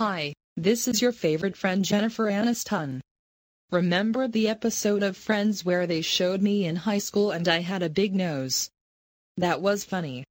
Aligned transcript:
Hi, 0.00 0.32
this 0.56 0.88
is 0.88 1.02
your 1.02 1.12
favorite 1.12 1.58
friend 1.58 1.84
Jennifer 1.84 2.30
Aniston. 2.30 3.02
Remember 3.70 4.26
the 4.26 4.48
episode 4.48 5.02
of 5.02 5.14
Friends 5.14 5.62
where 5.62 5.86
they 5.86 6.00
showed 6.00 6.40
me 6.40 6.64
in 6.64 6.74
high 6.74 6.96
school 6.96 7.32
and 7.32 7.46
I 7.46 7.58
had 7.58 7.82
a 7.82 7.90
big 7.90 8.14
nose? 8.14 8.70
That 9.36 9.60
was 9.60 9.84
funny. 9.84 10.24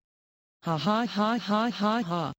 Ha 0.64 0.76
ha 0.76 1.06
ha 1.06 1.38
ha 1.38 1.70
ha 1.70 2.02
ha. 2.02 2.34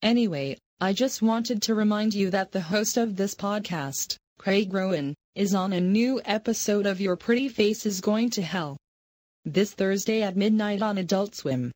Anyway, 0.00 0.58
I 0.80 0.92
just 0.92 1.22
wanted 1.22 1.60
to 1.62 1.74
remind 1.74 2.14
you 2.14 2.30
that 2.30 2.52
the 2.52 2.60
host 2.60 2.96
of 2.96 3.16
this 3.16 3.34
podcast, 3.34 4.14
Craig 4.38 4.72
Rowin, 4.72 5.16
is 5.34 5.56
on 5.56 5.72
a 5.72 5.80
new 5.80 6.20
episode 6.24 6.86
of 6.86 7.00
Your 7.00 7.16
Pretty 7.16 7.48
Face 7.48 7.84
is 7.84 8.00
Going 8.00 8.30
to 8.30 8.42
Hell. 8.42 8.76
This 9.44 9.72
Thursday 9.72 10.22
at 10.22 10.36
midnight 10.36 10.82
on 10.82 10.98
Adult 10.98 11.34
Swim. 11.34 11.72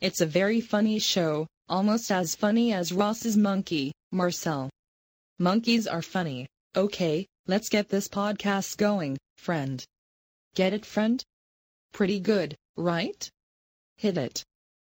It's 0.00 0.20
a 0.20 0.26
very 0.26 0.60
funny 0.60 1.00
show, 1.00 1.48
almost 1.70 2.10
as 2.10 2.34
funny 2.34 2.72
as 2.72 2.92
Ross's 2.92 3.36
monkey, 3.36 3.92
Marcel. 4.10 4.68
Monkeys 5.38 5.86
are 5.86 6.02
funny. 6.02 6.46
Okay, 6.76 7.26
let's 7.46 7.68
get 7.68 7.88
this 7.88 8.08
podcast 8.08 8.76
going, 8.76 9.16
friend. 9.38 9.82
Get 10.54 10.74
it, 10.74 10.84
friend? 10.84 11.22
Pretty 11.92 12.20
good, 12.20 12.56
right? 12.76 13.30
Hit 13.96 14.18
it. 14.18 14.42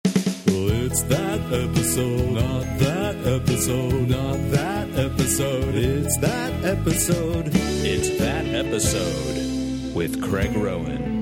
Well, 0.05 0.87
it's 0.87 1.02
that 1.05 1.41
episode, 1.52 2.30
not 2.33 2.79
that 2.79 3.16
episode, 3.27 4.09
not 4.09 4.51
that 4.52 4.88
episode. 4.99 5.74
It's 5.74 6.16
that 6.19 6.65
episode. 6.65 7.51
It's 7.52 8.19
that 8.19 8.47
episode 8.47 9.95
with 9.95 10.23
Craig 10.23 10.55
Rowin. 10.55 11.16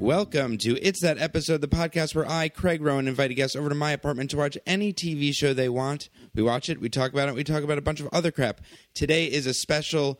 Welcome 0.00 0.56
to 0.58 0.78
It's 0.80 1.02
That 1.02 1.18
Episode, 1.18 1.60
the 1.60 1.68
podcast 1.68 2.14
where 2.14 2.26
I, 2.26 2.48
Craig 2.48 2.80
Rowin, 2.80 3.06
invite 3.06 3.32
a 3.32 3.34
guest 3.34 3.54
over 3.54 3.68
to 3.68 3.74
my 3.74 3.90
apartment 3.90 4.30
to 4.30 4.38
watch 4.38 4.56
any 4.64 4.94
TV 4.94 5.34
show 5.34 5.52
they 5.52 5.68
want. 5.68 6.08
We 6.34 6.42
watch 6.42 6.70
it, 6.70 6.80
we 6.80 6.88
talk 6.88 7.12
about 7.12 7.28
it, 7.28 7.34
we 7.34 7.44
talk 7.44 7.62
about 7.62 7.76
a 7.76 7.82
bunch 7.82 8.00
of 8.00 8.08
other 8.10 8.30
crap. 8.30 8.62
Today 8.94 9.26
is 9.26 9.44
a 9.44 9.52
special 9.52 10.18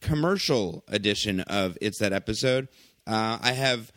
commercial 0.00 0.84
edition 0.86 1.40
of 1.40 1.76
It's 1.80 1.98
That 1.98 2.12
Episode. 2.12 2.68
Uh, 3.04 3.38
I 3.42 3.50
have 3.50 3.90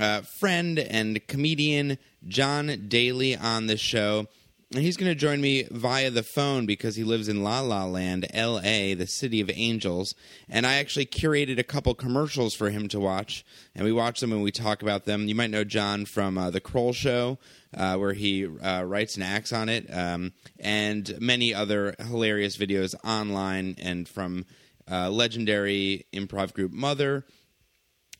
uh, 0.00 0.22
friend 0.22 0.78
and 0.78 1.20
comedian 1.26 1.98
Jon 2.26 2.86
Daly 2.88 3.36
on 3.36 3.66
the 3.66 3.76
show. 3.76 4.28
And 4.74 4.82
he's 4.82 4.96
going 4.96 5.10
to 5.10 5.14
join 5.14 5.40
me 5.40 5.68
via 5.70 6.10
the 6.10 6.24
phone 6.24 6.66
because 6.66 6.96
he 6.96 7.04
lives 7.04 7.28
in 7.28 7.44
La 7.44 7.60
La 7.60 7.84
Land, 7.84 8.26
LA, 8.34 8.96
the 8.96 9.06
city 9.06 9.40
of 9.40 9.48
angels. 9.54 10.16
And 10.48 10.66
I 10.66 10.74
actually 10.74 11.06
curated 11.06 11.60
a 11.60 11.62
couple 11.62 11.94
commercials 11.94 12.54
for 12.54 12.70
him 12.70 12.88
to 12.88 12.98
watch. 12.98 13.44
And 13.76 13.84
we 13.84 13.92
watch 13.92 14.18
them 14.18 14.32
and 14.32 14.42
we 14.42 14.50
talk 14.50 14.82
about 14.82 15.04
them. 15.04 15.28
You 15.28 15.36
might 15.36 15.50
know 15.50 15.62
Jon 15.62 16.06
from 16.06 16.36
uh, 16.36 16.50
The 16.50 16.60
Kroll 16.60 16.92
Show, 16.92 17.38
uh, 17.72 17.96
where 17.98 18.14
he 18.14 18.46
uh, 18.46 18.82
writes 18.82 19.14
and 19.14 19.22
acts 19.22 19.52
on 19.52 19.68
it, 19.68 19.86
um, 19.94 20.32
and 20.58 21.20
many 21.20 21.54
other 21.54 21.94
hilarious 22.00 22.56
videos 22.56 22.96
online 23.04 23.76
and 23.78 24.08
from 24.08 24.44
uh, 24.90 25.08
legendary 25.08 26.04
improv 26.12 26.52
group 26.52 26.72
Mother 26.72 27.24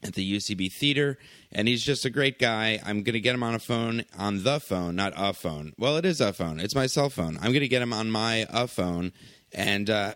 at 0.04 0.14
the 0.14 0.36
UCB 0.36 0.70
Theater, 0.70 1.18
and 1.50 1.66
he's 1.66 1.82
just 1.82 2.04
a 2.04 2.10
great 2.10 2.38
guy. 2.38 2.78
I'm 2.84 3.02
going 3.02 3.14
to 3.14 3.20
get 3.20 3.34
him 3.34 3.42
on 3.42 3.54
a 3.54 3.58
phone, 3.58 4.04
on 4.18 4.42
the 4.42 4.60
phone, 4.60 4.96
not 4.96 5.12
a 5.16 5.32
phone. 5.32 5.72
Well, 5.78 5.96
it 5.96 6.04
is 6.04 6.20
a 6.20 6.32
phone. 6.32 6.60
It's 6.60 6.74
my 6.74 6.86
cell 6.86 7.10
phone. 7.10 7.36
I'm 7.38 7.52
going 7.52 7.60
to 7.60 7.68
get 7.68 7.82
him 7.82 7.92
on 7.92 8.10
my 8.10 8.46
a 8.50 8.68
phone, 8.68 9.12
and 9.52 9.88
uh, 9.88 10.14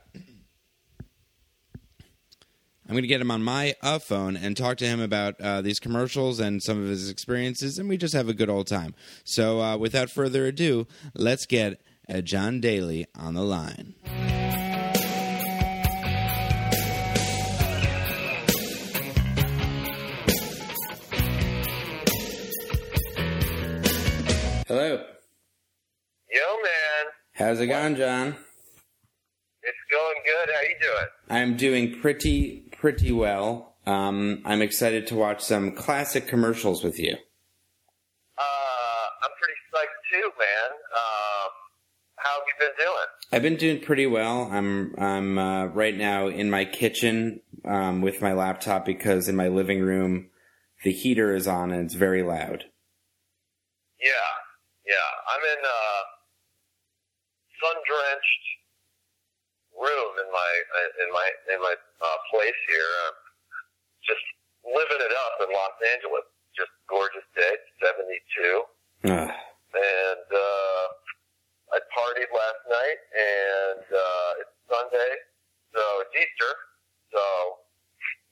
I'm 2.89 2.95
going 2.95 3.03
to 3.03 3.09
get 3.09 3.21
him 3.21 3.31
on 3.31 3.43
my 3.43 3.75
a 3.83 3.99
phone 3.99 4.37
and 4.37 4.57
talk 4.57 4.77
to 4.79 4.87
him 4.87 5.01
about 5.01 5.41
uh, 5.41 5.63
these 5.63 5.81
commercials 5.81 6.41
and 6.41 6.63
some 6.63 6.83
of 6.83 6.89
his 6.89 7.11
experiences, 7.11 7.79
and 7.79 7.89
we 7.89 7.97
just 7.97 8.15
have 8.15 8.29
a 8.29 8.35
good 8.35 8.51
old 8.51 8.67
time. 8.67 8.95
So, 9.25 9.61
uh, 9.61 9.77
without 9.77 10.11
further 10.11 10.47
ado, 10.47 10.87
let's 11.15 11.47
get 11.47 11.81
uh, 12.09 12.21
Jon 12.21 12.61
Daly 12.61 13.07
on 13.15 13.35
the 13.35 13.43
line. 13.45 14.48
Hello. 24.69 25.03
Yo, 26.31 26.41
man. 26.63 27.07
How's 27.33 27.59
it 27.59 27.69
going, 27.69 27.97
Jon? 27.97 28.37
It's 29.63 29.79
going 29.91 30.17
good. 30.27 30.55
How 30.55 30.61
you 30.61 30.77
doing? 30.79 31.07
I'm 31.31 31.57
doing 31.57 31.99
pretty 32.03 32.69
pretty 32.77 33.11
well. 33.11 33.77
Um, 33.87 34.43
I'm 34.45 34.61
excited 34.61 35.07
to 35.07 35.15
watch 35.15 35.41
some 35.41 35.73
classic 35.73 36.29
commercials 36.29 36.85
with 36.85 36.99
you. 36.99 37.15
Uh, 38.37 39.07
I'm 39.23 39.31
pretty 39.41 39.55
psyched 39.73 40.13
too, 40.13 40.31
man. 40.39 40.71
Um, 40.93 41.51
how 42.17 42.35
have 42.35 42.43
you 42.47 42.67
been 42.67 42.77
doing? 42.77 43.07
I've 43.33 43.43
been 43.43 43.57
doing 43.57 43.81
pretty 43.81 44.07
well. 44.07 44.51
I'm 44.53 44.95
I'm 44.99 45.39
uh, 45.39 45.67
right 45.69 45.97
now 45.97 46.27
in 46.27 46.51
my 46.51 46.67
kitchen 46.67 47.41
um, 47.65 48.03
with 48.03 48.21
my 48.21 48.35
laptop 48.35 48.85
because 48.85 49.31
in 49.31 49.37
my 49.37 49.49
living 49.49 49.81
room 49.81 50.29
the 50.85 50.93
heater 50.93 51.35
is 51.35 51.49
on 51.49 51.73
and 51.73 51.87
it's 51.87 51.95
very 51.95 52.23
loud. 52.23 52.65
Yeah, 53.99 54.13
yeah. 54.89 55.11
I'm 55.29 55.45
in 55.45 55.61
a 55.63 55.81
sun-drenched 57.61 58.45
room 59.77 60.13
in 60.19 60.29
my 60.33 60.51
in 61.05 61.09
my 61.13 61.29
in 61.55 61.59
my 61.63 61.75
uh, 61.77 62.19
place 62.33 62.59
here. 62.67 62.91
I'm 63.07 63.19
just 64.03 64.25
living 64.67 65.01
it 65.05 65.15
up 65.15 65.35
in 65.45 65.49
Los 65.53 65.77
Angeles. 65.95 66.27
Just 66.57 66.75
gorgeous 66.91 67.27
day, 67.39 67.55
72. 67.79 69.15
Ugh. 69.15 69.31
and 69.31 70.27
uh, 70.27 70.85
I 71.71 71.79
partied 71.95 72.33
last 72.35 72.63
night, 72.67 73.01
and 73.15 73.85
uh, 73.87 74.41
it's 74.43 74.57
Sunday, 74.67 75.13
so 75.71 75.83
it's 76.03 76.15
Easter. 76.19 76.53
So, 77.15 77.23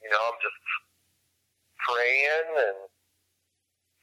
you 0.03 0.11
know, 0.11 0.19
I'm 0.27 0.41
just 0.43 0.63
praying 1.87 2.49
and 2.67 2.79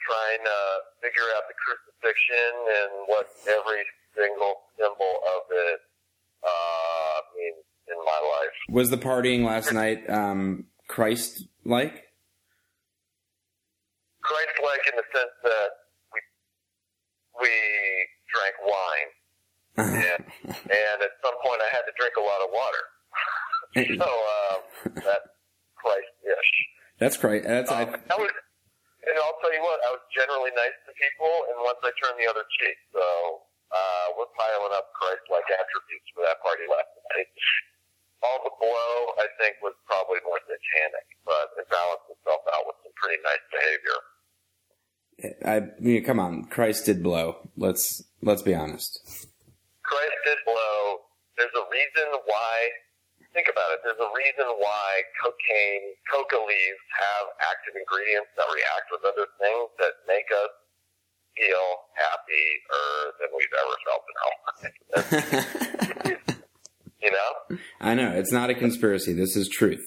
trying 0.08 0.42
to 0.48 0.60
figure 1.04 1.28
out 1.36 1.52
the 1.52 1.58
crucifixion 2.04 2.54
and 2.68 3.08
what 3.08 3.28
every 3.48 3.84
single 4.16 4.56
symbol 4.78 5.20
of 5.36 5.42
it 5.52 5.80
uh, 6.44 7.20
means 7.36 7.64
in 7.88 7.98
my 8.06 8.20
life. 8.40 8.56
Was 8.70 8.90
the 8.90 8.98
partying 8.98 9.46
last 9.46 9.74
night 9.74 10.10
um, 10.10 10.66
Christ 10.88 11.48
like? 11.66 12.04
Christ-like 14.22 14.88
in 14.88 14.96
the 14.96 15.04
sense 15.12 15.36
that 15.44 15.70
we 16.14 16.20
we 17.42 17.50
drank 18.32 18.56
wine, 18.64 19.10
and, 19.76 20.24
and 20.48 20.98
at 21.02 21.12
some 21.22 21.36
point 21.44 21.60
I 21.60 21.76
had 21.76 21.82
to 21.82 21.92
drink 22.00 22.16
a 22.18 22.22
lot 22.22 22.40
of 22.42 22.50
water. 22.54 22.84
so 24.00 24.08
um, 24.08 24.94
that's 25.04 25.28
Christ-ish. 25.76 26.52
That's 27.00 27.18
Christ. 27.18 27.46
That's 27.46 27.70
Um, 27.70 27.78
I, 27.78 28.14
I 28.14 28.18
was, 28.18 28.32
and 29.10 29.16
I'll 29.20 29.40
tell 29.44 29.54
you 29.54 29.64
what, 29.64 29.80
I 29.84 29.90
was 29.96 30.04
generally 30.12 30.52
nice 30.56 30.76
to 30.88 30.92
people, 30.96 31.34
and 31.52 31.58
once 31.64 31.80
I 31.84 31.92
turned 32.00 32.18
the 32.20 32.28
other 32.30 32.46
cheek, 32.60 32.78
so 32.96 33.04
uh, 33.74 34.08
we're 34.16 34.32
piling 34.38 34.74
up 34.78 34.94
Christ-like 34.96 35.50
attributes 35.50 36.08
for 36.14 36.22
that 36.24 36.40
party 36.46 36.66
last 36.70 36.92
night. 37.16 37.30
All 38.24 38.40
the 38.48 38.56
blow, 38.56 38.92
I 39.20 39.28
think, 39.36 39.60
was 39.60 39.76
probably 39.84 40.24
more 40.24 40.40
satanic, 40.48 41.08
but 41.28 41.52
it 41.60 41.68
balanced 41.68 42.08
itself 42.08 42.40
out 42.56 42.64
with 42.64 42.80
some 42.80 42.96
pretty 42.96 43.20
nice 43.20 43.44
behavior. 43.52 44.00
I 45.44 45.56
mean, 45.84 46.04
come 46.04 46.20
on, 46.20 46.46
Christ 46.48 46.86
did 46.86 47.04
blow. 47.04 47.50
Let's 47.58 48.02
let's 48.22 48.42
be 48.42 48.56
honest. 48.56 49.04
Christ 49.84 50.18
did 50.26 50.40
blow. 50.46 51.04
There's 51.38 51.54
a 51.54 51.66
reason 51.70 52.08
why. 52.26 52.70
Think 53.34 53.50
about 53.50 53.74
it. 53.74 53.80
There's 53.82 53.98
a 53.98 54.12
reason 54.14 54.46
why 54.62 55.02
cocaine, 55.18 55.98
coca 56.06 56.38
leaves 56.38 56.84
have 56.94 57.26
active 57.42 57.74
ingredients 57.74 58.30
that 58.38 58.46
react 58.54 58.88
with 58.94 59.02
other 59.02 59.26
things 59.42 59.74
that 59.82 60.06
make 60.06 60.30
us 60.30 60.54
feel 61.34 61.90
happier 61.98 62.54
than 63.18 63.30
we've 63.34 63.56
ever 63.58 63.76
felt 63.90 64.04
in 64.06 64.18
our 64.22 64.36
lives. 66.06 66.22
you 67.02 67.12
know, 67.12 67.58
I 67.82 67.94
know 67.96 68.12
it's 68.12 68.32
not 68.32 68.50
a 68.50 68.56
conspiracy. 68.56 69.14
This 69.14 69.36
is 69.36 69.50
truth. 69.50 69.84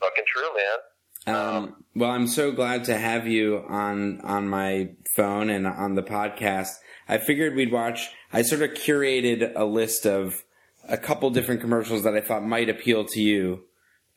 fucking 0.00 0.24
true, 0.28 0.50
man. 0.54 0.78
Um, 1.26 1.84
well, 1.94 2.10
I'm 2.10 2.26
so 2.26 2.52
glad 2.52 2.84
to 2.84 2.98
have 2.98 3.26
you 3.26 3.64
on 3.68 4.20
on 4.20 4.48
my 4.48 4.90
phone 5.16 5.48
and 5.48 5.66
on 5.66 5.94
the 5.94 6.02
podcast. 6.02 6.68
I 7.08 7.18
figured 7.18 7.54
we'd 7.54 7.72
watch. 7.72 8.10
I 8.32 8.42
sort 8.42 8.62
of 8.62 8.70
curated 8.72 9.52
a 9.56 9.64
list 9.64 10.06
of 10.06 10.44
a 10.88 10.98
couple 10.98 11.30
different 11.30 11.60
commercials 11.60 12.02
that 12.04 12.14
I 12.14 12.20
thought 12.20 12.44
might 12.44 12.68
appeal 12.68 13.04
to 13.04 13.20
you 13.20 13.64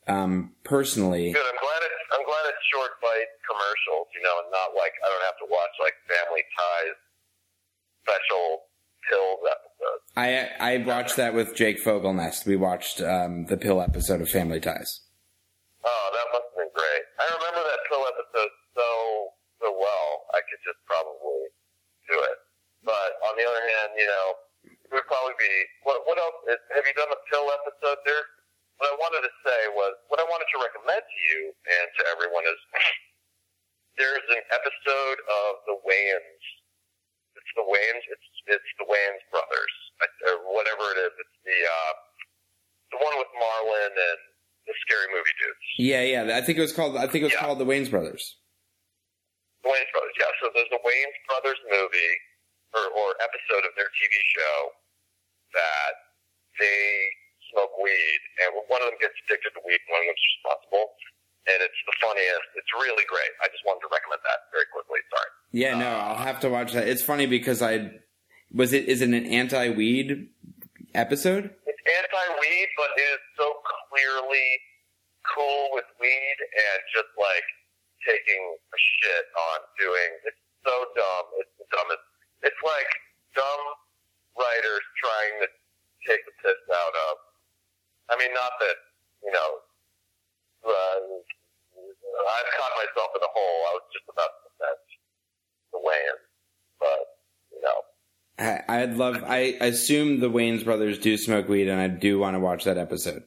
um, 0.06 0.52
personally. 0.64 1.32
Good. 1.32 1.44
I'm 1.44 1.60
glad 1.60 1.80
it's. 1.82 2.02
I'm 2.12 2.24
glad 2.24 2.44
it's 2.48 2.64
short 2.72 2.92
bite 3.02 3.30
commercials. 3.44 4.08
You 4.16 4.22
know, 4.24 4.34
and 4.42 4.50
not 4.50 4.72
like 4.76 4.92
I 5.04 5.08
don't 5.08 5.24
have 5.24 5.38
to 5.44 5.48
watch 5.50 5.74
like 5.80 5.94
Family 6.08 6.42
Ties 6.56 6.98
special 8.02 8.72
pills 9.08 9.40
episodes. 9.44 10.04
I 10.16 10.48
I 10.58 10.72
watched 10.84 11.16
that 11.16 11.34
with 11.34 11.54
Jake 11.54 11.82
Fogelnest. 11.84 12.46
We 12.46 12.56
watched 12.56 13.00
um, 13.00 13.46
the 13.46 13.56
pill 13.56 13.80
episode 13.80 14.20
of 14.20 14.28
Family 14.28 14.60
Ties. 14.60 15.04
Oh, 15.84 16.08
that 16.12 16.26
must 16.32 16.48
have 16.48 16.56
been 16.56 16.72
great. 16.74 17.04
I 17.20 17.24
remember 17.36 17.62
that 17.62 17.80
pill 17.88 18.04
episode 18.08 18.52
so 18.74 18.88
so 19.60 19.68
well. 19.76 20.10
I 20.32 20.40
could 20.48 20.60
just 20.64 20.80
probably 20.88 21.52
do 22.08 22.16
it. 22.16 22.38
But 22.84 23.20
on 23.28 23.36
the 23.36 23.44
other 23.44 23.60
hand, 23.60 23.92
you 23.96 24.06
know 24.08 24.26
it 24.32 24.47
would 24.92 25.06
probably 25.08 25.36
be 25.38 25.52
what 25.84 26.02
what 26.08 26.16
else? 26.18 26.38
Is, 26.52 26.60
have 26.76 26.84
you 26.86 26.94
done 26.96 27.10
the 27.12 27.20
pill 27.30 27.48
episode 27.52 28.00
there? 28.08 28.24
What 28.78 28.94
I 28.94 28.96
wanted 29.02 29.26
to 29.26 29.32
say 29.42 29.60
was 29.74 29.92
what 30.06 30.22
I 30.22 30.26
wanted 30.30 30.46
to 30.54 30.58
recommend 30.62 31.02
to 31.02 31.18
you 31.34 31.50
and 31.50 31.86
to 31.98 32.02
everyone 32.14 32.46
is 32.46 32.58
there's 33.98 34.26
an 34.30 34.42
episode 34.54 35.18
of 35.26 35.50
the 35.66 35.76
Wayans. 35.82 36.44
It's 37.34 37.52
the 37.58 37.66
Wayans. 37.66 38.04
It's 38.06 38.28
it's 38.58 38.72
the 38.78 38.86
Wayans 38.86 39.22
brothers, 39.30 39.74
or 40.30 40.34
whatever 40.54 40.84
it 40.94 40.98
is. 41.06 41.12
It's 41.18 41.38
the 41.46 41.58
uh, 41.58 41.92
the 42.94 42.98
one 43.02 43.14
with 43.18 43.30
Marlon 43.38 43.92
and 43.94 44.20
the 44.66 44.74
scary 44.86 45.08
movie 45.10 45.36
dudes. 45.42 45.64
Yeah, 45.78 46.02
yeah. 46.04 46.36
I 46.36 46.42
think 46.42 46.58
it 46.58 46.64
was 46.64 46.72
called. 46.72 46.96
I 46.96 47.06
think 47.06 47.22
it 47.26 47.30
was 47.30 47.36
Yeah. 47.38 47.44
called 47.46 47.58
the 47.58 47.66
Wayans 47.68 47.90
Brothers. 47.90 48.38
The 49.62 49.70
Wayans 49.70 49.90
brothers. 49.90 50.14
Yeah. 50.18 50.30
So 50.42 50.50
there's 50.54 50.70
the 50.70 50.82
Wayans 50.86 51.18
brothers 51.26 51.58
movie 51.70 52.14
or, 52.74 52.84
or 52.92 53.08
episode 53.22 53.64
of 53.64 53.72
their 53.76 53.88
TV 53.96 54.12
show 54.34 54.56
that 55.54 55.94
they 56.60 56.82
smoke 57.52 57.72
weed, 57.80 58.20
and 58.44 58.52
one 58.68 58.84
of 58.84 58.92
them 58.92 59.00
gets 59.00 59.16
addicted 59.24 59.56
to 59.56 59.62
weed, 59.64 59.80
one 59.88 60.04
of 60.04 60.08
them's 60.12 60.26
responsible. 60.36 60.92
And 61.48 61.64
it's 61.64 61.80
the 61.88 61.96
funniest. 62.04 62.48
It's 62.60 62.72
really 62.76 63.08
great. 63.08 63.32
I 63.40 63.48
just 63.48 63.64
wanted 63.64 63.80
to 63.88 63.90
recommend 63.90 64.20
that 64.28 64.52
very 64.52 64.68
quickly. 64.68 65.00
Sorry. 65.08 65.30
Yeah, 65.56 65.80
no, 65.80 65.88
I'll 65.88 66.20
have 66.20 66.44
to 66.44 66.52
watch 66.52 66.76
that. 66.76 66.84
It's 66.84 67.00
funny 67.00 67.24
because 67.24 67.64
I 67.64 68.04
was 68.52 68.76
it 68.76 68.84
is 68.84 69.00
it 69.00 69.08
an 69.08 69.24
anti-weed 69.24 70.28
episode? 70.92 71.48
It's 71.64 71.84
anti-weed, 71.88 72.68
but 72.76 72.92
it 73.00 73.16
is 73.16 73.22
so 73.40 73.48
clearly 73.88 74.48
cool 75.24 75.72
with 75.72 75.88
weed 75.96 76.38
and 76.52 76.78
just 76.92 77.08
like 77.16 77.48
taking 78.04 78.42
a 78.44 78.78
shit 78.78 79.24
on 79.32 79.58
doing. 79.80 80.10
It's 80.28 80.44
so 80.64 80.74
dumb. 80.92 81.26
It's 81.40 81.54
the 81.56 81.66
dumbest. 81.72 82.07
It's 82.42 82.62
like 82.62 82.90
dumb 83.34 83.64
writers 84.38 84.84
trying 85.02 85.34
to 85.42 85.48
take 86.06 86.22
the 86.24 86.34
piss 86.42 86.60
out 86.70 86.94
of. 87.10 87.14
I 88.10 88.14
mean, 88.16 88.32
not 88.32 88.52
that 88.60 88.76
you 89.24 89.32
know. 89.32 89.50
Uh, 90.64 91.00
I've 92.18 92.50
caught 92.58 92.74
myself 92.76 93.10
in 93.14 93.22
a 93.22 93.32
hole. 93.32 93.60
I 93.68 93.72
was 93.78 93.86
just 93.92 94.06
about 94.10 94.30
to 94.30 94.40
defend 94.50 94.78
the 95.72 95.80
Wayans, 95.82 96.24
but 96.80 97.00
you 97.52 97.60
know. 97.62 97.78
I, 98.38 98.82
I'd 98.82 98.94
love. 98.94 99.22
I 99.26 99.56
assume 99.60 100.20
the 100.20 100.30
Wayans 100.30 100.64
brothers 100.64 100.98
do 100.98 101.16
smoke 101.16 101.48
weed, 101.48 101.68
and 101.68 101.80
I 101.80 101.88
do 101.88 102.18
want 102.18 102.34
to 102.34 102.40
watch 102.40 102.64
that 102.64 102.78
episode. 102.78 103.22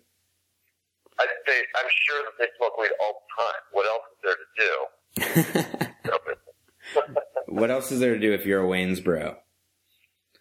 I, 1.19 1.27
they, 1.45 1.61
I'm 1.75 1.89
sure 2.07 2.23
that 2.23 2.33
they 2.39 2.47
smoke 2.57 2.77
weed 2.77 2.91
all 2.99 3.21
the 3.21 3.43
time. 3.43 3.61
What 3.71 3.85
else 3.85 4.03
is 4.11 4.19
there 4.23 4.35
to 4.35 5.63
do? 7.05 7.15
What 7.51 7.71
else 7.71 7.92
is 7.92 8.00
there 8.00 8.13
to 8.13 8.19
do 8.19 8.33
if 8.33 8.45
you're 8.45 8.63
a 8.63 8.68
Wayans 8.68 9.03
bro? 9.03 9.19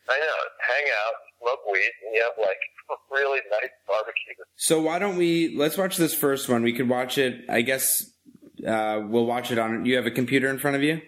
I 0.09 0.19
know. 0.19 0.37
Hang 0.67 0.85
out, 1.07 1.15
smoke 1.41 1.61
weed, 1.71 1.91
and 2.07 2.15
you 2.15 2.23
have 2.23 2.33
like 2.39 2.59
a 2.91 2.95
really 3.15 3.41
nice 3.51 3.71
barbecue. 3.87 4.45
So 4.57 4.81
why 4.81 4.99
don't 4.99 5.17
we 5.17 5.55
let's 5.57 5.77
watch 5.77 5.97
this 5.97 6.15
first 6.15 6.49
one? 6.49 6.63
We 6.63 6.73
could 6.73 6.89
watch 6.89 7.19
it. 7.19 7.45
I 7.49 7.63
guess 7.63 8.05
uh, 8.67 9.03
we'll 9.09 9.27
watch 9.27 9.51
it 9.51 9.59
on. 9.59 9.85
You 9.85 9.97
have 9.97 10.07
a 10.07 10.11
computer 10.11 10.49
in 10.49 10.59
front 10.59 10.77
of 10.77 10.83
you. 10.83 11.01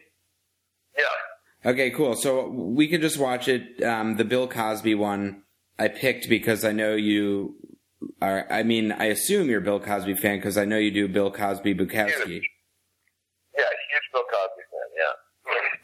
Yeah. 0.96 1.70
Okay, 1.70 1.90
cool. 1.90 2.14
So 2.14 2.48
we 2.48 2.88
could 2.88 3.00
just 3.00 3.18
watch 3.18 3.48
it. 3.48 3.82
Um, 3.82 4.16
the 4.16 4.24
Bill 4.24 4.48
Cosby 4.48 4.94
one 4.94 5.42
I 5.78 5.88
picked 5.88 6.28
because 6.28 6.64
I 6.64 6.72
know 6.72 6.94
you 6.94 7.56
are. 8.20 8.46
I 8.50 8.62
mean, 8.62 8.92
I 8.92 9.06
assume 9.06 9.48
you're 9.48 9.60
a 9.60 9.64
Bill 9.64 9.80
Cosby 9.80 10.14
fan 10.14 10.38
because 10.38 10.58
I 10.58 10.64
know 10.64 10.78
you 10.78 10.90
do 10.90 11.08
Bill 11.08 11.30
Cosby 11.30 11.74
Bukowski 11.74 12.42
huge 13.92 14.08
Bill 14.12 14.24
Cosby 14.24 14.64
fan, 14.72 14.88
yeah. 14.96 15.14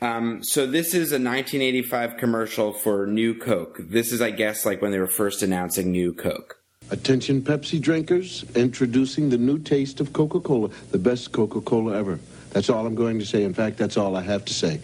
Um, 0.00 0.44
so 0.44 0.66
this 0.66 0.94
is 0.94 1.10
a 1.10 1.18
1985 1.18 2.16
commercial 2.16 2.72
for 2.72 3.06
New 3.06 3.34
Coke. 3.34 3.78
This 3.80 4.12
is, 4.12 4.20
I 4.20 4.30
guess, 4.30 4.64
like 4.64 4.80
when 4.80 4.92
they 4.92 4.98
were 4.98 5.08
first 5.08 5.42
announcing 5.42 5.90
New 5.90 6.12
Coke. 6.12 6.60
Attention 6.90 7.42
Pepsi 7.42 7.80
drinkers, 7.80 8.44
introducing 8.54 9.28
the 9.28 9.36
new 9.36 9.58
taste 9.58 10.00
of 10.00 10.12
Coca-Cola, 10.12 10.70
the 10.92 10.98
best 10.98 11.32
Coca-Cola 11.32 11.96
ever. 11.96 12.18
That's 12.50 12.70
all 12.70 12.86
I'm 12.86 12.94
going 12.94 13.18
to 13.18 13.26
say. 13.26 13.42
In 13.42 13.52
fact, 13.52 13.76
that's 13.76 13.96
all 13.96 14.16
I 14.16 14.22
have 14.22 14.44
to 14.46 14.54
say. 14.54 14.80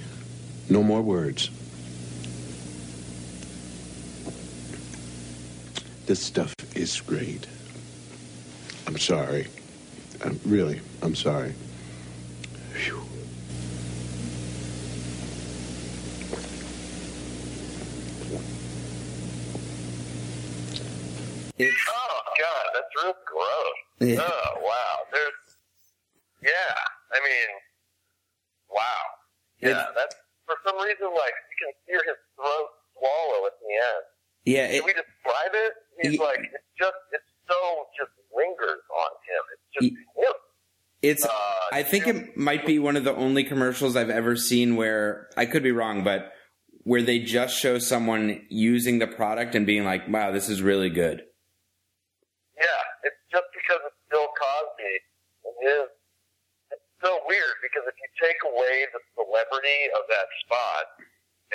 No 0.68 0.82
more 0.82 1.00
words. 1.00 1.50
This 6.06 6.20
stuff 6.20 6.52
is 6.74 7.00
great. 7.00 7.46
I'm 8.86 8.98
sorry. 8.98 9.46
I'm, 10.22 10.38
really, 10.44 10.80
I'm 11.02 11.14
sorry. 11.14 11.54
It's 21.58 21.76
Oh 21.88 22.20
God, 22.38 22.64
that's 22.74 22.92
real 23.04 23.14
gross. 23.26 24.10
Yeah. 24.10 24.20
Oh 24.20 24.60
wow, 24.62 24.96
there's. 25.12 25.32
Yeah, 26.42 26.74
I 27.12 27.18
mean, 27.20 27.48
wow. 28.70 28.82
Yeah, 29.60 29.68
It's- 29.70 29.88
that's 29.96 30.16
for 30.46 30.56
some 30.66 30.76
reason 30.76 31.06
like 31.14 31.32
you 31.50 31.56
can 31.66 31.72
hear 31.86 32.00
his 32.04 32.16
throat 32.36 32.68
swallow 32.98 33.46
at 33.46 33.52
the 33.60 33.72
end. 33.74 34.04
yeah. 34.44 34.66
Can 34.72 34.84
we 34.84 34.92
describe 34.92 35.52
it? 35.54 35.72
He's 36.02 36.18
like 36.18 36.38
it's 36.40 36.64
just 36.78 36.96
it's 37.12 37.24
so 37.48 37.86
just 37.98 38.10
lingers 38.34 38.82
on 38.98 39.10
him. 39.28 39.42
It's 39.52 39.68
just 39.74 39.84
Ye- 39.92 40.24
him. 40.24 40.32
It's. 41.02 41.24
Uh, 41.24 41.30
I 41.72 41.82
think 41.82 42.06
it 42.08 42.36
might 42.36 42.64
be 42.66 42.78
one 42.78 42.96
of 42.96 43.04
the 43.04 43.14
only 43.14 43.44
commercials 43.44 43.94
I've 43.94 44.10
ever 44.10 44.36
seen 44.36 44.76
where 44.76 45.28
I 45.36 45.44
could 45.46 45.62
be 45.62 45.70
wrong, 45.70 46.02
but 46.02 46.32
where 46.84 47.02
they 47.02 47.18
just 47.18 47.56
show 47.58 47.78
someone 47.78 48.44
using 48.48 48.98
the 49.00 49.06
product 49.06 49.54
and 49.54 49.66
being 49.66 49.84
like, 49.84 50.08
"Wow, 50.08 50.30
this 50.32 50.48
is 50.48 50.62
really 50.62 50.88
good." 50.90 51.24
Yeah, 52.56 52.64
it's 53.02 53.16
just 53.30 53.44
because 53.52 53.80
it's 53.86 53.96
Bill 54.10 54.23
Cosby 54.36 54.94
and 55.46 55.54
his. 55.62 55.86
It's 56.72 56.88
so 57.02 57.22
weird 57.28 57.56
because 57.62 57.84
if 57.86 57.96
you 57.96 58.08
take 58.18 58.40
away 58.44 58.88
the 58.90 59.02
celebrity 59.14 59.80
of 59.94 60.04
that 60.10 60.28
spot 60.46 60.84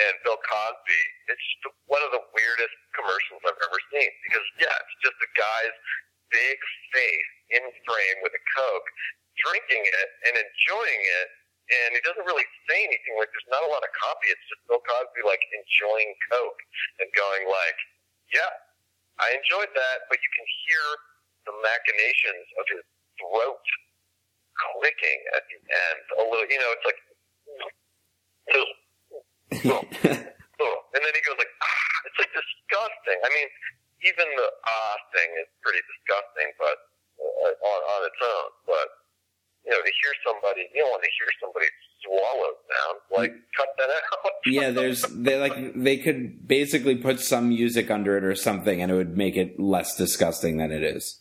and 0.00 0.12
Bill 0.24 0.40
Cosby, 0.40 1.02
it's 1.28 1.44
just 1.60 1.76
one 1.90 2.00
of 2.00 2.10
the 2.14 2.24
weirdest 2.32 2.76
commercials 2.96 3.42
I've 3.44 3.58
ever 3.58 3.80
seen. 3.92 4.10
Because 4.24 4.46
yeah, 4.56 4.72
it's 4.72 4.96
just 5.04 5.18
a 5.20 5.30
guy's 5.36 5.76
big 6.30 6.58
face 6.94 7.32
in 7.58 7.64
frame 7.84 8.18
with 8.22 8.32
a 8.32 8.42
Coke, 8.54 8.88
drinking 9.42 9.82
it 9.82 10.08
and 10.30 10.34
enjoying 10.38 11.02
it, 11.20 11.28
and 11.70 11.88
he 11.94 12.00
doesn't 12.02 12.26
really 12.26 12.46
say 12.66 12.78
anything. 12.82 13.14
Like 13.18 13.30
there's 13.30 13.50
not 13.50 13.62
a 13.62 13.70
lot 13.70 13.82
of 13.82 13.90
copy. 13.98 14.30
It's 14.30 14.46
just 14.50 14.62
Bill 14.66 14.82
Cosby 14.82 15.22
like 15.26 15.42
enjoying 15.54 16.10
Coke 16.30 16.60
and 17.02 17.08
going 17.14 17.46
like, 17.46 17.78
yeah. 18.34 18.50
I 19.20 19.36
enjoyed 19.36 19.68
that, 19.76 20.08
but 20.08 20.16
you 20.24 20.29
machinations 21.80 22.44
of 22.60 22.64
his 22.68 22.84
throat 23.16 23.64
clicking 24.76 25.20
at 25.36 25.42
the 25.48 25.56
end. 25.56 26.00
A 26.20 26.24
little, 26.28 26.48
you 26.52 26.60
know, 26.60 26.70
it's 26.76 26.86
like, 26.86 27.00
and 29.60 31.00
then 31.00 31.12
he 31.16 31.22
goes 31.24 31.38
like, 31.40 31.54
ah, 31.64 31.94
it's 32.04 32.18
like 32.20 32.32
disgusting. 32.36 33.18
I 33.24 33.28
mean, 33.32 33.48
even 34.04 34.26
the 34.36 34.48
ah 34.68 34.96
thing 35.16 35.30
is 35.40 35.48
pretty 35.64 35.80
disgusting, 35.80 36.48
but 36.60 36.76
uh, 37.20 37.68
on 37.68 37.80
on 37.80 38.00
its 38.04 38.20
own. 38.20 38.48
But 38.68 38.88
you 39.64 39.70
know, 39.72 39.80
to 39.80 39.92
hear 39.92 40.12
somebody, 40.24 40.68
you 40.74 40.82
don't 40.82 40.92
want 40.92 41.04
to 41.04 41.12
hear 41.16 41.30
somebody 41.40 41.68
swallow 42.04 42.52
down. 42.68 42.92
Like, 43.12 43.32
cut 43.56 43.68
that 43.76 43.90
out. 43.90 44.32
yeah, 44.46 44.70
there's 44.70 45.02
they 45.12 45.38
like 45.38 45.56
they 45.76 45.96
could 45.98 46.46
basically 46.46 46.96
put 46.96 47.20
some 47.20 47.48
music 47.48 47.90
under 47.90 48.16
it 48.16 48.24
or 48.24 48.34
something, 48.34 48.80
and 48.80 48.90
it 48.90 48.96
would 48.96 49.16
make 49.16 49.36
it 49.36 49.60
less 49.60 49.96
disgusting 49.96 50.58
than 50.58 50.72
it 50.72 50.82
is. 50.82 51.20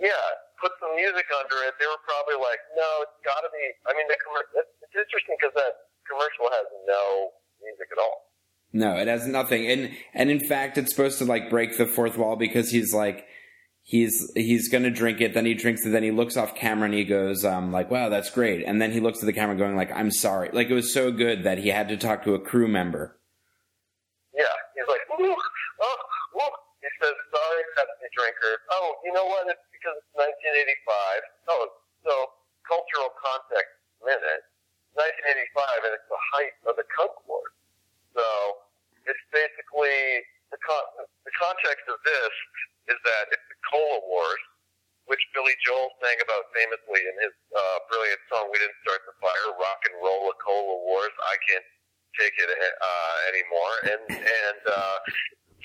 yeah, 0.00 0.12
put 0.60 0.72
some 0.78 0.94
music 0.94 1.26
under 1.40 1.56
it. 1.66 1.74
They 1.80 1.88
were 1.88 2.04
probably 2.04 2.36
like, 2.36 2.60
no, 2.76 2.88
it's 3.02 3.18
got 3.24 3.40
to 3.40 3.50
be. 3.50 3.64
I 3.88 3.96
mean, 3.96 4.06
the 4.06 4.16
commer- 4.20 4.46
it's, 4.60 4.70
it's 4.84 4.96
interesting 4.96 5.34
because 5.40 5.56
that 5.56 5.88
commercial 6.06 6.46
has 6.52 6.68
no 6.86 7.32
music 7.64 7.88
at 7.90 7.98
all. 7.98 8.30
No, 8.80 8.96
it 8.96 9.08
has 9.08 9.26
nothing, 9.26 9.66
and 9.70 9.90
and 10.14 10.30
in 10.30 10.40
fact, 10.40 10.78
it's 10.78 10.90
supposed 10.90 11.18
to 11.18 11.26
like 11.26 11.50
break 11.50 11.76
the 11.76 11.86
fourth 11.86 12.16
wall 12.16 12.36
because 12.36 12.70
he's 12.70 12.92
like. 12.94 13.26
He's 13.82 14.30
he's 14.36 14.68
gonna 14.68 14.90
drink 14.90 15.20
it, 15.20 15.34
then 15.34 15.46
he 15.46 15.54
drinks 15.54 15.84
it, 15.84 15.90
then 15.90 16.04
he 16.04 16.12
looks 16.12 16.36
off 16.36 16.54
camera 16.54 16.84
and 16.84 16.94
he 16.94 17.02
goes, 17.02 17.44
um, 17.44 17.72
like, 17.72 17.90
wow, 17.90 18.08
that's 18.08 18.30
great. 18.30 18.62
And 18.62 18.80
then 18.80 18.92
he 18.92 19.00
looks 19.00 19.18
at 19.18 19.26
the 19.26 19.32
camera 19.32 19.56
going 19.56 19.74
like, 19.74 19.90
I'm 19.90 20.12
sorry. 20.12 20.50
Like 20.52 20.68
it 20.70 20.74
was 20.74 20.92
so 20.94 21.10
good 21.10 21.42
that 21.42 21.58
he 21.58 21.70
had 21.74 21.88
to 21.88 21.96
talk 21.96 22.22
to 22.22 22.34
a 22.34 22.38
crew 22.38 22.68
member. 22.68 23.18
Yeah, 24.30 24.52
he's 24.76 24.86
like, 24.86 25.00
oh, 25.10 25.24
ooh. 25.24 25.34
He 26.80 26.88
says, 27.02 27.16
sorry, 27.34 27.62
Pepsi 27.74 28.08
drinker. 28.14 28.54
Oh, 28.70 28.94
you 29.02 29.10
know 29.10 29.26
what? 29.26 29.48
It's 29.48 29.64
because 29.74 29.96
it's 29.98 30.14
1985. 30.14 31.50
Oh, 31.50 31.66
so 32.06 32.14
cultural 32.68 33.10
context 33.18 33.74
minute. 34.04 34.44
1985, 34.94 35.88
and 35.88 35.92
it's 35.98 36.08
the 36.08 36.22
height 36.36 36.54
of 36.68 36.76
the 36.78 36.86
Coke 36.94 37.20
Wars. 37.26 37.52
So 38.14 38.24
it's 39.08 39.24
basically 39.34 40.22
the 40.50 40.58
con- 40.62 40.94
the 41.26 41.32
this 42.04 42.34
is 42.94 42.98
that 43.06 43.24
it's 43.30 43.46
the 43.50 43.58
Cola 43.70 43.98
Wars, 44.06 44.42
which 45.06 45.20
Billy 45.34 45.54
Joel 45.66 45.90
sang 46.02 46.18
about 46.22 46.48
famously 46.54 47.02
in 47.02 47.14
his 47.22 47.34
uh, 47.54 47.78
brilliant 47.90 48.20
song 48.30 48.48
"We 48.50 48.58
Didn't 48.62 48.78
Start 48.86 49.02
the 49.06 49.14
Fire." 49.22 49.48
Rock 49.58 49.80
and 49.90 49.94
roll, 50.02 50.30
a 50.30 50.36
Cola 50.42 50.76
Wars. 50.86 51.14
I 51.26 51.36
can't 51.50 51.66
take 52.18 52.34
it 52.38 52.50
uh, 52.50 53.16
anymore. 53.30 53.74
And 53.94 54.02
and 54.18 54.60
uh, 54.66 54.98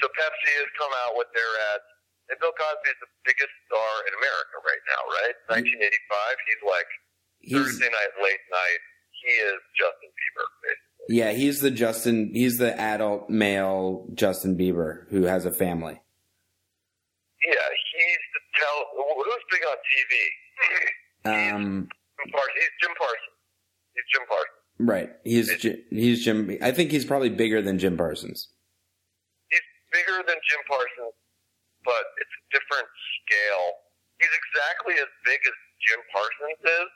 so 0.01 0.05
Pepsi 0.13 0.51
has 0.61 0.69
come 0.77 0.93
out 1.05 1.17
with 1.17 1.29
their 1.33 1.51
ads. 1.73 1.87
And 2.25 2.41
Bill 2.41 2.53
Cosby 2.57 2.89
is 2.89 2.97
the 3.05 3.11
biggest 3.21 3.53
star 3.69 3.91
in 4.09 4.13
America 4.17 4.55
right 4.65 4.83
now, 4.89 5.01
right? 5.21 5.35
1985. 5.61 5.69
He's 6.49 6.63
like 6.65 6.89
He's 7.37 7.53
Thursday 7.53 7.85
night, 7.93 8.13
late 8.17 8.41
night. 8.49 8.81
He 9.13 9.29
is 9.45 9.61
Justin 9.77 10.09
Bieber, 10.09 10.45
basically. 10.65 11.09
yeah, 11.21 11.31
he's 11.37 11.61
the 11.61 11.69
Justin. 11.69 12.31
He's 12.33 12.57
the 12.57 12.73
adult 12.81 13.29
male 13.29 14.09
Justin 14.15 14.57
Bieber 14.57 15.05
who 15.13 15.23
has 15.29 15.45
a 15.45 15.51
family. 15.53 16.01
Yeah, 17.45 17.53
he's 17.93 18.23
the 18.33 18.41
tell. 18.57 18.79
Who's 18.97 19.43
big 19.51 19.61
on 19.69 19.77
TV? 19.85 20.13
Um, 21.55 21.87
Jim 22.17 22.31
Parsons. 22.31 22.53
He's 22.57 22.73
Jim 22.81 22.93
Parsons. 22.97 23.37
He's 23.93 24.07
Jim 24.13 24.23
Parsons. 24.27 24.59
right. 24.79 25.09
He's 25.25 25.49
he's 25.89 26.23
Jim. 26.23 26.53
I 26.61 26.69
think 26.69 26.93
he's 26.93 27.03
probably 27.03 27.33
bigger 27.33 27.57
than 27.59 27.81
Jim 27.81 27.97
Parsons. 27.97 28.53
He's 29.49 29.65
bigger 29.89 30.21
than 30.21 30.37
Jim 30.37 30.61
Parsons, 30.69 31.17
but 31.81 32.05
it's 32.21 32.29
a 32.29 32.43
different 32.53 32.85
scale. 33.25 33.67
He's 34.21 34.29
exactly 34.29 34.93
as 35.01 35.09
big 35.25 35.41
as 35.41 35.57
Jim 35.81 36.01
Parsons 36.13 36.61
is, 36.61 36.91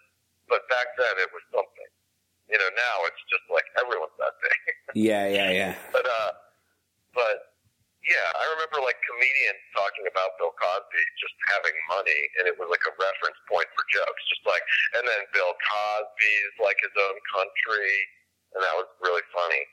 but 0.46 0.62
back 0.70 0.94
then 0.94 1.18
it 1.18 1.34
was 1.34 1.42
something. 1.50 1.90
You 2.54 2.62
know, 2.62 2.70
now 2.70 2.96
it's 3.10 3.24
just 3.34 3.50
like 3.50 3.66
everyone's 3.82 4.14
that 4.22 4.38
big. 4.46 4.62
Yeah, 5.10 5.26
yeah, 5.30 5.50
yeah. 5.50 5.74
but 5.94 6.06
uh, 6.06 6.32
but 7.14 7.50
yeah, 8.06 8.30
I 8.38 8.46
remember 8.58 8.82
like 8.86 8.98
comedians 9.06 9.62
talking 9.74 10.06
about 10.10 10.38
Bill 10.38 10.54
Cosby 10.54 11.02
just 11.18 11.38
having 11.50 11.78
money, 11.90 12.22
and 12.38 12.50
it 12.50 12.58
was 12.58 12.70
like 12.70 12.82
a 12.86 12.94
reference 12.94 13.38
point 13.50 13.70
for 13.74 13.86
jokes, 13.90 14.22
just 14.30 14.46
like. 14.46 14.62
And 14.98 15.06
then 15.06 15.22
Bill 15.34 15.54
Cosby's 15.66 16.56
like 16.62 16.78
his 16.82 16.94
own 16.94 17.18
country, 17.34 17.94
and 18.54 18.60
that 18.64 18.76
was 18.76 18.90
really 19.02 19.26
funny. 19.34 19.64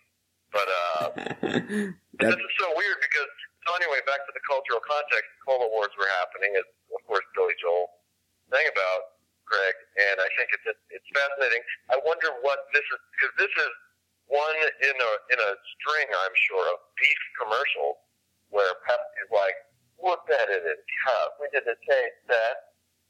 But 0.52 0.68
uh, 0.68 1.06
this 2.22 2.36
is 2.36 2.52
so 2.60 2.68
weird 2.76 2.98
because 3.02 3.30
so 3.66 3.74
anyway, 3.82 3.98
back 4.06 4.22
to 4.22 4.32
the 4.32 4.44
cultural 4.46 4.78
context, 4.86 5.26
the 5.26 5.42
Cola 5.42 5.66
Wars 5.66 5.90
were 5.98 6.06
happening, 6.22 6.54
as 6.54 6.66
of 6.94 7.02
course 7.10 7.26
Billy 7.34 7.54
Joel 7.58 7.90
sang 8.46 8.62
about 8.70 9.18
Greg, 9.42 9.74
and 9.98 10.22
I 10.22 10.28
think 10.38 10.54
it's 10.54 10.66
it's 10.94 11.08
fascinating. 11.10 11.62
I 11.90 11.98
wonder 12.06 12.30
what 12.46 12.66
this 12.70 12.86
is 12.86 13.00
because 13.14 13.34
this 13.42 13.54
is 13.54 13.72
one 14.30 14.58
in 14.58 14.96
a 14.96 15.10
in 15.34 15.38
a 15.38 15.50
string, 15.78 16.06
I'm 16.10 16.36
sure, 16.50 16.66
of 16.74 16.78
beef 16.98 17.22
commercials 17.42 17.98
where 18.50 18.70
Pepsi's 18.86 19.30
like, 19.34 19.58
"We're 19.98 20.18
better 20.30 20.62
than 20.62 20.78
Coke. 21.02 21.34
We 21.42 21.50
did 21.50 21.66
the 21.66 21.78
taste 21.86 22.18
test," 22.26 22.62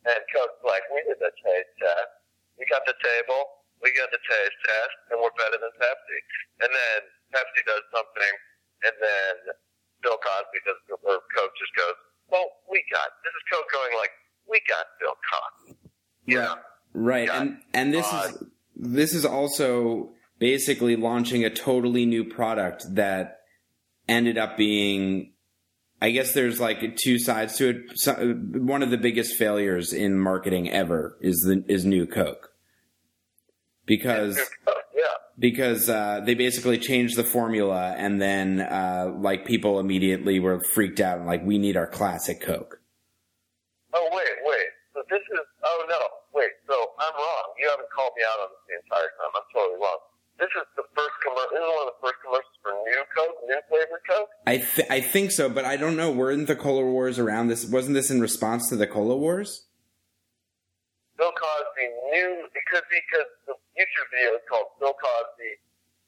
and 0.08 0.20
Coke's 0.32 0.61
like, 0.64 0.85
"We 0.92 1.04
did 1.04 1.20
the 1.20 1.32
taste 1.40 1.73
test. 1.80 2.12
We 2.56 2.64
got 2.73 2.85
the 2.88 2.96
table. 3.00 3.55
We 3.83 3.92
got 3.92 4.09
the 4.11 4.23
taste 4.23 4.59
test, 4.64 4.97
and 5.12 5.21
we're 5.21 5.35
better 5.37 5.59
than 5.61 5.73
Pepsi." 5.76 6.18
And 6.64 6.71
then 6.73 6.99
Pepsi 7.35 7.62
does 7.66 7.85
something, 7.92 8.35
and 8.85 8.95
then 9.00 9.35
Bill 10.02 10.18
Cosby 10.18 10.59
does, 10.64 10.80
or 11.02 11.21
Coke 11.37 11.54
just 11.59 11.75
goes, 11.76 11.97
"Well, 12.28 12.47
we 12.71 12.85
got." 12.92 13.09
This 13.25 13.35
is 13.35 13.45
Coke 13.52 13.68
going 13.73 13.95
like, 13.97 14.12
"We 14.49 14.61
got 14.68 14.87
Bill 15.00 15.16
Cosby." 15.30 15.78
Yeah. 16.26 16.54
right. 16.92 17.28
And 17.30 17.59
and 17.73 17.95
this 17.95 18.06
is 18.12 18.45
this 18.75 19.14
is 19.14 19.25
also 19.25 20.11
basically 20.38 20.97
launching 20.97 21.45
a 21.45 21.50
totally 21.50 22.04
new 22.04 22.25
product 22.25 22.95
that 22.95 23.40
ended 24.09 24.38
up 24.38 24.56
being. 24.56 25.33
I 26.00 26.11
guess 26.11 26.35
there's 26.35 26.61
like 26.61 26.97
two 27.02 27.18
sides 27.18 27.56
to 27.56 27.71
it. 27.71 27.76
So, 27.95 28.12
uh, 28.12 28.59
one 28.59 28.83
of 28.83 28.90
the 28.90 28.99
biggest 28.99 29.37
failures 29.37 29.95
in 29.95 30.18
marketing 30.18 30.71
ever 30.71 31.16
is 31.23 31.38
the 31.38 31.64
is 31.68 31.87
New 31.87 32.06
Coke 32.06 32.45
because 33.87 34.37
yeah. 34.95 35.02
because 35.38 35.88
uh, 35.88 36.21
they 36.25 36.35
basically 36.35 36.78
changed 36.78 37.16
the 37.16 37.25
formula 37.25 37.95
and 37.97 38.21
then 38.21 38.61
uh, 38.61 39.12
like 39.16 39.47
people 39.47 39.81
immediately 39.81 40.38
were 40.40 40.61
freaked 40.61 41.00
out 41.00 41.19
and 41.19 41.26
like 41.26 41.45
we 41.45 41.59
need 41.59 41.76
our 41.76 41.87
classic 41.87 42.40
Coke. 42.40 42.81
Oh 43.95 44.09
wait, 44.12 44.37
wait. 44.45 44.66
So 44.93 45.02
this 45.09 45.21
is. 45.21 45.47
Oh 45.64 45.87
no, 45.88 46.00
wait. 46.35 46.50
So 46.66 46.75
I'm 46.99 47.14
wrong. 47.14 47.47
You 47.59 47.69
haven't 47.71 47.88
called 47.95 48.12
me 48.16 48.23
out 48.28 48.40
on 48.45 48.49
this 48.52 48.62
the 48.69 48.75
entire 48.85 49.11
time. 49.16 49.33
I'm 49.35 49.49
totally 49.55 49.81
wrong. 49.81 49.99
This 50.38 50.52
is 50.52 50.69
the 50.76 50.85
first 50.93 51.16
commercial. 51.25 51.49
This 51.57 51.64
is 51.64 51.73
one 51.73 51.88
of 51.88 51.93
the 51.97 52.00
first 52.05 52.19
commercials 52.21 52.59
for 52.61 52.73
new 52.85 53.02
Coke, 53.16 53.37
new 53.49 53.61
flavored 53.69 54.05
Coke. 54.05 54.28
I 54.47 54.57
th- 54.59 54.88
I 54.90 55.00
think 55.00 55.33
so, 55.33 55.49
but 55.49 55.64
I 55.64 55.76
don't 55.76 55.97
know. 55.97 56.11
Weren't 56.11 56.47
the 56.47 56.57
Cola 56.57 56.85
Wars 56.85 57.19
around 57.19 57.49
this? 57.49 57.64
Wasn't 57.64 57.95
this 57.95 58.11
in 58.11 58.21
response 58.21 58.69
to 58.69 58.76
the 58.76 58.87
Cola 58.87 59.16
Wars? 59.16 59.64
Bill 61.16 61.33
Cosby 61.33 61.88
knew 62.12 62.45
it 62.52 62.64
could 62.69 62.85
be 62.90 63.00
because 63.09 63.28
the 63.49 63.55
YouTube 63.76 64.09
video 64.09 64.40
is 64.40 64.45
called 64.49 64.73
Bill 64.80 64.97
Cosby. 64.97 65.52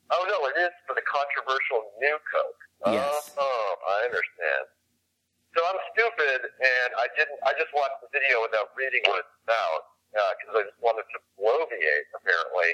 Oh 0.08 0.24
no, 0.24 0.48
it 0.48 0.56
is 0.56 0.72
for 0.88 0.96
the 0.96 1.04
controversial 1.04 1.92
new 2.00 2.16
Coke. 2.32 2.60
Yes. 2.96 3.36
Oh, 3.36 3.68
I 3.84 4.08
understand. 4.08 4.64
So 5.52 5.60
I'm 5.68 5.80
stupid, 5.92 6.48
and 6.48 6.90
I 6.96 7.06
didn't. 7.16 7.36
I 7.44 7.52
just 7.60 7.68
watched 7.76 8.00
the 8.00 8.08
video 8.12 8.40
without 8.40 8.72
reading 8.72 9.04
what 9.04 9.20
it's 9.24 9.36
about 9.44 9.80
because 10.40 10.54
I 10.56 10.62
just 10.64 10.80
wanted 10.80 11.04
to 11.12 11.18
bloviate, 11.36 12.08
apparently. 12.16 12.72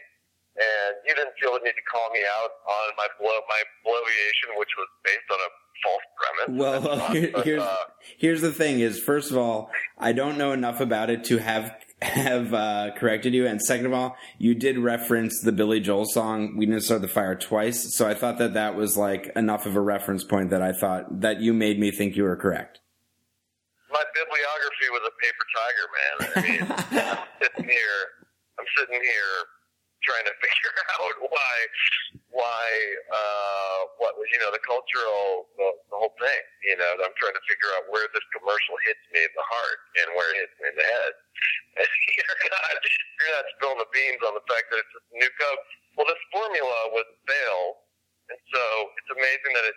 And 0.54 1.02
you 1.02 1.14
didn't 1.18 1.34
feel 1.42 1.58
the 1.58 1.66
need 1.66 1.74
to 1.74 1.86
call 1.90 2.06
me 2.14 2.22
out 2.22 2.62
on 2.70 2.86
my 2.94 3.08
blow 3.18 3.34
my 3.50 3.62
bloviation, 3.82 4.54
which 4.54 4.70
was 4.78 4.86
based 5.02 5.26
on 5.34 5.38
a 5.42 5.50
false 5.82 6.06
premise. 6.14 6.48
Well, 6.54 6.80
That's 6.80 6.98
not- 7.02 7.16
here, 7.16 7.30
but, 7.34 7.44
here's 7.44 7.62
uh, 7.62 7.84
here's 8.18 8.40
the 8.42 8.52
thing: 8.52 8.78
is 8.78 9.00
first 9.00 9.32
of 9.32 9.38
all, 9.38 9.70
I 9.98 10.12
don't 10.12 10.38
know 10.38 10.52
enough 10.52 10.78
about 10.80 11.10
it 11.10 11.24
to 11.24 11.38
have 11.38 11.74
have 12.02 12.52
uh, 12.52 12.90
corrected 12.96 13.34
you, 13.34 13.46
and 13.46 13.60
second 13.60 13.86
of 13.86 13.92
all, 13.92 14.16
you 14.38 14.54
did 14.54 14.78
reference 14.78 15.40
the 15.40 15.52
Billy 15.52 15.80
Joel 15.80 16.06
song 16.06 16.56
"We 16.56 16.66
Didn't 16.66 16.82
Start 16.82 17.02
the 17.02 17.08
Fire" 17.08 17.34
twice, 17.34 17.96
so 17.96 18.06
I 18.06 18.14
thought 18.14 18.38
that 18.38 18.54
that 18.54 18.74
was 18.74 18.96
like 18.96 19.30
enough 19.36 19.66
of 19.66 19.76
a 19.76 19.80
reference 19.80 20.24
point 20.24 20.50
that 20.50 20.62
I 20.62 20.72
thought 20.72 21.20
that 21.20 21.40
you 21.40 21.52
made 21.52 21.78
me 21.78 21.90
think 21.90 22.16
you 22.16 22.24
were 22.24 22.36
correct. 22.36 22.80
my 23.90 24.02
bibliography 24.12 24.88
was 24.90 25.02
a 25.06 25.14
paper 25.22 25.46
tiger, 25.54 25.86
man. 25.96 26.16
I 26.34 26.40
mean, 26.42 26.62
I'm 27.18 27.26
sitting 27.40 27.70
here, 27.70 28.00
I'm 28.58 28.66
sitting 28.76 29.00
here 29.00 29.36
trying 30.04 30.26
to 30.28 30.34
figure 30.44 30.74
out 30.96 31.14
why, 31.32 31.54
why, 32.30 32.64
uh, 33.10 33.78
what 33.98 34.14
was, 34.20 34.28
you 34.30 34.38
know, 34.38 34.52
the 34.52 34.62
cultural, 34.62 35.48
the, 35.56 35.68
the 35.90 35.96
whole 35.96 36.14
thing, 36.20 36.42
you 36.68 36.76
know, 36.76 36.90
I'm 37.00 37.16
trying 37.16 37.36
to 37.36 37.44
figure 37.48 37.70
out 37.80 37.88
where 37.90 38.06
this 38.12 38.24
commercial 38.36 38.76
hits 38.84 39.04
me 39.10 39.24
in 39.24 39.32
the 39.34 39.46
heart 39.48 39.80
and 40.04 40.06
where 40.14 40.28
it 40.36 40.36
hits 40.44 40.56
me 40.60 40.66
in 40.70 40.76
the 40.78 40.88
head. 40.88 41.12
And 41.74 41.90
you're 41.90 42.54
not, 42.54 42.70
you're 43.18 43.34
not 43.34 43.46
spilling 43.58 43.82
the 43.82 43.90
beans 43.90 44.22
on 44.22 44.38
the 44.38 44.46
fact 44.46 44.70
that 44.70 44.78
it's 44.78 44.94
a 44.94 45.02
new 45.18 45.26
Coke. 45.42 45.64
Well, 45.98 46.06
this 46.06 46.22
formula 46.30 46.94
was 46.94 47.02
failed, 47.26 47.82
and 48.30 48.38
so 48.54 48.62
it's 48.94 49.10
amazing 49.10 49.52
that 49.58 49.66
it, 49.66 49.76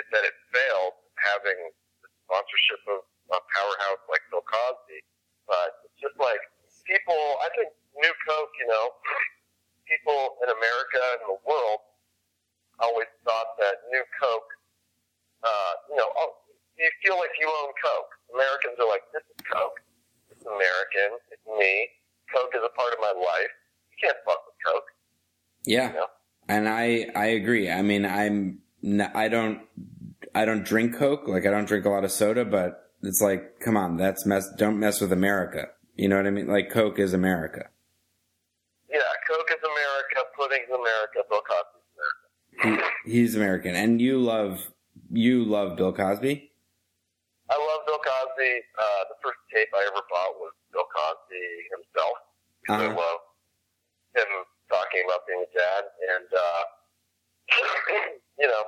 it, 0.00 0.04
that 0.16 0.24
it 0.24 0.32
failed 0.48 0.96
having 1.20 1.60
the 2.00 2.08
sponsorship 2.24 2.80
of 2.88 3.04
a 3.36 3.40
powerhouse 3.52 4.00
like 4.08 4.24
Bill 4.32 4.40
Cosby. 4.48 5.04
But 5.44 5.76
it's 5.84 6.00
just 6.00 6.16
like 6.16 6.40
people, 6.88 7.20
I 7.44 7.48
think 7.52 7.68
New 8.00 8.14
Coke, 8.24 8.54
you 8.60 8.68
know, 8.70 8.86
people 9.88 10.36
in 10.42 10.48
America 10.50 11.00
and 11.18 11.34
the 11.34 11.38
world 11.46 11.80
always 12.82 13.08
thought 13.24 13.56
that 13.58 13.86
New 13.90 14.04
Coke, 14.20 14.50
uh, 15.42 15.72
you 15.90 15.96
know, 15.96 16.08
oh, 16.16 16.32
you 16.78 16.90
feel 17.02 17.16
like 17.16 17.30
you 17.40 17.48
own 17.48 17.72
Coke. 17.80 18.12
Americans 18.34 18.76
are 18.78 18.88
like, 18.88 19.02
this 19.14 19.24
is 19.32 19.40
Coke. 19.48 19.78
It's 20.30 20.44
American. 20.44 21.16
It's 21.32 21.46
me. 21.58 21.88
Coke 22.34 22.52
is 22.54 22.60
a 22.64 22.72
part 22.76 22.92
of 22.92 22.98
my 23.00 23.14
life. 23.16 23.52
You 23.90 23.96
can't 24.08 24.18
fuck 24.26 24.42
with 24.44 24.58
Coke. 24.66 24.88
Yeah, 25.64 25.88
You 25.88 25.94
know? 26.04 26.06
and 26.48 26.68
I 26.68 27.06
I 27.16 27.26
agree. 27.38 27.70
I 27.70 27.82
mean, 27.82 28.04
I'm 28.04 28.58
n- 28.84 29.10
I 29.14 29.28
don't 29.28 29.62
I 30.34 30.44
don't 30.44 30.64
drink 30.64 30.94
Coke. 30.96 31.26
Like 31.26 31.46
I 31.46 31.50
don't 31.50 31.66
drink 31.66 31.86
a 31.86 31.88
lot 31.90 32.04
of 32.04 32.12
soda, 32.12 32.44
but 32.44 32.90
it's 33.02 33.20
like, 33.22 33.58
come 33.60 33.76
on, 33.76 33.96
that's 33.96 34.26
mess. 34.26 34.48
Don't 34.58 34.78
mess 34.78 35.00
with 35.00 35.12
America. 35.12 35.68
You 35.96 36.08
know 36.08 36.16
what 36.16 36.26
I 36.26 36.30
mean? 36.30 36.46
Like 36.46 36.70
Coke 36.70 36.98
is 36.98 37.14
America. 37.14 37.70
Yeah, 38.90 39.00
Coke 39.28 39.50
is 39.50 39.62
America. 39.64 40.28
Pudding 40.36 40.62
is 40.68 40.74
America. 40.74 41.20
Bill 41.30 41.40
Cosby 41.48 41.78
is 41.80 42.62
America. 42.62 42.86
He, 43.04 43.05
he's 43.16 43.34
American, 43.34 43.74
and 43.74 44.00
you 44.00 44.20
love 44.20 44.68
you 45.10 45.44
love 45.44 45.76
Bill 45.76 45.92
Cosby. 45.92 46.52
I 47.48 47.56
love 47.56 47.80
Bill 47.88 48.02
Cosby. 48.04 48.52
Uh, 48.76 49.02
the 49.08 49.16
first 49.24 49.40
tape 49.48 49.68
I 49.72 49.88
ever 49.88 50.02
bought 50.12 50.36
was 50.36 50.52
Bill 50.72 50.84
Cosby 50.92 51.44
himself. 51.72 52.16
I 52.68 52.72
Uh-huh. 52.76 52.92
love 52.92 53.20
him 54.20 54.30
talking 54.68 55.02
about 55.08 55.24
being 55.26 55.40
a 55.46 55.50
dad, 55.56 55.82
and 56.12 56.28
uh, 56.34 56.62
you 58.40 58.48
know, 58.50 58.64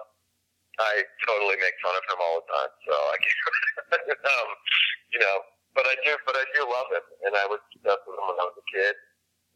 I 0.78 1.02
totally 1.26 1.57
make 1.61 1.75
fun 1.85 1.93
of 1.99 2.05
him 2.09 2.19
all 2.23 2.40
the 2.40 2.49
time. 2.49 2.73
So 2.87 2.95
I 2.95 3.17
can't, 3.25 4.21
um, 4.25 4.49
you 5.12 5.21
know, 5.21 5.37
but 5.75 5.85
I 5.85 5.95
do, 6.07 6.14
but 6.25 6.37
I 6.38 6.45
do 6.55 6.62
love 6.64 6.88
him, 6.95 7.05
and 7.26 7.33
I 7.37 7.45
was 7.50 7.61
obsessed 7.75 8.07
with 8.07 8.17
him 8.17 8.26
when 8.31 8.38
I 8.40 8.47
was 8.49 8.57
a 8.57 8.67
kid. 8.73 8.95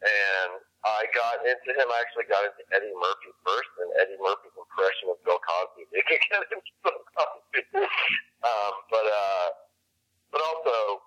And 0.03 0.59
I 0.83 1.07
got 1.15 1.47
into 1.47 1.71
him. 1.79 1.87
I 1.87 2.03
actually 2.03 2.27
got 2.27 2.43
into 2.43 2.67
Eddie 2.75 2.91
Murphy 2.91 3.31
first, 3.47 3.71
and 3.79 3.95
Eddie 4.03 4.19
Murphy's 4.19 4.51
impression 4.59 5.15
of 5.15 5.19
Bill 5.23 5.39
Cosby. 5.39 5.87
They 5.95 6.03
could 6.03 6.19
get 6.27 6.43
into 6.51 6.59
Bill 6.83 7.03
Cosby. 7.15 7.63
Um, 8.43 8.73
but 8.91 9.07
uh, 9.07 9.49
but 10.35 10.43
also 10.43 11.07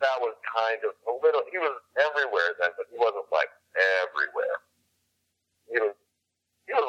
that 0.00 0.16
was 0.24 0.32
kind 0.48 0.80
of 0.88 0.96
a 1.04 1.12
little. 1.20 1.44
He 1.52 1.60
was 1.60 1.76
everywhere 2.00 2.56
then, 2.56 2.72
but 2.80 2.88
he 2.88 2.96
wasn't 2.96 3.28
like 3.28 3.52
everywhere. 3.76 4.56
He 5.68 5.76
was 5.76 5.92
he 6.64 6.72
was 6.72 6.88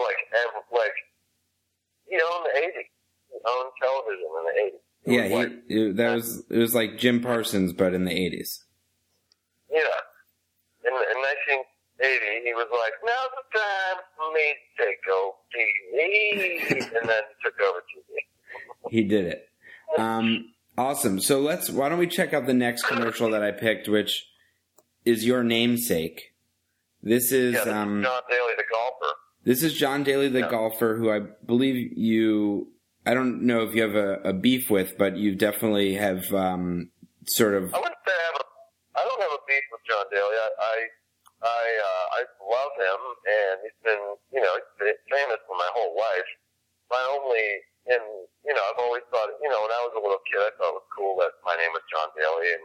the 2.48 2.60
'80s. 2.60 2.88
He 3.32 3.36
owned 3.44 3.72
television 3.84 4.30
in 4.32 4.44
the 4.48 4.56
'80s. 4.56 4.84
It 5.04 5.12
Yeah, 5.12 5.24
was 5.24 5.32
he, 5.32 5.36
like, 5.36 5.52
it, 5.68 5.83
that 5.98 6.14
was 6.16 6.44
it 6.50 6.58
was 6.58 6.74
like 6.76 6.98
Jim 6.98 7.22
Parsons, 7.22 7.74
but 7.74 7.94
in 7.94 8.06
the 8.06 8.12
eighties. 8.12 8.64
yeah. 9.72 9.80
In, 10.86 10.92
in 10.92 11.00
1980, 11.00 12.46
he 12.46 12.54
was 12.54 12.68
like, 12.72 12.92
"Now's 13.06 13.32
the 13.38 13.60
time 13.60 14.04
for 14.18 14.34
me 14.34 14.54
to 14.78 14.86
take 14.86 15.08
over 15.10 15.38
TV," 15.56 17.00
and 17.00 17.10
then 17.10 17.22
took 17.44 17.54
over 17.62 17.80
TV. 17.80 18.92
He 18.92 19.04
did 19.04 19.26
it. 19.28 19.48
Um, 19.98 20.54
awesome. 20.78 21.22
So 21.22 21.40
let's. 21.40 21.70
Why 21.70 21.88
don't 21.90 22.00
we 22.00 22.08
check 22.08 22.34
out 22.34 22.46
the 22.48 22.54
next 22.54 22.84
commercial 22.84 23.30
that 23.32 23.42
I 23.44 23.52
picked, 23.52 23.88
which 23.88 24.26
is 25.06 25.26
your 25.26 25.44
namesake. 25.44 26.34
This 27.02 27.32
is 27.32 27.54
Yeah, 27.54 27.64
this 27.64 27.74
um, 27.74 28.00
is 28.00 28.06
John 28.06 28.22
Daly, 28.30 28.54
the 28.58 28.64
golfer. 28.70 29.14
this 29.46 29.64
is 29.64 29.74
John 29.74 30.04
Daly, 30.04 30.28
the 30.30 30.40
Yeah. 30.40 30.50
golfer, 30.50 30.96
who 30.98 31.10
I 31.12 31.20
believe 31.46 31.98
you. 31.98 32.73
I 33.06 33.14
don't 33.14 33.44
know 33.44 33.64
if 33.64 33.76
you 33.76 33.82
have 33.84 33.96
a, 33.96 34.22
a 34.24 34.34
beef 34.34 34.70
with, 34.70 34.98
but 34.98 35.18
you 35.18 35.36
definitely 35.36 35.96
have 35.96 36.32
um, 36.34 36.90
sort 37.28 37.54
of. 37.54 37.74
I 37.74 37.80
wouldn't 37.80 38.04
say 38.08 38.16
I 38.16 38.26
have 38.32 38.40
a. 38.40 38.46
I 38.96 39.02
don't 39.04 39.22
have 39.22 39.36
a 39.36 39.44
beef 39.48 39.66
with 39.72 39.84
John 39.84 40.06
Daly. 40.08 40.36
I 40.40 40.50
I 40.60 40.76
I, 41.44 41.64
uh, 41.84 42.06
I 42.16 42.22
love 42.48 42.74
him, 42.80 43.00
and 43.28 43.56
he's 43.68 43.80
been 43.84 44.04
you 44.32 44.40
know 44.40 44.56
he's 44.56 44.74
been 44.80 45.00
famous 45.12 45.44
for 45.44 45.60
my 45.60 45.68
whole 45.76 45.92
life. 46.00 46.30
My 46.88 47.04
only 47.20 47.44
and 47.92 48.04
you 48.48 48.56
know 48.56 48.64
I've 48.72 48.80
always 48.80 49.04
thought 49.12 49.28
you 49.44 49.52
know 49.52 49.60
when 49.60 49.76
I 49.76 49.84
was 49.84 49.92
a 50.00 50.04
little 50.04 50.24
kid 50.24 50.40
I 50.40 50.56
thought 50.56 50.72
it 50.72 50.80
was 50.80 50.92
cool 50.96 51.20
that 51.20 51.36
my 51.44 51.60
name 51.60 51.76
was 51.76 51.84
Jon 51.92 52.08
Daly 52.16 52.56
and 52.56 52.64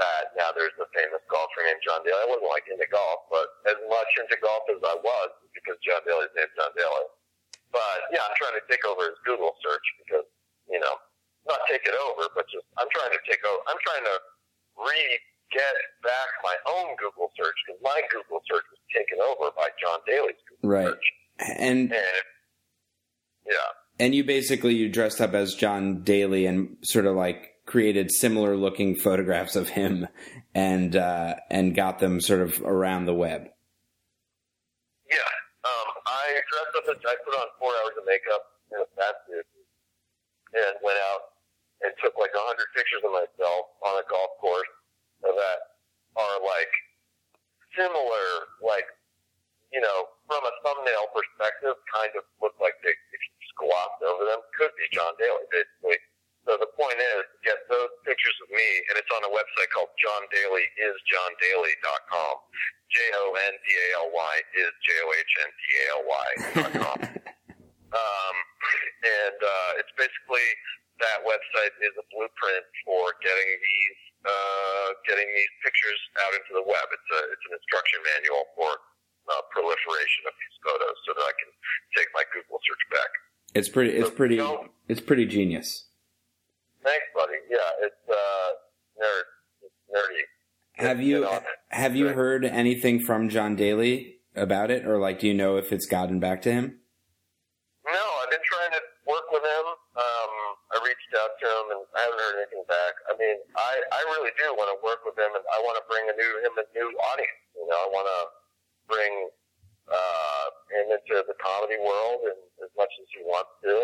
that 0.00 0.32
now 0.40 0.48
there's 0.56 0.72
a 0.80 0.88
famous 0.96 1.20
golfer 1.28 1.60
named 1.60 1.84
John 1.84 2.00
Daly. 2.00 2.16
I 2.16 2.30
wasn't 2.32 2.48
like 2.48 2.64
into 2.72 2.88
golf, 2.88 3.28
but 3.28 3.44
as 3.68 3.76
much 3.92 4.08
into 4.16 4.40
golf 4.40 4.64
as 4.72 4.80
I 4.80 4.96
was 5.04 5.28
because 5.52 5.76
John 5.84 6.00
Daly's 6.08 6.32
named 6.32 6.54
John 6.56 6.72
Daly. 6.72 7.06
But 7.72 8.08
yeah, 8.12 8.24
I'm 8.24 8.36
trying 8.40 8.56
to 8.56 8.64
take 8.70 8.84
over 8.88 9.04
his 9.12 9.18
Google 9.24 9.52
search 9.64 9.84
because 10.04 10.24
you 10.68 10.80
know 10.80 10.94
not 11.46 11.60
take 11.70 11.84
it 11.84 11.94
over, 11.96 12.28
but 12.34 12.44
just 12.52 12.64
I'm 12.80 12.88
trying 12.92 13.12
to 13.12 13.20
take 13.28 13.40
over. 13.44 13.60
I'm 13.68 13.80
trying 13.84 14.04
to 14.04 14.16
re 14.84 15.00
get 15.52 15.74
back 16.02 16.28
my 16.44 16.56
own 16.68 16.96
Google 16.96 17.32
search 17.36 17.56
because 17.66 17.80
my 17.82 18.00
Google 18.12 18.40
search 18.50 18.64
was 18.68 18.80
taken 18.94 19.16
over 19.24 19.50
by 19.56 19.68
John 19.80 19.98
Daly's 20.06 20.36
Google 20.48 20.68
Right. 20.70 20.86
search. 20.88 21.06
And 21.40 21.58
And 21.60 21.92
it, 21.92 22.24
yeah, 23.46 23.54
and 24.04 24.14
you 24.14 24.24
basically 24.24 24.74
you 24.74 24.88
dressed 24.88 25.20
up 25.20 25.32
as 25.34 25.54
John 25.54 26.02
Daly 26.02 26.44
and 26.46 26.76
sort 26.82 27.06
of 27.06 27.16
like 27.16 27.54
created 27.66 28.10
similar 28.10 28.56
looking 28.56 28.96
photographs 28.96 29.56
of 29.56 29.68
him 29.70 30.08
and 30.54 30.96
uh, 30.96 31.36
and 31.50 31.74
got 31.74 31.98
them 31.98 32.20
sort 32.20 32.40
of 32.42 32.60
around 32.62 33.06
the 33.06 33.14
web. 33.14 33.48
yeah. 35.10 35.16
I 36.08 36.40
dressed 36.48 36.74
up 36.80 36.86
as 36.96 37.00
I 37.04 37.14
put 37.20 37.36
on 37.36 37.46
four 37.60 37.72
hours 37.84 37.94
of 38.00 38.08
makeup 38.08 38.42
in 38.72 38.80
a 38.80 38.88
fat 38.96 39.20
suit 39.28 39.44
and 40.56 40.72
went 40.80 40.96
out 41.12 41.36
and 41.84 41.92
took 42.00 42.16
like 42.16 42.32
a 42.32 42.44
hundred 42.48 42.68
pictures 42.72 43.04
of 43.04 43.12
myself 43.12 43.76
on 43.84 44.00
a 44.00 44.04
golf 44.08 44.32
course 44.40 44.72
that 45.20 45.36
are 45.36 46.38
like 46.40 46.72
similar, 47.76 48.48
like 48.64 48.88
you 49.68 49.84
know, 49.84 50.08
from 50.24 50.40
a 50.48 50.52
thumbnail 50.64 51.12
perspective, 51.12 51.76
kind 51.92 52.12
of 52.16 52.24
look 52.40 52.56
like 52.56 52.72
they, 52.80 52.92
if 52.92 53.20
you 53.20 53.32
squat 53.52 54.00
over 54.00 54.24
them, 54.24 54.40
could 54.56 54.72
be 54.80 54.88
John 54.96 55.12
Daly, 55.20 55.44
basically. 55.52 56.00
So 56.48 56.56
the 56.56 56.72
point 56.72 56.96
is, 56.96 57.28
get 57.44 57.60
those 57.68 57.92
pictures 58.08 58.38
of 58.40 58.48
me, 58.48 58.68
and 58.88 58.96
it's 58.96 59.12
on 59.12 59.28
a 59.28 59.32
website 59.32 59.68
called 59.76 59.92
jondalyisjohndaly.com. 62.88 64.08
J-O-N-D-A-L-Y 64.18 64.34
is 64.56 64.72
J-O-H-N-D-A-L-Y 64.84 66.28
dot 66.56 66.72
com. 66.72 66.98
um, 67.98 68.36
and 69.04 69.38
uh, 69.38 69.80
it's 69.80 69.92
basically 69.96 70.46
that 71.00 71.22
website 71.22 71.74
is 71.78 71.94
a 71.94 72.04
blueprint 72.10 72.64
for 72.84 73.14
getting 73.22 73.50
these 73.60 74.00
uh, 74.26 74.88
getting 75.06 75.28
these 75.30 75.52
pictures 75.62 76.00
out 76.26 76.32
into 76.34 76.52
the 76.58 76.64
web. 76.66 76.86
It's 76.90 77.10
a 77.14 77.20
it's 77.30 77.44
an 77.46 77.54
instruction 77.54 78.00
manual 78.16 78.44
for 78.58 78.70
uh, 79.30 79.42
proliferation 79.54 80.22
of 80.26 80.34
these 80.34 80.56
photos, 80.64 80.96
so 81.06 81.14
that 81.14 81.22
I 81.22 81.34
can 81.38 81.50
take 81.94 82.08
my 82.16 82.24
Google 82.34 82.58
search 82.66 82.84
back. 82.90 83.10
It's 83.54 83.70
pretty. 83.70 83.94
It's 83.94 84.10
pretty. 84.10 84.42
No. 84.42 84.66
It's 84.90 85.00
pretty 85.00 85.24
genius. 85.24 85.86
Thanks, 86.82 87.06
buddy. 87.14 87.38
Yeah, 87.50 87.86
it's 87.86 88.04
uh, 88.10 88.48
nerd, 88.98 89.26
it's 89.62 89.80
nerdy. 89.90 90.24
Have 90.78 91.02
you 91.02 91.20
Get 91.26 91.30
on 91.30 91.36
it. 91.42 91.44
have 91.70 91.96
you 91.96 92.08
heard 92.08 92.44
anything 92.44 93.00
from 93.00 93.28
John 93.28 93.56
Daly 93.56 94.22
about 94.36 94.70
it, 94.70 94.86
or 94.86 94.98
like, 94.98 95.18
do 95.18 95.26
you 95.26 95.34
know 95.34 95.56
if 95.58 95.72
it's 95.72 95.86
gotten 95.86 96.20
back 96.22 96.42
to 96.42 96.52
him? 96.52 96.78
No, 97.82 98.04
I've 98.22 98.30
been 98.30 98.44
trying 98.46 98.70
to 98.78 98.82
work 99.08 99.26
with 99.34 99.42
him. 99.42 99.66
Um, 99.98 100.32
I 100.70 100.76
reached 100.84 101.10
out 101.18 101.34
to 101.40 101.46
him, 101.48 101.66
and 101.74 101.82
I 101.96 102.00
haven't 102.06 102.20
heard 102.22 102.36
anything 102.38 102.62
back. 102.70 102.94
I 103.10 103.18
mean, 103.18 103.36
I, 103.58 103.72
I 103.90 104.00
really 104.14 104.30
do 104.38 104.54
want 104.54 104.70
to 104.70 104.78
work 104.84 105.02
with 105.02 105.18
him, 105.18 105.34
and 105.34 105.42
I 105.50 105.58
want 105.66 105.80
to 105.82 105.84
bring 105.90 106.06
a 106.06 106.14
new 106.14 106.32
him 106.46 106.54
a 106.54 106.64
new 106.76 106.88
audience. 107.10 107.42
You 107.58 107.66
know, 107.66 107.78
I 107.80 107.88
want 107.90 108.06
to 108.06 108.20
bring 108.86 109.12
uh, 109.90 110.46
him 110.78 110.86
into 110.94 111.26
the 111.26 111.34
comedy 111.42 111.80
world, 111.82 112.28
and 112.28 112.38
as 112.62 112.70
much 112.78 112.92
as 113.02 113.08
he 113.10 113.24
wants 113.26 113.50
to. 113.66 113.74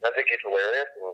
And 0.00 0.08
I 0.08 0.10
think 0.16 0.32
he's 0.32 0.40
hilarious, 0.40 0.88
and 1.02 1.12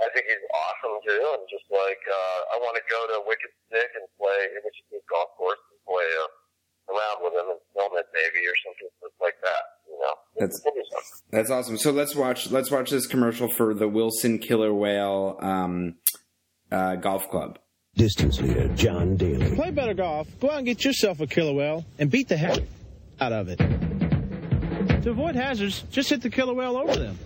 I 0.00 0.08
think 0.16 0.24
he's 0.26 0.44
awesome 0.52 0.96
too. 1.04 1.22
And 1.36 1.44
just 1.52 1.68
like 1.70 2.00
uh, 2.08 2.54
I 2.54 2.56
want 2.64 2.76
to 2.80 2.84
go 2.88 3.00
to 3.14 3.16
Wicked 3.28 3.52
Stick 3.68 3.90
and 4.00 4.06
play, 4.18 4.40
which 4.64 4.78
is 4.80 4.98
a 4.98 5.02
golf 5.08 5.30
course, 5.36 5.60
and 5.70 5.80
play 5.86 6.08
uh, 6.24 6.92
around 6.96 7.18
with 7.22 7.34
him 7.36 7.46
and 7.54 7.60
film 7.76 7.92
it 8.00 8.06
maybe 8.16 8.40
or 8.48 8.56
something 8.64 8.88
like 9.20 9.36
that. 9.44 9.62
You 9.86 9.96
know, 10.00 10.14
That's- 10.40 10.58
It'll 10.64 10.72
be 10.74 10.82
something. 10.90 11.18
That's 11.30 11.50
awesome. 11.50 11.76
So 11.76 11.90
let's 11.92 12.14
watch. 12.16 12.50
Let's 12.50 12.70
watch 12.70 12.90
this 12.90 13.06
commercial 13.06 13.48
for 13.48 13.74
the 13.74 13.88
Wilson 13.88 14.38
Killer 14.38 14.72
Whale 14.72 15.36
um, 15.40 15.96
uh, 16.72 16.96
Golf 16.96 17.28
Club. 17.30 17.58
Distance 17.96 18.40
leader 18.40 18.68
John 18.74 19.16
Daly. 19.16 19.54
Play 19.56 19.70
better 19.72 19.94
golf. 19.94 20.28
Go 20.40 20.48
out 20.50 20.58
and 20.58 20.66
get 20.66 20.84
yourself 20.84 21.20
a 21.20 21.26
killer 21.26 21.52
whale 21.52 21.84
and 21.98 22.08
beat 22.10 22.28
the 22.28 22.36
heck 22.36 22.60
out 23.20 23.32
of 23.32 23.48
it. 23.48 23.58
To 25.02 25.10
avoid 25.10 25.34
hazards, 25.34 25.82
just 25.90 26.08
hit 26.08 26.22
the 26.22 26.30
killer 26.30 26.54
whale 26.54 26.76
over 26.76 26.94
them. 26.94 27.18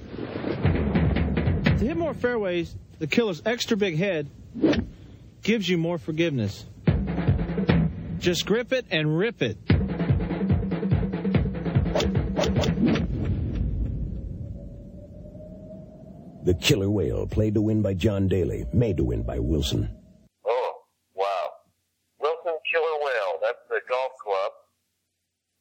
To 1.79 1.85
hit 1.85 1.97
more 1.97 2.15
fairways, 2.15 2.75
the 2.99 3.07
killer's 3.07 3.43
extra 3.45 3.77
big 3.77 3.97
head 3.97 4.31
gives 5.43 5.69
you 5.69 5.77
more 5.77 5.99
forgiveness. 5.99 6.65
Just 8.19 8.47
grip 8.47 8.73
it 8.73 8.87
and 8.91 9.19
rip 9.19 9.43
it. 9.43 9.59
The 16.45 16.55
killer 16.55 16.91
whale, 16.91 17.27
played 17.27 17.55
to 17.55 17.63
win 17.63 17.81
by 17.81 17.95
John 17.95 18.29
Daly, 18.29 18.67
made 18.73 18.99
to 18.99 19.05
win 19.05 19.23
by 19.23 19.39
Wilson. 19.39 19.89
Oh, 20.47 20.73
wow. 21.15 21.49
Wilson 22.21 22.59
Killer 22.71 22.99
Whale, 23.01 23.41
that's 23.41 23.65
the 23.71 23.81
golf 23.89 24.13
club. 24.23 24.53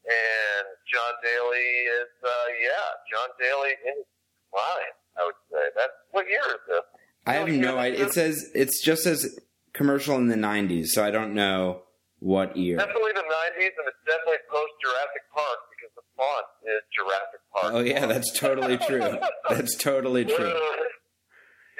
And 0.04 0.67
John 0.91 1.13
Daly 1.23 1.69
is, 1.88 2.12
uh, 2.21 2.47
yeah, 2.62 2.89
John 3.10 3.30
Daly 3.39 3.71
in 3.88 3.95
his 3.95 4.06
prime, 4.52 4.95
I 5.17 5.23
would 5.23 5.39
say. 5.49 5.69
That's, 5.73 5.93
what 6.12 6.28
year 6.28 6.43
is 6.47 6.60
this? 6.67 6.84
I 7.26 7.33
have 7.47 7.62
no 7.62 7.77
idea. 7.77 8.06
It 8.06 8.13
says 8.13 8.43
it's 8.53 8.82
just 8.84 9.06
as 9.06 9.38
commercial 9.73 10.17
in 10.17 10.27
the 10.27 10.36
'90s, 10.36 10.88
so 10.88 11.03
I 11.03 11.12
don't 11.12 11.34
know 11.34 11.84
what 12.19 12.56
year. 12.56 12.77
Definitely 12.77 13.12
the 13.13 13.27
90s, 13.27 13.75
and 13.75 13.86
it's 13.88 14.03
definitely 14.08 14.39
post 14.49 14.71
Jurassic 14.79 15.23
Park 15.36 15.60
because 15.75 15.91
the 15.99 16.06
font 16.15 16.47
is 16.63 16.82
Jurassic 16.95 17.41
Park. 17.51 17.73
Oh 17.75 17.84
yeah, 17.84 18.06
that's 18.06 18.32
totally 18.39 18.77
true. 18.77 19.03
That's 19.49 19.75
totally 19.75 20.23
true. 20.23 20.56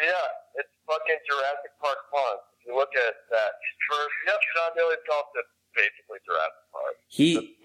yeah, 0.04 0.28
it's 0.60 0.74
fucking 0.86 1.20
Jurassic 1.30 1.72
Park 1.82 1.98
font. 2.12 2.40
If 2.60 2.68
you 2.68 2.76
look 2.76 2.92
at 2.96 3.16
that 3.32 3.52
first, 3.90 4.14
yep, 4.28 4.40
John 4.56 4.72
Daly's 4.76 5.00
golf 5.08 5.26
is 5.40 5.48
basically 5.74 6.20
Jurassic 6.28 6.64
Park. 6.72 6.94
He, 7.08 7.56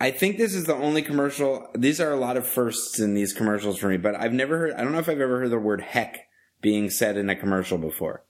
I 0.00 0.10
think 0.12 0.38
this 0.38 0.54
is 0.54 0.64
the 0.64 0.74
only 0.74 1.02
commercial. 1.02 1.68
These 1.74 2.00
are 2.00 2.12
a 2.12 2.16
lot 2.16 2.36
of 2.36 2.46
firsts 2.46 3.00
in 3.00 3.14
these 3.14 3.32
commercials 3.32 3.78
for 3.78 3.88
me, 3.88 3.96
but 3.96 4.14
I've 4.14 4.32
never 4.32 4.58
heard. 4.58 4.72
I 4.74 4.82
don't 4.84 4.92
know 4.92 5.00
if 5.00 5.08
I've 5.08 5.20
ever 5.20 5.40
heard 5.40 5.50
the 5.50 5.58
word 5.58 5.80
"heck" 5.80 6.25
being 6.66 6.90
said 6.90 7.16
in 7.16 7.30
a 7.30 7.36
commercial 7.36 7.78
before. 7.78 8.24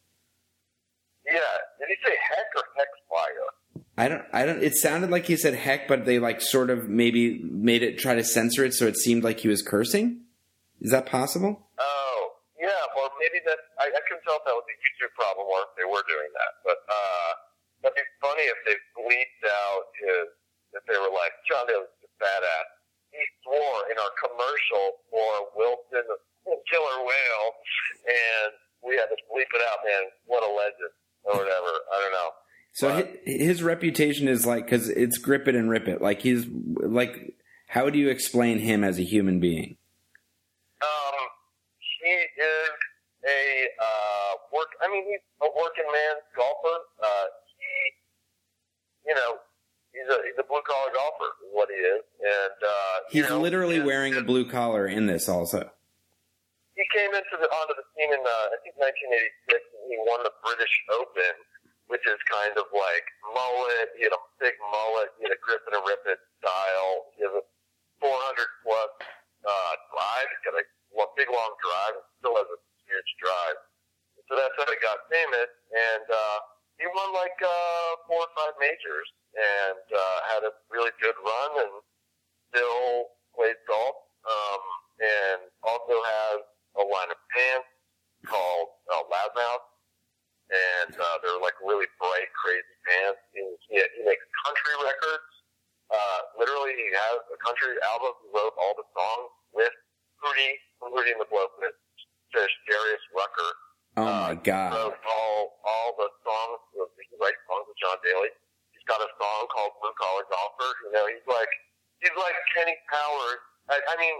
Yeah, 1.24 1.40
did 1.80 1.88
he 1.88 1.96
say 2.04 2.14
heck 2.28 2.52
or 2.54 2.64
hex 2.76 2.90
fire? 3.08 3.48
I 3.96 4.08
don't. 4.12 4.24
I 4.30 4.44
don't. 4.44 4.62
It 4.62 4.76
sounded 4.76 5.08
like 5.08 5.24
he 5.24 5.36
said 5.40 5.54
"heck," 5.54 5.88
but 5.88 6.04
they 6.04 6.18
like 6.18 6.42
sort 6.44 6.68
of 6.68 6.84
maybe 6.86 7.40
made 7.40 7.82
it 7.82 7.96
try 7.96 8.14
to 8.14 8.22
censor 8.22 8.62
it 8.68 8.74
so 8.74 8.84
it 8.84 8.98
seemed 8.98 9.24
like 9.24 9.40
he 9.40 9.48
was 9.48 9.62
cursing. 9.62 10.20
Is 10.84 10.92
that 10.92 11.08
possible? 11.08 11.64
Oh, 11.80 12.20
yeah, 12.60 12.76
or 13.00 13.08
maybe 13.16 13.40
that, 13.48 13.56
I, 13.80 13.88
I 13.88 14.00
couldn't 14.04 14.20
tell 14.28 14.36
if 14.36 14.44
that 14.44 14.52
was 14.52 14.68
a 14.68 14.76
YouTube 14.84 15.16
problem 15.16 15.48
or 15.48 15.64
if 15.64 15.72
they 15.80 15.88
were 15.88 16.04
doing 16.04 16.28
that. 16.36 16.52
But, 16.60 16.84
uh, 16.84 17.30
that'd 17.80 17.96
be 17.96 18.04
funny 18.20 18.44
if 18.44 18.60
they 18.68 18.76
bleeped 18.92 19.44
out 19.48 19.88
his, 19.96 20.28
if 20.76 20.84
they 20.84 21.00
were 21.00 21.08
like, 21.08 21.32
John 21.48 21.64
Daly's 21.64 21.88
a 22.04 22.12
badass. 22.20 22.68
He 23.16 23.24
swore 23.40 23.88
in 23.88 23.96
our 23.96 24.12
commercial 24.20 25.00
for 25.08 25.56
Wilson 25.56 26.04
Killer 26.70 26.98
Whale, 27.04 27.48
and 28.06 28.52
we 28.86 28.94
had 28.96 29.06
to 29.06 29.16
bleep 29.32 29.50
it 29.54 29.62
out, 29.70 29.78
man. 29.84 30.02
What 30.26 30.42
a 30.42 30.52
legend, 30.52 30.92
or 31.24 31.32
whatever. 31.34 31.72
I 31.92 32.00
don't 32.02 32.12
know. 32.12 32.30
So 32.72 32.90
hi- 32.92 33.18
his 33.24 33.62
reputation 33.62 34.28
is 34.28 34.46
like 34.46 34.64
because 34.66 34.88
it's 34.88 35.18
grip 35.18 35.48
it 35.48 35.54
and 35.54 35.70
rip 35.70 35.88
it. 35.88 36.00
Like 36.02 36.20
he's 36.20 36.46
like, 36.76 37.34
how 37.68 37.88
do 37.90 37.98
you 37.98 38.08
explain 38.10 38.58
him 38.58 38.84
as 38.84 38.98
a 38.98 39.02
human 39.02 39.40
being? 39.40 39.76
Um, 40.82 41.14
he 42.04 42.10
is 42.10 42.70
a 43.24 43.66
uh, 43.82 44.32
work. 44.52 44.68
I 44.82 44.88
mean, 44.92 45.04
he's 45.08 45.20
a 45.40 45.46
working 45.46 45.86
man 45.90 46.16
golfer. 46.36 46.78
Uh, 47.02 47.24
he, 47.56 49.08
you 49.10 49.14
know, 49.14 49.36
he's 49.92 50.08
a 50.08 50.18
he's 50.24 50.38
a 50.38 50.44
blue 50.46 50.60
collar 50.68 50.92
golfer, 50.94 51.24
is 51.46 51.50
what 51.52 51.68
he 51.70 51.76
is, 51.76 52.02
and 52.20 52.58
uh, 52.62 52.96
you 53.10 53.22
He's 53.22 53.30
know, 53.30 53.40
literally 53.40 53.76
his- 53.76 53.84
wearing 53.84 54.14
a 54.16 54.22
blue 54.22 54.48
collar 54.48 54.86
in 54.86 55.06
this 55.06 55.28
also. 55.30 55.70
He 56.76 56.84
came 56.92 57.12
into 57.16 57.34
the 57.40 57.48
onto 57.48 57.74
the 57.74 57.86
scene 57.96 58.12
in 58.12 58.20
uh, 58.20 58.52
I 58.52 58.56
think 58.60 58.76
1986, 58.76 59.56
and 59.56 59.86
he 59.88 59.96
won 60.04 60.20
the 60.22 60.32
British 60.44 60.72
Open, 60.92 61.34
which 61.88 62.04
is 62.04 62.20
kind 62.28 62.52
of 62.60 62.68
like 62.70 63.06
mullet. 63.32 63.96
He 63.96 64.04
had 64.04 64.12
a 64.12 64.22
big 64.36 64.54
mullet. 64.70 65.08
He 65.16 65.24
had 65.24 65.32
a 65.32 65.40
grip 65.40 65.64
and 65.72 65.80
a 65.80 65.82
rip 65.88 66.04
it 66.04 66.20
style. 66.44 67.08
He 67.16 67.24
has 67.24 67.32
a 67.32 67.44
400 68.04 68.12
plus 68.60 68.92
uh, 69.48 69.72
drive. 69.88 70.28
He's 70.28 70.42
got 70.44 70.54
a 70.60 70.64
lo- 70.92 71.12
big 71.16 71.32
long 71.32 71.52
drive. 71.64 71.96
and 71.96 72.06
Still 72.20 72.36
has 72.36 72.48
a 72.52 72.58
huge 72.84 73.10
drive. 73.24 73.56
So 74.28 74.36
that's 74.36 74.52
how 74.58 74.66
he 74.68 74.76
got 74.82 75.06
famous, 75.06 75.50
and 75.70 76.06
uh, 76.10 76.38
he 76.82 76.84
won 76.90 77.14
like 77.14 77.38
uh, 77.40 77.90
four 78.10 78.26
or 78.26 78.32
five 78.34 78.58
majors, 78.58 79.06
and 79.38 79.86
uh, 79.86 80.18
had 80.34 80.42
a 80.42 80.52
really 80.66 80.90
good 80.98 81.14
run, 81.14 81.50
and 81.62 81.72
still 82.50 83.14
plays 83.38 83.54
golf, 83.70 83.96
um, 84.26 84.62
and 84.98 85.40
also 85.62 85.94
has 85.94 86.42
a 86.76 86.84
line 86.84 87.10
of 87.14 87.20
pants 87.32 87.70
called 88.26 88.68
uh, 88.92 89.06
Loudmouth, 89.06 89.64
and 90.50 90.92
uh, 90.92 91.16
they're 91.22 91.40
like 91.40 91.56
really 91.64 91.86
bright, 92.02 92.28
crazy 92.36 92.74
pants. 92.82 93.20
He, 93.30 93.40
he, 93.70 93.78
he 93.78 94.00
makes 94.04 94.24
country 94.44 94.74
records. 94.82 95.30
Uh, 95.88 96.20
literally, 96.36 96.74
he 96.74 96.90
has 96.92 97.18
a 97.30 97.38
country 97.46 97.78
album. 97.94 98.12
He 98.26 98.28
wrote 98.34 98.54
all 98.58 98.74
the 98.74 98.86
songs 98.90 99.30
with 99.54 99.74
Hootie 100.18 100.58
from 100.82 100.92
Hootie 100.92 101.14
and 101.14 101.22
the 101.22 101.30
Blowfish, 101.30 101.72
Darius 102.34 103.04
Rucker. 103.14 103.50
Oh 103.96 104.04
my 104.04 104.35
god 104.46 104.94
all 105.02 105.58
all 105.66 105.90
the 105.98 106.08
songs. 106.22 106.60
He 106.72 107.14
writes 107.18 107.40
songs 107.50 107.66
with 107.66 107.78
John 107.82 107.98
Daly. 108.06 108.30
He's 108.72 108.86
got 108.86 109.02
a 109.02 109.10
song 109.18 109.42
called 109.50 109.74
Blue 109.82 109.94
Collar 109.98 110.24
Golfer. 110.30 110.70
You 110.86 110.90
know, 110.94 111.04
he's 111.10 111.26
like 111.26 111.50
he's 112.00 112.14
like 112.14 112.36
Kenny 112.54 112.76
Powers. 112.86 113.42
I, 113.68 113.76
I 113.82 113.94
mean, 113.98 114.16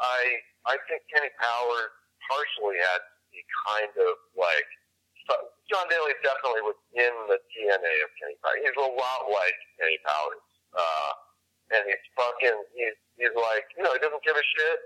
I 0.00 0.20
I 0.68 0.74
think 0.90 1.02
Kenny 1.08 1.32
Powers 1.40 1.92
partially 2.28 2.76
had 2.82 3.00
to 3.00 3.14
be 3.32 3.40
kind 3.64 3.92
of 3.96 4.12
like 4.36 4.68
so- 5.30 5.48
John 5.72 5.86
Daly 5.88 6.14
definitely 6.22 6.62
was 6.62 6.78
in 6.94 7.14
the 7.32 7.38
DNA 7.54 7.94
of 8.04 8.10
Kenny 8.20 8.36
Powers. 8.44 8.60
He's 8.62 8.76
a 8.78 8.90
lot 8.92 9.20
like 9.32 9.56
Kenny 9.80 9.98
Powers, 10.04 10.42
uh, 10.76 11.12
and 11.74 11.82
he's 11.88 12.04
fucking 12.18 12.56
he's 12.76 12.96
he's 13.16 13.34
like 13.34 13.64
you 13.78 13.82
know 13.82 13.92
he 13.96 14.00
doesn't 14.02 14.22
give 14.22 14.36
a 14.36 14.46
shit. 14.58 14.78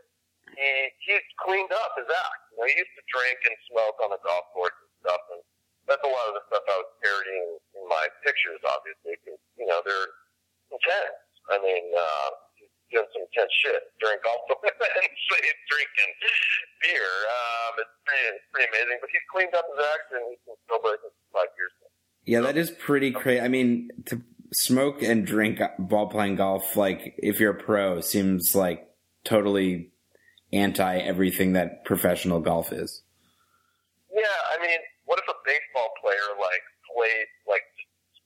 He 0.56 0.70
he's 1.06 1.26
cleaned 1.42 1.72
up 1.74 1.94
his 1.98 2.06
act. 2.06 2.42
You 2.54 2.62
know, 2.62 2.66
he 2.70 2.74
used 2.78 2.94
to 2.98 3.04
drink 3.10 3.38
and 3.46 3.56
smoke 3.70 3.98
on 4.02 4.10
the 4.14 4.20
golf 4.22 4.46
course 4.54 4.74
and 4.82 4.90
stuff, 5.04 5.22
and 5.34 5.40
that's 5.86 6.02
a 6.02 6.10
lot 6.10 6.26
of 6.30 6.34
the 6.38 6.44
stuff 6.50 6.64
I 6.66 6.76
was 6.82 6.90
parodying 7.02 7.48
in 7.78 7.84
my 7.86 8.04
pictures, 8.26 8.58
obviously, 8.66 9.14
because 9.20 9.38
you 9.58 9.66
know 9.66 9.78
they're 9.86 10.10
intense. 10.74 11.18
I 11.50 11.56
mean, 11.62 11.86
uh, 11.94 12.28
he's 12.58 12.70
doing 12.90 13.06
some 13.14 13.22
intense 13.30 13.50
shit 13.62 13.82
during 14.02 14.18
golf 14.26 14.42
and 14.50 14.58
he's 15.02 15.60
drinking 15.70 16.10
beer. 16.82 17.10
Um, 17.30 17.72
it's 17.82 17.94
pretty, 18.06 18.24
it's 18.34 18.48
pretty 18.54 18.68
amazing. 18.70 18.98
But 19.02 19.10
he's 19.10 19.26
cleaned 19.30 19.54
up 19.54 19.66
his 19.70 19.78
act 19.82 20.06
and 20.14 20.22
he's 20.30 20.42
been 20.46 20.58
sober 20.70 20.94
since 21.02 21.14
five 21.34 21.50
years. 21.58 21.72
ago. 21.78 21.88
Yeah, 22.26 22.40
that 22.46 22.49
is 22.60 22.70
pretty 22.70 23.10
crazy. 23.10 23.40
I 23.40 23.48
mean, 23.48 23.88
to 24.06 24.22
smoke 24.52 25.02
and 25.02 25.26
drink 25.26 25.60
while 25.78 26.06
playing 26.06 26.36
golf, 26.36 26.76
like 26.76 27.14
if 27.18 27.40
you're 27.40 27.56
a 27.56 27.62
pro, 27.62 28.00
seems 28.00 28.54
like 28.54 28.86
totally 29.24 29.90
anti 30.52 30.98
everything 30.98 31.54
that 31.54 31.84
professional 31.84 32.40
golf 32.40 32.72
is. 32.72 33.02
Yeah, 34.12 34.40
I 34.52 34.60
mean, 34.60 34.78
what 35.06 35.18
if 35.18 35.24
a 35.28 35.38
baseball 35.44 35.90
player 36.00 36.36
like 36.38 36.62
played 36.94 37.26
like 37.48 37.62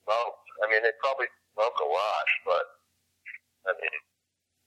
smoked? 0.04 0.44
I 0.66 0.70
mean, 0.70 0.82
they 0.82 0.90
probably 1.00 1.26
smoke 1.54 1.78
a 1.80 1.88
lot, 1.88 2.26
but 2.44 2.64
I 3.66 3.72
mean, 3.80 3.94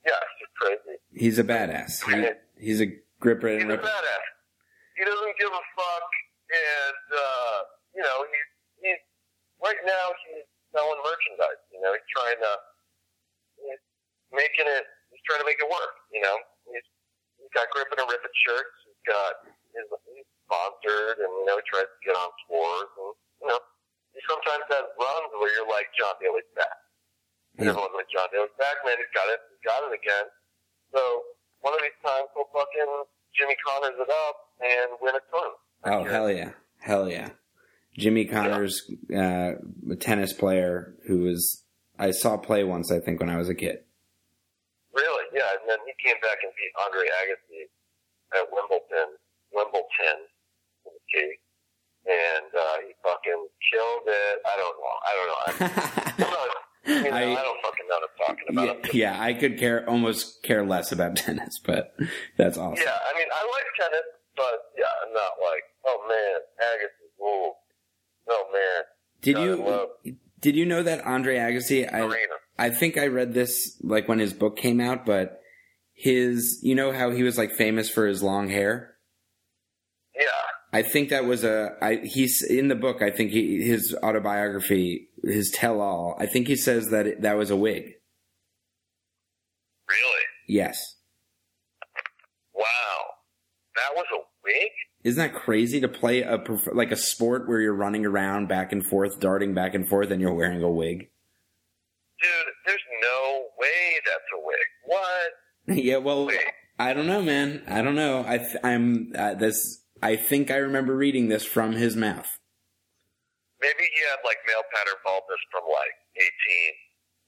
yeah, 0.06 0.19
it's 0.23 0.38
just 0.39 0.56
crazy. 0.56 0.97
He's 1.13 1.39
a 1.39 1.43
badass. 1.43 2.03
He, 2.08 2.65
he's 2.65 2.82
a 2.82 2.88
gripper 3.19 3.49
He's 3.49 3.63
a 3.63 3.77
badass. 3.77 4.27
He 4.97 5.06
doesn't 5.06 5.36
give 5.38 5.49
a 5.51 5.65
fuck, 5.77 6.10
and 6.49 7.06
uh, 7.13 7.58
you 7.93 8.01
know, 8.01 8.17
he's 8.30 8.47
right 9.63 9.82
now 9.86 10.06
he's 10.28 10.48
selling 10.72 11.00
merchandise. 11.02 11.62
You 11.74 11.80
know, 11.82 11.91
he's 11.93 12.10
trying 12.12 12.39
to 12.39 12.52
he's 13.62 13.82
making 14.34 14.67
it. 14.67 14.86
He's 15.12 15.24
trying 15.24 15.41
to 15.41 15.48
make 15.48 15.60
it 15.60 15.70
work. 15.70 15.96
You 16.12 16.22
know, 16.22 16.36
he's 16.70 16.86
he's 17.39 17.52
got 17.56 17.70
grip 17.74 17.89
and 17.93 18.02
a 18.02 18.06
rip 18.06 18.22
it 18.22 18.36
shirts. 18.46 18.76
He's 18.86 19.04
got 19.08 19.32
his 19.74 19.88
he's 20.13 20.28
sponsored, 20.48 21.24
and 21.24 21.32
you 21.41 21.46
know, 21.48 21.58
he 21.60 21.65
tries 21.67 21.88
to 21.88 22.00
get 22.04 22.15
on 22.15 22.30
tours, 22.48 22.91
and 23.00 23.12
you 23.43 23.48
know, 23.52 23.60
he 24.15 24.20
sometimes 24.28 24.65
has 24.72 24.86
runs 24.98 25.30
where 25.39 25.52
you're 25.56 25.70
like 25.70 25.89
John 25.96 26.15
Daly's 26.20 26.48
back. 26.56 26.78
Yeah. 27.58 27.74
everyone's 27.74 27.98
like 27.98 28.10
John 28.13 28.30
Daly's 28.30 28.54
back, 28.62 28.78
man. 28.86 29.00
He's 29.00 29.13
got 29.15 29.28
it. 29.34 29.41
He's 29.50 29.63
got 29.65 29.82
it 29.88 29.93
again. 29.96 30.28
So 30.93 31.02
one 31.62 31.74
of 31.74 31.82
these 31.82 31.98
times 32.06 32.30
we'll 32.38 32.50
fucking 32.54 32.91
Jimmy 33.36 33.58
Connors 33.65 33.98
it 33.98 34.12
up 34.12 34.38
and 34.62 34.88
win 35.02 35.15
a 35.17 35.24
ton. 35.30 35.52
Oh 35.86 36.04
hell 36.04 36.30
yeah, 36.32 36.52
hell 36.80 37.10
yeah! 37.10 37.30
Jimmy 37.98 38.26
Connors, 38.26 38.90
uh, 39.14 39.54
a 39.92 39.96
tennis 40.00 40.32
player 40.34 40.94
who 41.08 41.20
was 41.22 41.64
I 42.00 42.12
saw 42.12 42.38
play 42.38 42.64
once. 42.64 42.92
I 42.92 43.00
think 43.00 43.20
when 43.20 43.30
I 43.30 43.38
was 43.38 43.50
a 43.50 43.56
kid. 43.56 43.80
Really? 44.94 45.26
Yeah. 45.34 45.50
And 45.50 45.68
then 45.70 45.80
he 45.86 45.94
came 46.08 46.20
back 46.22 46.38
and 46.44 46.52
beat 46.54 46.72
Andre 46.86 47.06
Agassi 47.10 48.40
at 48.40 48.46
Wimbledon, 48.52 49.18
Wimbledon. 49.52 50.20
And 52.08 52.46
uh, 52.56 52.78
he 52.88 52.94
fucking 53.04 53.48
killed 53.74 54.02
it. 54.08 54.40
I 54.46 54.56
don't 54.58 54.78
know. 54.80 54.96
I 55.04 55.12
don't 55.18 55.28
know. 55.28 55.40
I, 55.46 56.22
not, 56.22 57.04
you 57.04 57.12
know, 57.12 57.18
I, 57.18 57.22
I- 57.24 57.44
don't 57.44 57.62
fucking 57.62 57.86
know 57.90 57.96
what 58.00 58.10
I'm 58.10 58.28
talking 58.28 58.46
about. 58.50 58.66
Yeah, 58.66 58.72
I'm 58.72 58.82
just- 58.84 58.94
yeah, 58.96 59.22
I 59.22 59.34
could 59.34 59.58
care 59.58 59.90
almost 59.90 60.42
care 60.44 60.64
less 60.66 60.92
about 60.92 61.16
tennis, 61.18 61.60
but 61.66 61.96
that's 62.38 62.58
awesome. 62.58 62.82
Yeah, 62.86 62.96
I 62.96 63.18
mean, 63.18 63.28
I 63.34 63.42
like 63.52 63.66
tennis, 63.90 64.06
but 64.38 64.72
yeah, 64.78 64.86
I'm 65.06 65.14
not 65.14 65.32
like, 65.44 65.64
oh 65.86 66.06
man, 66.08 66.40
Agassi, 66.64 67.08
man. 67.20 67.52
Did 69.34 69.38
I 69.38 69.46
love 69.46 69.90
you 70.04 70.18
did 70.40 70.56
you 70.56 70.66
know 70.66 70.84
that 70.84 71.06
Andre 71.06 71.38
Agassi? 71.38 71.92
I. 71.92 72.26
I 72.60 72.70
think 72.72 72.98
I 72.98 73.08
read 73.08 73.34
this 73.34 73.80
like 73.84 74.08
when 74.08 74.20
his 74.20 74.34
book 74.34 74.58
came 74.58 74.80
out, 74.80 75.06
but 75.06 75.42
his 75.94 76.60
you 76.63 76.74
know 76.74 76.92
how 76.92 77.12
he 77.12 77.24
was 77.24 77.38
like 77.38 77.52
famous 77.52 77.90
for 77.90 78.08
his 78.08 78.24
long 78.24 78.50
hair. 78.50 78.96
Yeah, 80.16 80.26
I 80.74 80.82
think 80.82 81.10
that 81.10 81.26
was 81.26 81.44
a 81.44 81.76
I 81.82 82.02
he's 82.04 82.44
in 82.44 82.68
the 82.68 82.76
book. 82.76 83.02
I 83.02 83.12
think 83.12 83.32
he, 83.32 83.62
his 83.62 83.96
autobiography, 84.02 85.10
his 85.24 85.52
tell 85.52 85.82
all. 85.82 86.16
I 86.20 86.26
think 86.26 86.48
he 86.48 86.56
says 86.56 86.90
that 86.90 87.06
it, 87.06 87.22
that 87.22 87.38
was 87.38 87.52
a 87.52 87.56
wig. 87.56 87.84
really? 89.88 90.24
Yes, 90.48 90.96
Wow. 92.56 92.66
That 93.76 93.96
was 93.96 94.06
a 94.13 94.22
wig? 94.44 94.72
Isn't 95.04 95.22
that 95.22 95.40
crazy 95.40 95.80
to 95.82 95.88
play 95.88 96.22
a 96.22 96.44
like 96.74 96.92
a 96.92 96.96
sport 96.96 97.48
where 97.48 97.62
you're 97.62 97.74
running 97.74 98.06
around 98.06 98.48
back 98.48 98.72
and 98.72 98.86
forth, 98.86 99.20
darting 99.20 99.54
back 99.54 99.74
and 99.74 99.88
forth, 99.88 100.12
and 100.12 100.20
you're 100.22 100.34
wearing 100.34 100.62
a 100.62 100.70
wig? 100.70 101.10
Dude, 102.20 102.54
there's 102.66 102.82
no 103.02 103.46
way 103.60 104.00
that's 104.06 104.30
a 104.36 104.40
wig. 104.44 104.68
What? 104.86 105.32
yeah, 105.86 105.98
well, 105.98 106.26
Wait. 106.26 106.40
I 106.80 106.94
don't 106.94 107.08
know, 107.08 107.22
man. 107.22 107.64
I 107.68 107.82
don't 107.82 107.96
know. 107.96 108.26
I 108.28 108.38
th- 108.40 108.58
I'm 108.64 109.14
uh, 109.18 109.36
this. 109.36 109.84
I 110.02 110.16
think 110.16 110.52
I 110.52 110.58
remember 110.58 110.96
reading 110.96 111.30
this 111.30 111.46
from 111.46 111.74
his 111.74 111.96
mouth. 111.96 112.30
Maybe 113.62 113.82
he 113.82 114.00
had 114.10 114.22
like 114.26 114.38
male 114.46 114.66
pattern 114.70 115.02
baldness 115.02 115.42
from 115.50 115.66
like 115.66 115.98
18, 116.14 116.30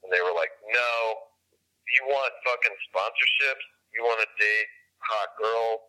and 0.05 0.13
they 0.13 0.21
were 0.21 0.33
like, 0.37 0.53
no, 0.69 0.89
you 1.97 2.05
want 2.05 2.29
fucking 2.45 2.77
sponsorships? 2.93 3.65
You 3.97 4.05
want 4.05 4.21
to 4.21 4.29
date 4.37 4.69
hot 5.01 5.29
girls? 5.41 5.88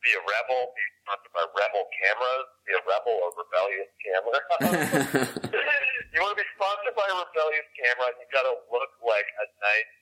Be 0.00 0.10
a 0.16 0.22
rebel? 0.24 0.72
Be 0.72 0.84
sponsored 1.04 1.32
by 1.36 1.44
Rebel 1.52 1.84
Cameras? 2.00 2.48
Be 2.64 2.72
a 2.72 2.82
rebel 2.88 3.16
or 3.20 3.30
rebellious 3.36 3.90
camera? 4.00 4.38
you 6.12 6.18
want 6.24 6.32
to 6.32 6.40
be 6.40 6.48
sponsored 6.56 6.96
by 6.96 7.04
a 7.04 7.16
rebellious 7.20 7.68
camera? 7.76 8.08
You 8.16 8.24
got 8.32 8.48
to 8.48 8.54
look 8.72 8.92
like 9.04 9.28
a 9.28 9.44
nice 9.60 9.92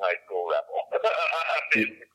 high 0.00 0.18
school 0.28 0.44
rebel. 0.48 0.78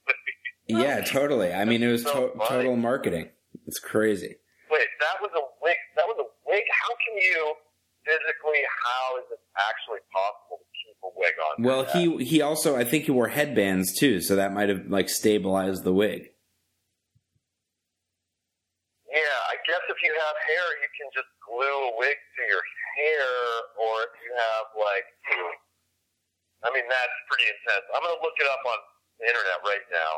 Yeah, 0.67 1.01
totally. 1.01 1.53
I 1.53 1.63
mean, 1.63 1.83
it 1.83 1.91
was 1.91 2.01
So 2.01 2.29
to- 2.29 2.39
total 2.47 2.75
marketing. 2.75 3.29
It's 3.67 3.77
crazy. 3.79 4.35
Wait, 4.71 4.87
that 4.99 5.21
was 5.21 5.29
a 5.37 5.43
wig. 5.61 5.75
That 5.95 6.05
was 6.07 6.17
a 6.19 6.25
wig. 6.49 6.63
How 6.73 6.89
can 7.05 7.17
you 7.21 7.53
physically? 8.03 8.61
How 8.83 9.17
is 9.19 9.25
it 9.31 9.39
actually 9.57 9.99
possible 10.11 10.57
to 10.57 10.65
keep 10.73 10.97
a 11.05 11.09
wig 11.15 11.33
on? 11.37 11.63
Well, 11.63 11.85
he 11.93 12.25
he 12.25 12.41
also 12.41 12.75
I 12.75 12.83
think 12.83 13.05
he 13.05 13.11
wore 13.11 13.27
headbands 13.27 13.93
too, 13.93 14.21
so 14.21 14.35
that 14.37 14.53
might 14.53 14.69
have 14.69 14.87
like 14.87 15.07
stabilized 15.07 15.83
the 15.83 15.93
wig. 15.93 16.31
Yeah, 19.05 19.37
I 19.47 19.55
guess 19.69 19.81
if 19.87 19.97
you 20.03 20.14
have 20.25 20.37
hair, 20.49 20.65
you 20.81 20.89
can 20.97 21.09
just 21.13 21.29
glue 21.45 21.79
a 21.89 21.91
wig 22.01 22.17
to 22.17 22.41
your 22.49 22.63
hair, 22.97 23.29
or 23.77 23.93
if 24.09 24.13
you 24.25 24.31
have 24.33 24.65
like, 24.73 25.07
I 26.65 26.73
mean, 26.73 26.85
that's 26.89 27.17
pretty 27.29 27.45
intense. 27.45 27.85
I'm 27.93 28.01
gonna 28.01 28.21
look 28.25 28.37
it 28.41 28.49
up 28.49 28.63
on 28.65 28.79
the 29.21 29.25
internet 29.29 29.59
right 29.61 29.85
now. 29.93 30.11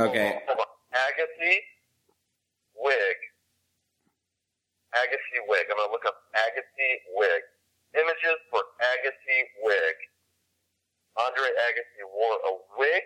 Okay. 0.00 0.30
Agassi 0.96 1.54
wig. 2.80 3.18
Agassi 4.96 5.38
wig. 5.44 5.68
I'm 5.68 5.76
gonna 5.76 5.92
look 5.92 6.08
up 6.08 6.16
Agassi 6.32 6.88
wig. 7.12 7.42
Images 7.92 8.38
for 8.48 8.64
Agassi 8.80 9.38
wig. 9.60 9.96
Andre 11.20 11.52
Agassi 11.68 12.02
wore 12.08 12.38
a 12.48 12.52
wig. 12.80 13.04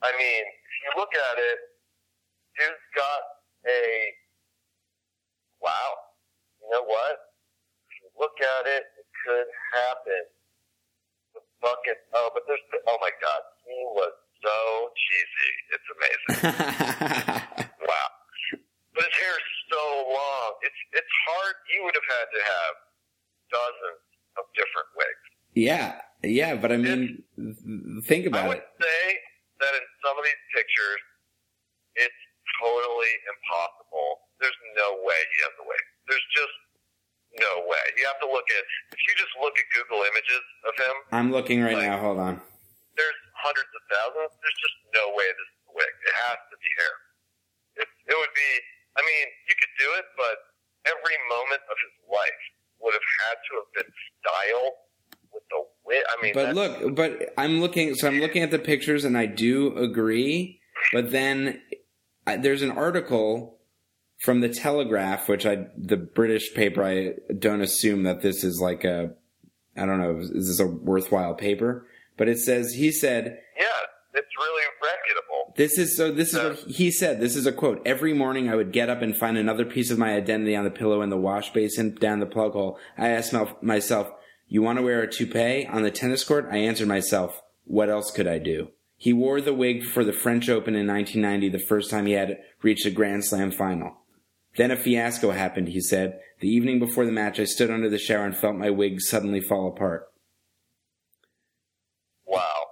I 0.00 0.10
mean, 0.16 0.44
if 0.48 0.74
you 0.80 0.90
look 0.96 1.12
at 1.12 1.36
it, 1.36 1.58
dude's 2.56 2.88
got 2.96 3.22
a 3.68 4.16
wow. 5.62 5.90
You 6.60 6.68
know 6.72 6.84
what? 6.84 7.14
If 7.88 7.92
you 8.02 8.08
look 8.18 8.36
at 8.40 8.64
it, 8.66 8.84
it 8.98 9.08
could 9.24 9.48
happen. 9.72 10.22
The 11.34 11.42
bucket. 11.62 12.04
Oh, 12.12 12.30
but 12.34 12.44
there's. 12.48 12.60
Oh 12.88 12.98
my 13.00 13.12
God, 13.20 13.40
he 13.64 13.78
was 13.94 14.14
so 14.42 14.56
cheesy. 14.96 15.52
It's 15.74 15.88
amazing. 15.94 16.36
wow. 17.88 18.08
But 18.94 19.04
his 19.06 19.16
hair 19.22 19.34
is 19.38 19.50
so 19.70 19.84
long. 20.10 20.48
It's 20.62 20.80
it's 20.92 21.14
hard. 21.28 21.54
You 21.74 21.84
would 21.84 21.94
have 21.94 22.08
had 22.10 22.26
to 22.32 22.40
have 22.42 22.74
dozens 23.50 24.02
of 24.38 24.44
different 24.54 24.88
wigs. 24.94 25.26
yeah, 25.54 26.00
yeah, 26.22 26.54
but 26.54 26.70
I 26.70 26.76
mean, 26.78 27.22
think 28.06 28.26
about 28.26 28.44
it. 28.44 28.44
I 28.44 28.48
would 28.48 28.62
it. 28.62 28.78
say 28.78 29.02
that 29.60 29.72
in 29.74 29.84
some 30.04 30.14
of 30.16 30.24
these 30.24 30.42
pictures, 30.54 31.02
it's 31.96 32.22
totally 32.62 33.12
impossible. 33.26 34.29
There's 34.40 34.60
no 34.76 34.88
way 35.04 35.20
he 35.36 35.38
has 35.44 35.54
a 35.60 35.64
wig. 35.68 35.84
There's 36.08 36.26
just 36.34 36.56
no 37.38 37.62
way. 37.68 37.84
You 38.00 38.04
have 38.10 38.18
to 38.24 38.28
look 38.32 38.48
at. 38.50 38.62
If 38.96 39.00
you 39.06 39.12
just 39.20 39.30
look 39.38 39.54
at 39.54 39.66
Google 39.76 40.02
images 40.02 40.42
of 40.66 40.74
him, 40.80 40.96
I'm 41.12 41.30
looking 41.30 41.60
right 41.62 41.76
Like- 41.76 41.86
now. 41.86 42.00
Hold 42.00 42.18
on. 42.18 42.40
there's 42.96 43.20
hundreds 43.38 43.70
of 43.72 43.82
thousands. 43.88 44.32
There's 44.42 44.58
just 44.60 44.76
no 44.92 45.14
way 45.16 45.24
this 45.28 45.48
is 45.48 45.60
a 45.70 45.72
wig. 45.76 45.92
It 46.08 46.14
has 46.28 46.38
to 46.50 46.56
be 46.60 46.68
hair. 46.76 46.94
It, 47.84 47.88
it 48.12 48.16
would 48.18 48.34
be. 48.34 48.50
I 48.98 49.00
mean, 49.06 49.26
you 49.48 49.54
could 49.56 49.74
do 49.78 49.88
it, 50.00 50.04
but 50.18 50.36
every 50.84 51.16
moment 51.30 51.62
of 51.70 51.76
his 51.80 51.94
life 52.10 52.40
would 52.80 52.92
have 52.92 53.08
had 53.24 53.36
to 53.38 53.52
have 53.62 53.70
been 53.78 53.90
styled 54.20 54.74
with 55.32 55.44
the 55.48 55.60
wig. 55.86 56.02
I 56.08 56.16
mean, 56.22 56.32
But 56.34 56.54
look, 56.56 56.94
but 56.96 57.32
I'm 57.38 57.60
looking. 57.60 57.94
So 57.94 58.08
I'm 58.08 58.18
looking 58.20 58.42
at 58.42 58.50
the 58.50 58.58
pictures, 58.58 59.04
and 59.04 59.16
I 59.16 59.26
do 59.26 59.76
agree. 59.78 60.60
But 60.92 61.10
then 61.12 61.62
I, 62.26 62.36
there's 62.36 62.62
an 62.62 62.72
article 62.72 63.59
from 64.20 64.40
the 64.40 64.48
Telegraph, 64.48 65.28
which 65.28 65.46
I, 65.46 65.66
the 65.76 65.96
British 65.96 66.54
paper. 66.54 66.84
I 66.84 67.14
don't 67.34 67.62
assume 67.62 68.04
that 68.04 68.22
this 68.22 68.44
is 68.44 68.60
like 68.60 68.84
a, 68.84 69.14
I 69.76 69.86
don't 69.86 70.00
know, 70.00 70.18
is 70.20 70.46
this 70.46 70.60
a 70.60 70.66
worthwhile 70.66 71.34
paper? 71.34 71.86
But 72.16 72.28
it 72.28 72.38
says 72.38 72.74
he 72.74 72.92
said 72.92 73.38
yeah, 73.58 73.64
it's 74.14 74.28
really 74.38 74.64
reputable. 74.82 75.54
This 75.56 75.78
is 75.78 75.96
so. 75.96 76.12
This 76.12 76.34
is 76.34 76.38
what 76.38 76.70
he 76.70 76.90
said. 76.90 77.20
This 77.20 77.34
is 77.34 77.46
a 77.46 77.52
quote. 77.52 77.80
Every 77.86 78.12
morning, 78.12 78.48
I 78.48 78.56
would 78.56 78.72
get 78.72 78.90
up 78.90 79.02
and 79.02 79.16
find 79.16 79.38
another 79.38 79.64
piece 79.64 79.90
of 79.90 79.98
my 79.98 80.14
identity 80.14 80.54
on 80.54 80.64
the 80.64 80.70
pillow 80.70 81.00
in 81.02 81.08
the 81.08 81.16
wash 81.16 81.52
basin 81.52 81.94
down 81.94 82.20
the 82.20 82.26
plug 82.26 82.52
hole. 82.52 82.78
I 82.98 83.08
asked 83.08 83.34
myself, 83.62 84.10
"You 84.48 84.62
want 84.62 84.78
to 84.78 84.84
wear 84.84 85.00
a 85.00 85.10
toupee 85.10 85.66
on 85.66 85.82
the 85.82 85.90
tennis 85.90 86.24
court?" 86.24 86.48
I 86.50 86.58
answered 86.58 86.88
myself, 86.88 87.42
"What 87.64 87.88
else 87.88 88.10
could 88.10 88.26
I 88.26 88.38
do?" 88.38 88.68
He 88.96 89.14
wore 89.14 89.40
the 89.40 89.54
wig 89.54 89.84
for 89.84 90.04
the 90.04 90.12
French 90.12 90.50
Open 90.50 90.74
in 90.74 90.86
1990, 90.86 91.48
the 91.48 91.64
first 91.64 91.90
time 91.90 92.04
he 92.04 92.12
had 92.12 92.38
reached 92.62 92.84
a 92.84 92.90
Grand 92.90 93.24
Slam 93.24 93.50
final. 93.50 93.96
Then 94.56 94.70
a 94.70 94.76
fiasco 94.76 95.30
happened. 95.30 95.68
He 95.68 95.80
said, 95.80 96.20
"The 96.40 96.48
evening 96.48 96.78
before 96.78 97.06
the 97.06 97.12
match, 97.12 97.38
I 97.38 97.44
stood 97.44 97.70
under 97.70 97.88
the 97.88 97.98
shower 97.98 98.24
and 98.24 98.36
felt 98.36 98.56
my 98.56 98.70
wig 98.70 99.00
suddenly 99.00 99.40
fall 99.40 99.68
apart." 99.68 100.10
Wow. 102.26 102.66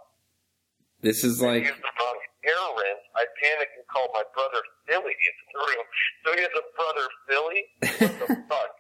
This 1.01 1.23
is 1.23 1.41
like 1.41 1.63
used 1.63 1.79
the 1.79 1.95
wrong 1.99 2.19
hair 2.43 2.65
rinse. 2.75 3.07
I 3.15 3.25
panicked 3.43 3.75
and 3.79 3.87
called 3.87 4.11
my 4.15 4.25
brother 4.35 4.63
Philly 4.87 5.15
into 5.15 5.43
the 5.55 5.59
room. 5.59 5.85
So 6.25 6.27
he 6.35 6.41
has 6.43 6.55
a 6.59 6.67
brother 6.75 7.07
Philly? 7.31 7.61
What 7.79 8.15
the 8.19 8.29
fuck? 8.51 8.73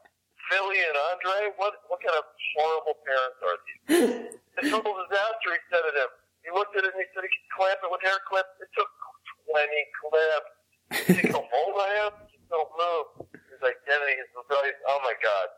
Philly 0.50 0.78
and 0.82 0.96
Andre? 1.14 1.54
What 1.58 1.74
what 1.86 2.00
kind 2.02 2.18
of 2.18 2.26
horrible 2.56 2.96
parents 3.06 3.38
are 3.46 3.56
these? 3.62 3.78
A 4.58 4.62
total 4.74 4.94
disaster, 5.06 5.48
he 5.54 5.62
said 5.70 5.82
to 5.86 5.92
him. 5.94 6.10
He 6.42 6.50
looked 6.50 6.74
at 6.74 6.82
it 6.82 6.90
and 6.90 6.98
he 6.98 7.06
said 7.14 7.22
he 7.22 7.30
could 7.30 7.50
clamp 7.54 7.78
it 7.84 7.90
with 7.90 8.02
hair 8.02 8.18
clips. 8.26 8.50
It 8.58 8.70
took 8.74 8.90
20 9.54 9.68
clips. 10.02 10.50
He 11.22 11.28
go, 11.28 11.44
hold 11.44 11.72
my 11.76 11.90
ass, 12.08 12.16
just 12.32 12.37
don't 12.50 12.70
move. 12.76 13.28
His 13.32 13.60
identity, 13.62 14.14
his 14.18 14.28
rebellion. 14.36 14.74
Oh 14.88 15.00
my 15.04 15.14
God. 15.20 15.48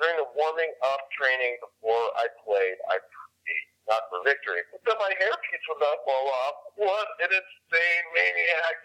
During 0.00 0.16
the 0.18 0.26
warming 0.34 0.72
up 0.90 1.06
training 1.14 1.54
before 1.62 2.06
I 2.18 2.26
played, 2.42 2.76
I 2.90 2.98
prayed 2.98 3.66
not 3.86 4.00
for 4.08 4.24
victory, 4.24 4.64
but 4.72 4.80
then 4.88 4.96
my 4.96 5.12
hairpiece 5.20 5.64
would 5.68 5.76
not 5.80 5.98
fall 6.08 6.24
off. 6.24 6.56
What 6.80 7.06
an 7.20 7.28
insane 7.30 8.04
maniac. 8.16 8.76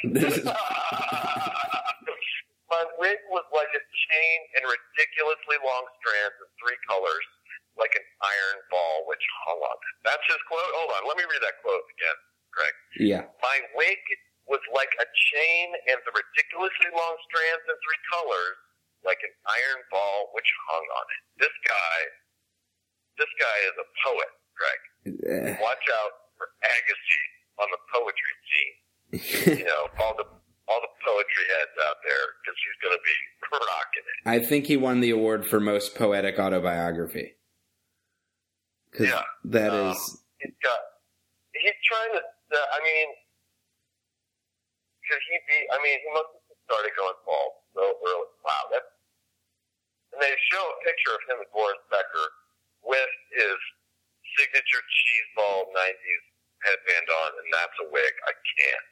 My 2.69 2.85
wig 3.01 3.17
was 3.33 3.41
like 3.49 3.71
a 3.73 3.81
chain 3.81 4.37
in 4.61 4.63
ridiculously 4.67 5.57
long 5.65 5.89
strands 5.97 6.37
of 6.37 6.53
three 6.61 6.77
colors, 6.85 7.25
like 7.81 7.89
an 7.97 8.05
iron 8.21 8.59
ball 8.69 9.09
which 9.09 9.25
hung 9.49 9.57
on 9.57 9.73
it. 9.73 9.95
That's 10.05 10.21
his 10.29 10.37
quote. 10.45 10.69
Hold 10.77 10.93
on, 10.93 11.01
let 11.09 11.17
me 11.17 11.25
read 11.25 11.41
that 11.41 11.57
quote 11.65 11.81
again, 11.97 12.17
Greg. 12.53 12.73
yeah. 13.01 13.25
My 15.39 15.47
wig 15.47 15.71
was 15.71 15.79
like 15.79 15.87
a 15.87 15.87
chain 15.87 15.93
and 15.95 15.99
the 16.03 16.13
ridiculously 16.15 16.89
long 16.95 17.15
strands 17.31 17.63
in 17.67 17.75
three 17.79 18.01
colors, 18.11 18.57
like 19.07 19.19
an 19.23 19.33
iron 19.47 19.81
ball 19.91 20.29
which 20.35 20.47
hung 20.67 20.83
on 20.83 21.05
it. 21.15 21.21
This 21.47 21.55
guy, 21.67 21.97
this 23.17 23.31
guy 23.39 23.57
is 23.71 23.75
a 23.79 23.87
poet, 24.03 24.31
Greg. 24.57 24.81
Eh, 25.07 25.63
Watch 25.63 25.85
out 25.87 26.13
for 26.37 26.47
Agassi 26.63 27.23
on 27.59 27.67
the 27.71 27.81
poetry 27.93 28.33
scene. 28.47 28.75
You 29.59 29.65
know, 29.65 29.87
all 29.99 30.13
the 30.17 30.25
all 30.69 30.81
the 30.85 30.93
poetry 31.01 31.45
heads 31.57 31.73
out 31.89 31.97
there, 32.05 32.25
because 32.45 32.53
he's 32.61 32.77
going 32.85 32.93
to 32.93 33.01
be 33.01 33.17
rocking 33.57 34.05
it. 34.05 34.17
I 34.29 34.37
think 34.45 34.69
he 34.69 34.77
won 34.77 35.01
the 35.01 35.09
award 35.09 35.47
for 35.49 35.57
most 35.59 35.95
poetic 35.97 36.37
autobiography. 36.37 37.33
Yeah. 39.01 39.25
that 39.49 39.73
Um, 39.73 39.97
is 39.97 39.97
He's 40.37 40.53
got. 40.61 40.77
He's 41.57 41.73
trying 41.89 42.13
to. 42.13 42.21
Uh, 42.21 42.61
I 42.69 42.79
mean, 42.85 43.07
could 45.09 45.21
he 45.25 45.37
be? 45.49 45.57
I 45.73 45.77
mean, 45.81 45.97
he 46.05 46.09
must 46.13 46.29
have 46.37 46.61
started 46.69 46.93
going 46.93 47.17
bald 47.25 47.53
so 47.73 47.83
early. 48.05 48.29
Wow, 48.45 48.69
that's. 48.69 48.93
And 50.13 50.21
they 50.21 50.29
show 50.53 50.61
a 50.61 50.77
picture 50.85 51.17
of 51.17 51.21
him 51.33 51.37
and 51.41 51.49
Boris 51.49 51.81
Becker 51.89 52.27
with 52.85 53.09
his 53.33 53.57
signature 54.37 54.81
cheeseball 54.85 55.73
'90s 55.73 56.23
headband 56.61 57.07
on, 57.09 57.29
and 57.41 57.47
that's 57.57 57.77
a 57.81 57.87
wig. 57.89 58.13
I 58.29 58.33
can't 58.37 58.85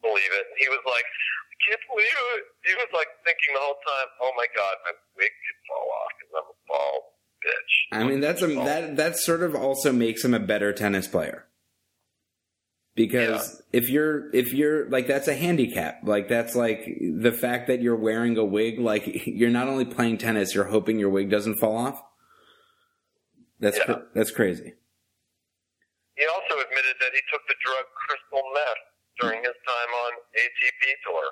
believe 0.00 0.32
it. 0.32 0.44
And 0.48 0.56
he 0.56 0.68
was 0.72 0.80
like, 0.88 1.04
I 1.04 1.54
can't 1.68 1.84
believe 1.92 2.16
it. 2.40 2.42
He 2.64 2.72
was 2.80 2.88
like 2.96 3.08
thinking 3.24 3.52
the 3.52 3.60
whole 3.60 3.76
time, 3.84 4.08
Oh 4.24 4.32
my 4.32 4.48
God, 4.56 4.74
my 4.88 4.96
wig 5.12 5.28
could 5.28 5.60
fall 5.68 5.86
off 5.92 6.08
because 6.16 6.32
I'm 6.40 6.48
a 6.48 6.58
bald 6.64 7.04
bitch. 7.44 7.74
I 7.92 8.00
mean 8.08 8.20
that's 8.24 8.40
a 8.40 8.48
that 8.64 8.96
that 8.96 9.19
sort 9.30 9.42
of 9.44 9.54
also 9.54 9.92
makes 9.92 10.24
him 10.24 10.34
a 10.34 10.40
better 10.40 10.72
tennis 10.72 11.06
player. 11.06 11.46
Because 12.96 13.62
if 13.72 13.88
you're 13.88 14.34
if 14.34 14.52
you're 14.52 14.90
like 14.90 15.06
that's 15.06 15.28
a 15.28 15.34
handicap. 15.34 16.00
Like 16.02 16.28
that's 16.28 16.56
like 16.56 16.84
the 16.98 17.30
fact 17.30 17.68
that 17.68 17.80
you're 17.80 17.96
wearing 17.96 18.36
a 18.36 18.44
wig 18.44 18.80
like 18.80 19.04
you're 19.26 19.50
not 19.54 19.68
only 19.68 19.84
playing 19.84 20.18
tennis, 20.18 20.54
you're 20.54 20.64
hoping 20.74 20.98
your 20.98 21.08
wig 21.10 21.30
doesn't 21.30 21.56
fall 21.62 21.76
off. 21.76 22.02
That's 23.60 23.78
Yeah. 23.78 23.84
cr- 23.84 24.06
that's 24.14 24.32
crazy. 24.32 24.74
He 26.16 26.26
also 26.26 26.54
admitted 26.60 26.96
that 27.00 27.12
he 27.14 27.22
took 27.32 27.46
the 27.46 27.54
drug 27.64 27.86
crystal 27.94 28.42
meth 28.52 28.82
during 29.20 29.38
his 29.38 29.54
time 29.64 29.90
on 30.04 30.12
ATP 30.34 30.82
tour. 31.06 31.26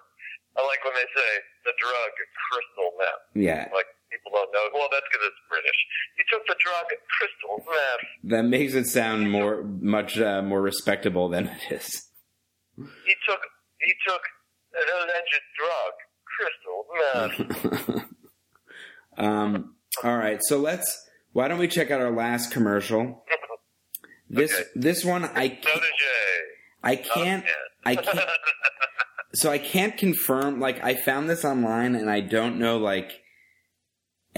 I 0.57 0.65
like 0.65 0.83
when 0.85 0.95
they 0.95 1.09
say 1.15 1.31
the 1.67 1.73
drug 1.83 2.11
crystal 2.49 2.91
meth. 2.99 3.25
Yeah. 3.35 3.69
Like 3.75 3.87
people 4.11 4.33
don't 4.33 4.51
know. 4.53 4.69
Well, 4.75 4.89
that's 4.91 5.07
because 5.11 5.27
it's 5.29 5.43
British. 5.49 5.79
He 6.17 6.25
took 6.33 6.47
the 6.47 6.57
drug 6.63 6.87
crystal 7.19 7.65
meth. 7.67 8.31
That 8.33 8.43
makes 8.45 8.75
it 8.75 8.87
sound 8.87 9.31
more 9.31 9.63
much 9.65 10.19
uh, 10.19 10.43
more 10.43 10.63
respectable 10.63 11.29
than 11.29 11.47
it 11.47 11.73
is. 11.73 12.09
He 12.77 13.15
took 13.27 13.41
he 13.81 13.95
took 14.07 14.21
an 14.75 14.89
alleged 14.99 15.45
drug 15.59 15.93
crystal 17.45 17.97
meth. 17.97 18.05
um, 19.19 19.75
all 20.05 20.17
right, 20.17 20.41
so 20.43 20.59
let's. 20.59 21.05
Why 21.33 21.47
don't 21.49 21.59
we 21.59 21.69
check 21.69 21.91
out 21.91 22.01
our 22.01 22.11
last 22.11 22.53
commercial? 22.53 23.25
This 24.31 24.53
Okay. 24.53 24.65
this 24.75 25.05
one 25.07 25.25
I 25.25 25.49
can't. 25.49 25.83
I 26.83 26.97
can't 26.97 27.45
I 27.87 27.97
can't 27.97 28.21
so 29.35 29.51
I 29.51 29.57
can't 29.57 29.97
confirm 29.97 30.61
like 30.61 30.85
I 30.85 30.95
found 30.97 31.31
this 31.31 31.47
online 31.47 31.95
and 31.95 32.11
I 32.11 32.21
don't 32.21 32.59
know 32.59 32.77
like 32.77 33.23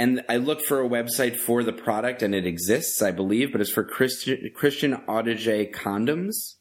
and 0.01 0.23
I 0.29 0.37
looked 0.37 0.63
for 0.67 0.81
a 0.81 0.89
website 0.89 1.37
for 1.37 1.63
the 1.63 1.73
product 1.73 2.23
and 2.23 2.35
it 2.35 2.47
exists 2.47 3.03
I 3.03 3.11
believe 3.11 3.53
but 3.53 3.61
it's 3.61 3.71
for 3.71 3.85
Christian 3.85 4.51
Christian 4.55 4.93
Audigier 5.09 5.73
condoms 5.73 6.55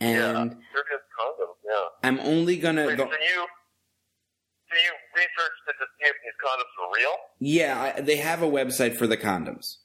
yeah, 0.00 0.40
and 0.40 0.50
they're 0.50 0.84
condoms. 1.18 1.54
Yeah. 1.64 2.08
I'm 2.08 2.20
only 2.20 2.56
gonna 2.56 2.86
Wait, 2.86 2.98
so 2.98 3.04
you 3.04 3.10
so 3.10 4.76
you 4.76 4.92
researched 5.14 5.62
to 5.66 5.72
see 5.98 6.08
if 6.08 6.16
these 6.24 6.38
condoms 6.44 6.72
were 6.80 6.98
real? 6.98 7.14
yeah 7.38 7.92
I, 7.96 8.00
they 8.00 8.16
have 8.16 8.42
a 8.42 8.48
website 8.48 8.96
for 8.96 9.06
the 9.06 9.16
condoms 9.16 9.76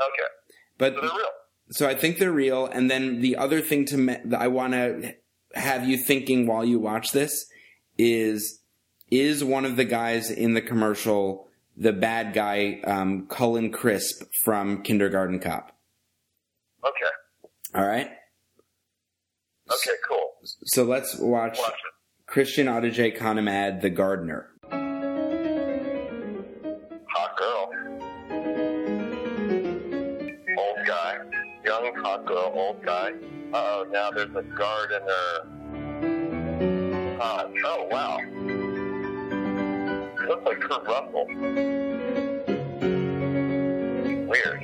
Okay, 0.00 0.28
but 0.78 0.94
so 0.94 1.00
they're 1.00 1.10
real. 1.10 1.28
So 1.70 1.88
I 1.88 1.94
think 1.94 2.18
they're 2.18 2.32
real. 2.32 2.66
And 2.66 2.90
then 2.90 3.20
the 3.20 3.36
other 3.36 3.60
thing 3.60 3.84
to 3.86 3.96
me- 3.96 4.16
that 4.26 4.40
I 4.40 4.48
want 4.48 4.72
to 4.74 5.14
have 5.54 5.88
you 5.88 5.96
thinking 5.98 6.46
while 6.46 6.64
you 6.64 6.78
watch 6.78 7.10
this 7.12 7.46
is 7.98 8.60
is 9.10 9.42
one 9.42 9.64
of 9.64 9.76
the 9.76 9.84
guys 9.84 10.30
in 10.30 10.54
the 10.54 10.60
commercial 10.60 11.47
the 11.78 11.92
bad 11.92 12.34
guy 12.34 12.80
um, 12.84 13.26
Cullen 13.28 13.70
Crisp 13.70 14.24
from 14.42 14.82
Kindergarten 14.82 15.38
Cop. 15.38 15.72
Okay. 16.84 17.12
All 17.74 17.86
right. 17.86 18.10
Okay, 19.70 19.96
cool. 20.08 20.32
So 20.64 20.84
let's 20.84 21.16
watch 21.18 21.58
Watch. 21.58 21.74
Christian 22.26 22.66
Audigier 22.66 23.16
Connemad, 23.16 23.80
The 23.80 23.90
Gardener. 23.90 24.48
Hot 27.10 27.36
girl. 27.36 27.70
Old 30.58 30.86
guy. 30.86 31.18
Young 31.64 31.94
hot 31.96 32.24
girl, 32.26 32.52
old 32.54 32.84
guy. 32.84 33.12
Uh 33.52 33.56
oh, 33.56 33.86
now 33.90 34.10
there's 34.10 34.34
a 34.34 34.42
gardener. 34.42 35.57
Kurt 40.78 40.86
Russell. 40.86 41.26
Weird. 44.28 44.62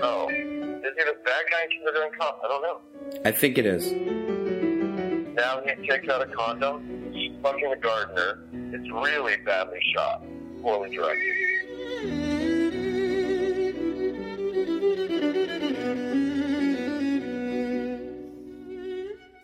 Oh. 0.00 0.28
Is 0.28 0.92
he 0.96 1.04
the 1.04 1.16
bad 1.24 1.44
guy 1.50 1.62
in 1.64 1.70
Kindergarten 1.70 2.18
Cop? 2.18 2.40
I 2.44 2.48
don't 2.48 2.62
know. 2.62 2.80
I 3.24 3.32
think 3.32 3.58
it 3.58 3.66
is. 3.66 3.92
Now 5.34 5.60
he 5.62 5.86
takes 5.86 6.08
out 6.08 6.22
a 6.22 6.26
condom, 6.26 7.10
he's 7.12 7.32
fucking 7.42 7.68
the 7.70 7.76
gardener. 7.76 8.44
It's 8.52 8.90
really 8.90 9.36
badly 9.44 9.80
shot, 9.94 10.24
poorly 10.62 10.94
directed. 10.96 11.34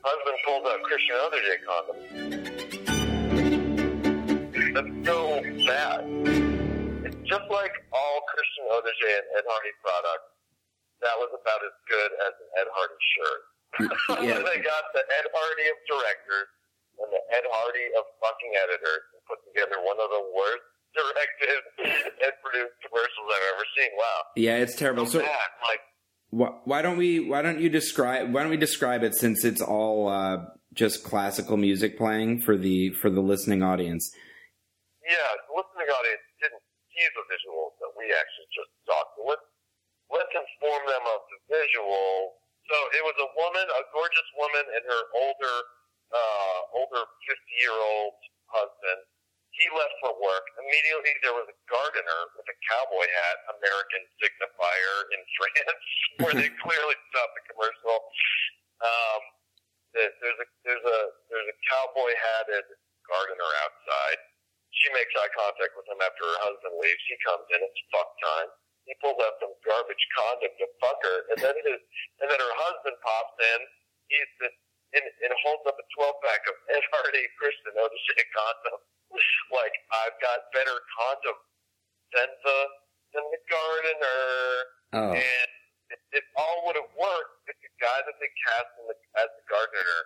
Husband 0.02 0.38
pulls 0.46 0.66
out 0.66 0.82
Christian 0.82 1.16
Audigier 1.16 1.58
condom. 1.66 2.79
So 5.04 5.40
bad. 5.64 6.04
It's 7.08 7.20
just 7.24 7.46
like 7.48 7.74
all 7.92 8.16
Christian 8.28 8.64
Audigier 8.68 9.16
and 9.16 9.26
Ed 9.40 9.46
Hardy 9.48 9.72
products. 9.80 10.28
That 11.00 11.16
was 11.16 11.32
about 11.32 11.60
as 11.64 11.76
good 11.88 12.10
as 12.28 12.32
an 12.36 12.48
Ed 12.60 12.68
Hardy 12.76 13.00
shirt. 13.16 13.42
yeah. 14.28 14.38
they 14.48 14.60
got 14.60 14.84
the 14.92 15.00
Ed 15.00 15.26
Hardy 15.32 15.66
of 15.72 15.78
directors 15.88 16.48
and 17.00 17.08
the 17.08 17.22
Ed 17.32 17.46
Hardy 17.48 17.86
of 17.96 18.04
fucking 18.20 18.52
editors 18.60 19.04
and 19.16 19.20
put 19.24 19.40
together 19.48 19.80
one 19.80 19.96
of 19.96 20.10
the 20.12 20.22
worst 20.36 20.66
directed 20.92 21.60
and 22.20 22.32
produced 22.44 22.76
commercials 22.84 23.26
I've 23.32 23.48
ever 23.56 23.66
seen. 23.78 23.90
Wow. 23.96 24.18
Yeah, 24.36 24.56
it's 24.60 24.76
terrible. 24.76 25.06
So 25.06 25.20
bad. 25.24 25.50
Like, 25.64 25.82
wh- 26.28 26.60
why 26.68 26.82
don't 26.82 26.98
we 26.98 27.20
why 27.24 27.40
don't 27.40 27.60
you 27.60 27.70
describe 27.70 28.32
why 28.32 28.42
don't 28.42 28.50
we 28.50 28.60
describe 28.60 29.02
it 29.02 29.14
since 29.14 29.44
it's 29.44 29.62
all 29.62 30.08
uh, 30.08 30.44
just 30.74 31.04
classical 31.04 31.56
music 31.56 31.96
playing 31.96 32.42
for 32.42 32.56
the 32.56 32.90
for 33.00 33.08
the 33.08 33.20
listening 33.22 33.62
audience? 33.62 34.10
Yeah, 35.11 35.31
the 35.51 35.53
listening 35.59 35.90
audience 35.90 36.25
didn't 36.38 36.62
see 36.94 37.07
the 37.18 37.25
visuals 37.27 37.75
that 37.83 37.90
we 37.99 38.07
actually 38.14 38.51
just 38.55 38.70
saw. 38.87 39.03
So 39.18 39.27
let's, 39.27 39.46
let's 40.11 40.31
inform 40.31 40.87
them 40.87 41.03
of 41.03 41.20
the 41.35 41.38
visual. 41.51 42.38
So 42.70 42.77
it 42.94 43.03
was 43.03 43.18
a 43.18 43.29
woman, 43.35 43.66
a 43.66 43.83
gorgeous 43.90 44.31
woman, 44.38 44.64
and 44.70 44.83
her 44.87 45.03
older, 45.18 45.57
uh, 46.14 46.79
older 46.79 47.03
50 47.27 47.35
year 47.59 47.75
old 47.75 48.14
husband. 48.55 49.03
He 49.51 49.66
left 49.75 49.92
for 49.99 50.14
work. 50.14 50.46
Immediately 50.62 51.11
there 51.27 51.35
was 51.35 51.51
a 51.51 51.59
gardener 51.66 52.20
with 52.38 52.46
a 52.46 52.57
cowboy 52.70 53.03
hat, 53.03 53.37
American 53.59 54.03
signifier 54.23 54.96
in 55.11 55.20
France, 55.37 55.85
where 56.23 56.35
they 56.38 56.51
clearly 56.62 56.96
stopped 57.11 57.35
the 57.35 57.44
commercial. 57.51 57.99
Um, 58.79 59.23
there's 59.90 60.38
a, 60.38 60.46
there's 60.62 60.87
a, 60.87 60.99
there's 61.27 61.51
a 61.51 61.57
cowboy 61.66 62.14
hatted 62.14 62.66
gardener 63.11 63.51
outside. 63.66 64.29
She 64.70 64.88
makes 64.94 65.11
eye 65.18 65.33
contact 65.35 65.74
with 65.74 65.87
him 65.90 65.98
after 65.98 66.22
her 66.22 66.38
husband 66.46 66.74
leaves. 66.78 67.02
He 67.11 67.18
comes 67.26 67.46
in. 67.50 67.59
It's 67.59 67.83
fuck 67.90 68.11
time. 68.22 68.48
He 68.87 68.94
pulls 69.02 69.18
out 69.22 69.37
some 69.38 69.54
garbage 69.66 70.04
condom 70.16 70.50
to 70.50 70.66
fuck 70.83 70.98
her, 71.04 71.18
and 71.30 71.38
then 71.38 71.56
his, 71.62 71.80
and 72.22 72.26
then 72.26 72.40
her 72.40 72.54
husband 72.64 72.96
pops 73.04 73.37
in. 73.38 73.61
He's 74.11 74.33
the, 74.42 74.48
and, 74.98 75.06
and 75.06 75.30
holds 75.46 75.62
up 75.70 75.78
a 75.78 75.87
12 75.94 76.26
pack 76.26 76.42
of 76.50 76.56
Hardy 76.96 77.22
Christian 77.38 77.74
Audigier 77.76 78.26
condom. 78.35 78.80
like 79.59 79.74
I've 79.90 80.18
got 80.22 80.50
better 80.54 80.74
condom 80.94 81.38
than 82.14 82.30
the 82.30 82.59
than 83.14 83.24
the 83.30 83.42
gardener. 83.50 84.22
Oh, 84.90 85.14
And 85.14 85.50
it, 85.90 86.00
it 86.14 86.26
all 86.35 86.66
would 86.66 86.78
have 86.78 86.90
worked 86.98 87.35
if 87.50 87.59
the 87.62 87.70
guy 87.78 87.98
that 88.06 88.16
they 88.18 88.30
cast 88.46 88.70
in 88.78 88.90
the, 88.90 88.96
as 89.22 89.30
the 89.38 89.44
gardener 89.50 89.98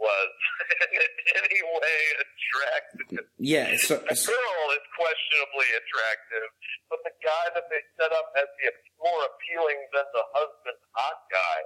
was 0.00 0.30
in 0.96 1.04
any 1.44 1.60
way 1.60 2.00
attractive. 2.24 3.28
yeah. 3.36 3.76
So, 3.76 4.00
The 4.00 4.16
girl 4.16 4.64
is 4.74 4.84
questionably 4.96 5.68
attractive, 5.76 6.48
but 6.88 7.04
the 7.04 7.14
guy 7.20 7.46
that 7.54 7.68
they 7.68 7.82
set 8.00 8.10
up 8.16 8.32
as 8.40 8.48
the 8.58 8.72
more 9.04 9.20
appealing 9.28 9.80
than 9.92 10.06
the 10.16 10.24
husband 10.32 10.78
hot 10.96 11.20
guy 11.28 11.58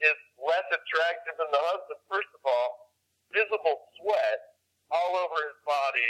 is 0.00 0.16
less 0.40 0.66
attractive 0.72 1.36
than 1.36 1.50
the 1.52 1.62
husband. 1.62 2.00
First 2.08 2.32
of 2.32 2.42
all, 2.48 2.96
visible 3.30 3.84
sweat 4.00 4.40
all 4.92 5.16
over 5.20 5.36
his 5.44 5.58
body, 5.68 6.08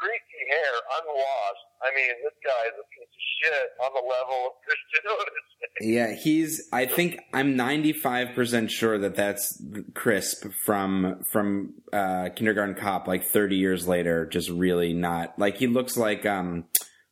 greasy 0.00 0.42
hair, 0.50 0.72
unwashed. 1.00 1.66
I 1.82 1.94
mean, 1.94 2.08
this 2.24 2.34
guy 2.44 2.62
is 2.66 2.74
a 2.78 2.86
piece 2.88 3.08
of 3.08 3.22
shit 3.42 3.68
on 3.84 3.90
the 3.94 4.08
level 4.08 4.46
of 4.46 4.52
Christian 4.64 5.10
Audigier. 5.12 5.94
yeah, 5.94 6.14
he's. 6.14 6.68
I 6.72 6.86
think 6.86 7.18
I'm 7.32 7.56
95 7.56 8.34
percent 8.34 8.70
sure 8.70 8.98
that 8.98 9.14
that's 9.14 9.62
Crisp 9.94 10.46
from 10.64 11.22
from 11.30 11.74
uh, 11.92 12.30
Kindergarten 12.34 12.74
Cop. 12.74 13.06
Like 13.06 13.24
30 13.24 13.56
years 13.56 13.86
later, 13.86 14.26
just 14.26 14.48
really 14.50 14.92
not 14.92 15.38
like 15.38 15.56
he 15.58 15.66
looks 15.66 15.96
like 15.96 16.24
um, 16.26 16.64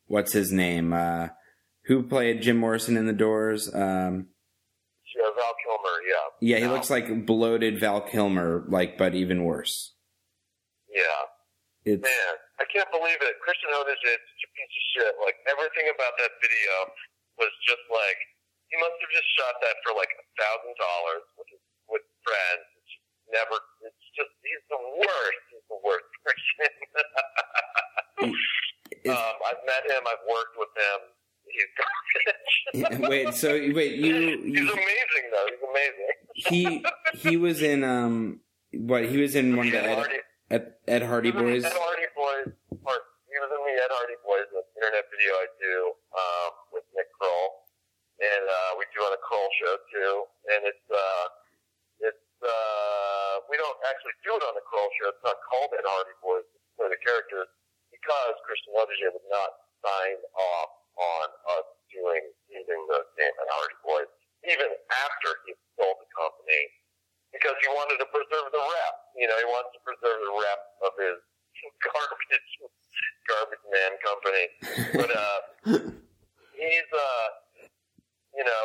what's 0.07 0.33
his 0.33 0.53
name? 0.53 0.93
Uh, 0.93 1.29
who 1.87 2.03
played 2.03 2.43
Jim 2.43 2.59
Morrison 2.59 2.97
in 2.97 3.07
The 3.07 3.13
Doors? 3.15 3.69
Um, 3.75 4.27
Yeah, 5.17 5.31
Val 5.35 5.55
Kilmer, 5.65 5.97
yeah. 6.07 6.57
yeah, 6.59 6.59
he 6.59 6.67
looks 6.71 6.91
like 6.91 7.25
bloated 7.25 7.81
Val 7.81 8.03
Kilmer, 8.03 8.65
like 8.69 8.99
but 8.99 9.15
even 9.15 9.45
worse. 9.45 9.95
Yeah. 10.95 11.03
It's 11.85 12.03
Man, 12.03 12.35
I 12.59 12.65
can't 12.71 12.91
believe 12.91 13.21
it. 13.23 13.35
Christian 13.43 13.71
Audigier 13.71 14.15
is 14.19 14.23
such 14.35 14.43
a 14.47 14.51
piece 14.55 14.75
of 14.75 14.85
shit. 14.95 15.13
Like, 15.23 15.39
everything 15.47 15.87
about 15.95 16.15
that 16.19 16.33
video 16.43 16.75
was 17.39 17.53
just 17.67 17.85
like, 17.91 18.19
he 18.69 18.77
must 18.83 18.99
have 18.99 19.13
just 19.15 19.29
shot 19.39 19.55
that 19.63 19.77
for 19.87 19.95
like 19.95 20.11
a 20.19 20.25
thousand 20.37 20.75
dollars 20.77 21.25
with 21.39 21.49
his, 21.55 21.63
with 21.89 22.05
friends. 22.27 22.67
It's 22.83 22.91
just 22.91 23.07
never, 23.31 23.57
it's 23.87 24.05
just, 24.19 24.33
he's 24.43 24.65
the 24.69 24.81
worst. 25.01 25.43
He's 25.55 25.67
the 25.71 25.81
worst 25.87 26.11
person. 26.27 26.67
Is- 29.07 29.15
um, 29.15 29.35
I've 29.47 29.63
met 29.65 29.85
him, 29.87 30.03
I've 30.03 30.25
worked 30.29 30.57
with 30.59 30.73
him. 30.75 31.01
He's 31.49 31.71
garbage. 32.91 33.09
wait, 33.09 33.35
so 33.35 33.49
wait, 33.73 33.95
you, 33.97 34.37
He's 34.43 34.59
you 34.59 34.73
amazing 34.73 35.27
though. 35.33 35.47
He's 35.49 35.65
amazing. 35.71 36.11
he 36.35 36.85
he 37.31 37.37
was 37.39 37.63
in 37.63 37.85
um 37.85 38.41
what 38.73 39.07
he 39.07 39.17
was 39.17 39.35
in 39.35 39.57
one 39.57 39.67
of 39.69 39.73
the 39.73 39.83
Ed 39.83 40.05
Ed, 40.51 40.65
Hardy- 40.65 40.73
Ed, 40.89 41.03
Hardy 41.05 41.31
He 41.31 41.37
was 41.37 41.45
in 41.45 41.49
Boys. 41.61 41.65
Ed 41.65 41.77
Hardy 41.77 42.09
Boys. 42.17 42.49
Or 42.89 42.97
he 43.29 43.37
was 43.37 43.51
in 43.53 43.61
the 43.69 43.75
Ed 43.85 43.93
Hardy 43.93 44.19
Boys, 44.25 44.47
the 44.53 44.65
internet 44.81 45.05
video 45.13 45.33
I 45.37 45.47
do 45.61 45.77
um, 46.17 46.51
with 46.73 46.85
Nick 46.97 47.09
Kroll, 47.21 47.69
and 48.21 48.45
uh, 48.49 48.71
we 48.81 48.89
do 48.97 49.05
on 49.05 49.13
a 49.13 49.21
Kroll 49.21 49.49
show 49.61 49.75
too. 49.93 50.15
And 50.57 50.61
it's 50.65 50.87
uh, 50.89 51.27
it's 52.09 52.29
uh, 52.41 53.35
we 53.53 53.61
don't 53.61 53.77
actually 53.93 54.17
do 54.25 54.33
it 54.33 54.43
on 54.49 54.57
the 54.57 54.65
Kroll 54.65 54.89
show. 54.97 55.13
It's 55.13 55.21
not 55.25 55.37
called 55.45 55.69
Ed 55.77 55.85
Hardy 55.85 56.17
Boys. 56.25 56.49
For 56.79 56.87
the 56.87 56.95
characters 57.03 57.51
because 57.91 58.35
Christian 58.47 58.71
Levinger 58.71 59.11
would 59.11 59.27
not 59.35 59.51
sign 59.83 60.15
off 60.31 60.71
on 60.95 61.27
us 61.59 61.67
doing 61.91 62.23
using 62.47 62.81
the 62.87 63.03
name 63.19 63.35
Ed 63.35 63.51
Hardy 63.51 63.75
Boys, 63.83 64.07
even 64.47 64.71
after 64.95 65.43
he 65.43 65.59
sold 65.75 65.99
the 65.99 66.07
company 66.15 66.63
because 67.33 67.57
he 67.61 67.69
wanted 67.77 68.01
to 68.01 68.09
preserve 68.09 68.49
the 68.53 68.63
rep. 68.63 68.95
You 69.17 69.27
know, 69.29 69.37
he 69.37 69.47
wanted 69.49 69.73
to 69.77 69.83
preserve 69.85 70.19
the 70.21 70.33
rep 70.33 70.61
of 70.85 70.93
his 70.97 71.19
garbage, 71.87 72.51
garbage 73.29 73.65
man 73.69 73.93
company. 74.01 74.45
But 74.97 75.11
uh, 75.13 75.39
he's, 76.59 76.91
uh, 76.91 77.27
you 78.33 78.45
know, 78.45 78.65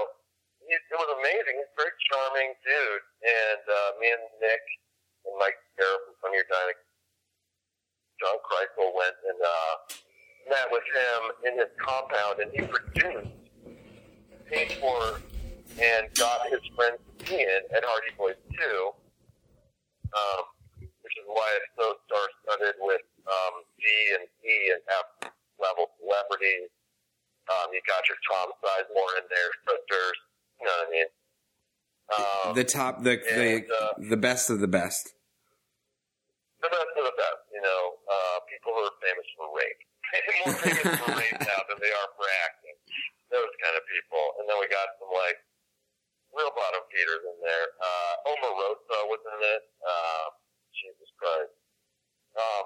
he's, 0.64 0.80
it 0.80 0.97
was 0.97 1.11
amazing. 1.20 1.53
He's 1.59 1.72
a 1.72 1.78
very 1.80 1.95
charming 2.11 2.51
dude. 2.64 3.05
And 3.24 3.64
uh, 3.68 3.89
me 3.99 4.07
and 4.11 4.26
Nick 4.39 4.64
and 5.28 5.36
Mike 5.39 5.59
Farah 5.76 5.99
from 6.07 6.16
Funny 6.24 6.39
or 6.39 6.47
Dying, 6.47 6.80
John 8.22 8.38
Krisel 8.45 8.93
went 8.95 9.18
and 9.28 9.39
uh, 9.41 9.74
met 10.47 10.68
with 10.72 10.86
him 10.86 11.20
in 11.49 11.53
his 11.59 11.72
compound, 11.82 12.39
and 12.39 12.51
he 12.53 12.61
produced, 12.64 13.36
paid 14.47 14.72
for, 14.80 15.20
and 15.82 16.07
got 16.16 16.47
his 16.47 16.61
friends 16.76 16.99
in 17.32 17.59
Ed 17.71 17.84
Hardy 17.86 18.11
Boys 18.17 18.39
2, 18.51 18.59
um, 20.11 20.43
which 21.03 21.15
is 21.15 21.26
why 21.28 21.47
it's 21.59 21.71
so 21.78 21.95
star-studded 22.07 22.76
with 22.84 23.05
um, 23.24 23.63
D 23.80 23.86
and 24.19 24.26
E 24.43 24.55
and 24.76 24.84
F 24.91 25.32
level 25.59 25.91
celebrities. 26.01 26.67
Um, 27.47 27.71
you 27.76 27.84
got 27.88 28.03
your 28.07 28.19
Tom 28.28 28.55
Sizemore 28.63 29.13
in 29.19 29.26
there, 29.28 29.51
sisters, 29.67 30.17
you 30.59 30.65
know 30.67 30.76
what 30.80 30.88
I 30.88 30.95
mean? 30.95 31.09
Um, 32.11 32.55
the 32.55 32.67
top, 32.67 33.03
the 33.03 33.19
and, 33.19 33.63
the 33.63 33.67
uh, 33.67 33.91
the 34.11 34.19
best 34.19 34.51
of 34.51 34.59
the 34.59 34.67
best. 34.67 35.15
the 36.59 36.71
best 36.71 36.91
of 36.99 37.03
the 37.03 37.15
best. 37.15 37.41
You 37.51 37.63
know, 37.63 37.82
uh, 38.07 38.38
people 38.51 38.76
who 38.76 38.84
are 38.84 38.97
famous 38.99 39.28
for 39.36 39.47
rape, 39.55 39.82
more 40.43 40.55
famous 40.59 40.99
for 40.99 41.11
rape 41.15 41.39
now 41.39 41.59
than 41.67 41.80
they 41.80 41.91
are 41.91 42.09
for 42.15 42.28
acting. 42.47 42.76
Those 43.32 43.51
kind 43.63 43.76
of 43.80 43.84
people. 43.88 44.24
And 44.39 44.47
then 44.47 44.55
we 44.59 44.67
got 44.67 44.88
some 44.99 45.11
like 45.15 45.39
real 46.34 46.51
bottom 46.53 46.84
feeders 46.89 47.23
in 47.23 47.38
there. 47.41 47.67
Uh, 47.77 48.29
Omarosa 48.34 48.97
was 49.09 49.21
in 49.21 49.39
it. 49.41 49.63
Uh, 49.81 50.25
Jesus 50.73 51.09
Christ. 51.15 51.53
Um, 52.34 52.65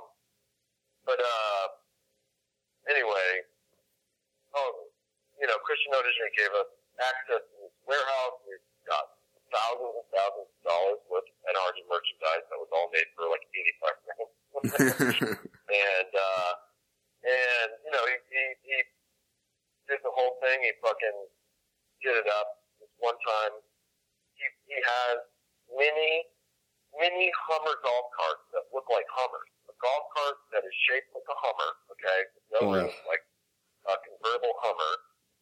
but 1.03 1.19
uh, 1.19 1.65
anyway, 2.87 3.29
oh, 4.55 4.71
you 5.39 5.47
know, 5.47 5.59
Christian 5.63 5.91
Audigier 5.93 6.31
gave 6.35 6.51
us 6.55 6.71
access 7.03 7.43
to 7.43 7.55
this 7.67 7.75
warehouse. 7.83 8.39
We 8.47 8.55
got 8.87 9.05
thousands 9.51 9.95
and 10.03 10.07
thousands 10.11 10.49
of 10.49 10.59
dollars 10.63 10.99
worth 11.11 11.27
of 11.27 11.37
NRG 11.51 11.77
merchandise 11.87 12.43
that 12.47 12.59
was 12.59 12.71
all 12.71 12.89
made 12.91 13.07
for 13.15 13.27
like 13.27 13.43
eighty-five 13.53 13.97
cents. 14.03 14.33
and 15.69 16.11
uh, 16.11 16.51
and 17.23 17.69
you 17.85 17.91
know, 17.91 18.03
he, 18.07 18.15
he 18.31 18.43
he 18.65 18.77
did 19.91 19.99
the 20.01 20.11
whole 20.11 20.39
thing. 20.41 20.57
He 20.63 20.71
fucking 20.81 21.19
did 22.01 22.15
it 22.23 22.27
up. 22.27 22.47
This 22.81 22.91
one 22.99 23.19
time, 23.21 23.53
he 24.35 24.45
he 24.67 24.77
has 24.79 25.15
mini 25.71 26.27
mini 26.99 27.29
Hummer 27.57 27.73
golf 27.81 28.05
carts 28.13 28.45
that 28.53 28.69
look 28.69 28.85
like 28.93 29.09
Hummers. 29.17 29.49
A 29.65 29.75
golf 29.81 30.05
cart 30.13 30.37
that 30.53 30.61
is 30.61 30.75
shaped 30.85 31.09
like 31.17 31.25
a 31.25 31.37
Hummer. 31.41 31.71
Okay, 31.97 32.19
no 32.53 32.59
Wow. 32.69 32.85
roof, 32.85 32.93
like 33.09 33.25
a 33.89 33.97
convertible 34.05 34.53
Hummer 34.61 34.93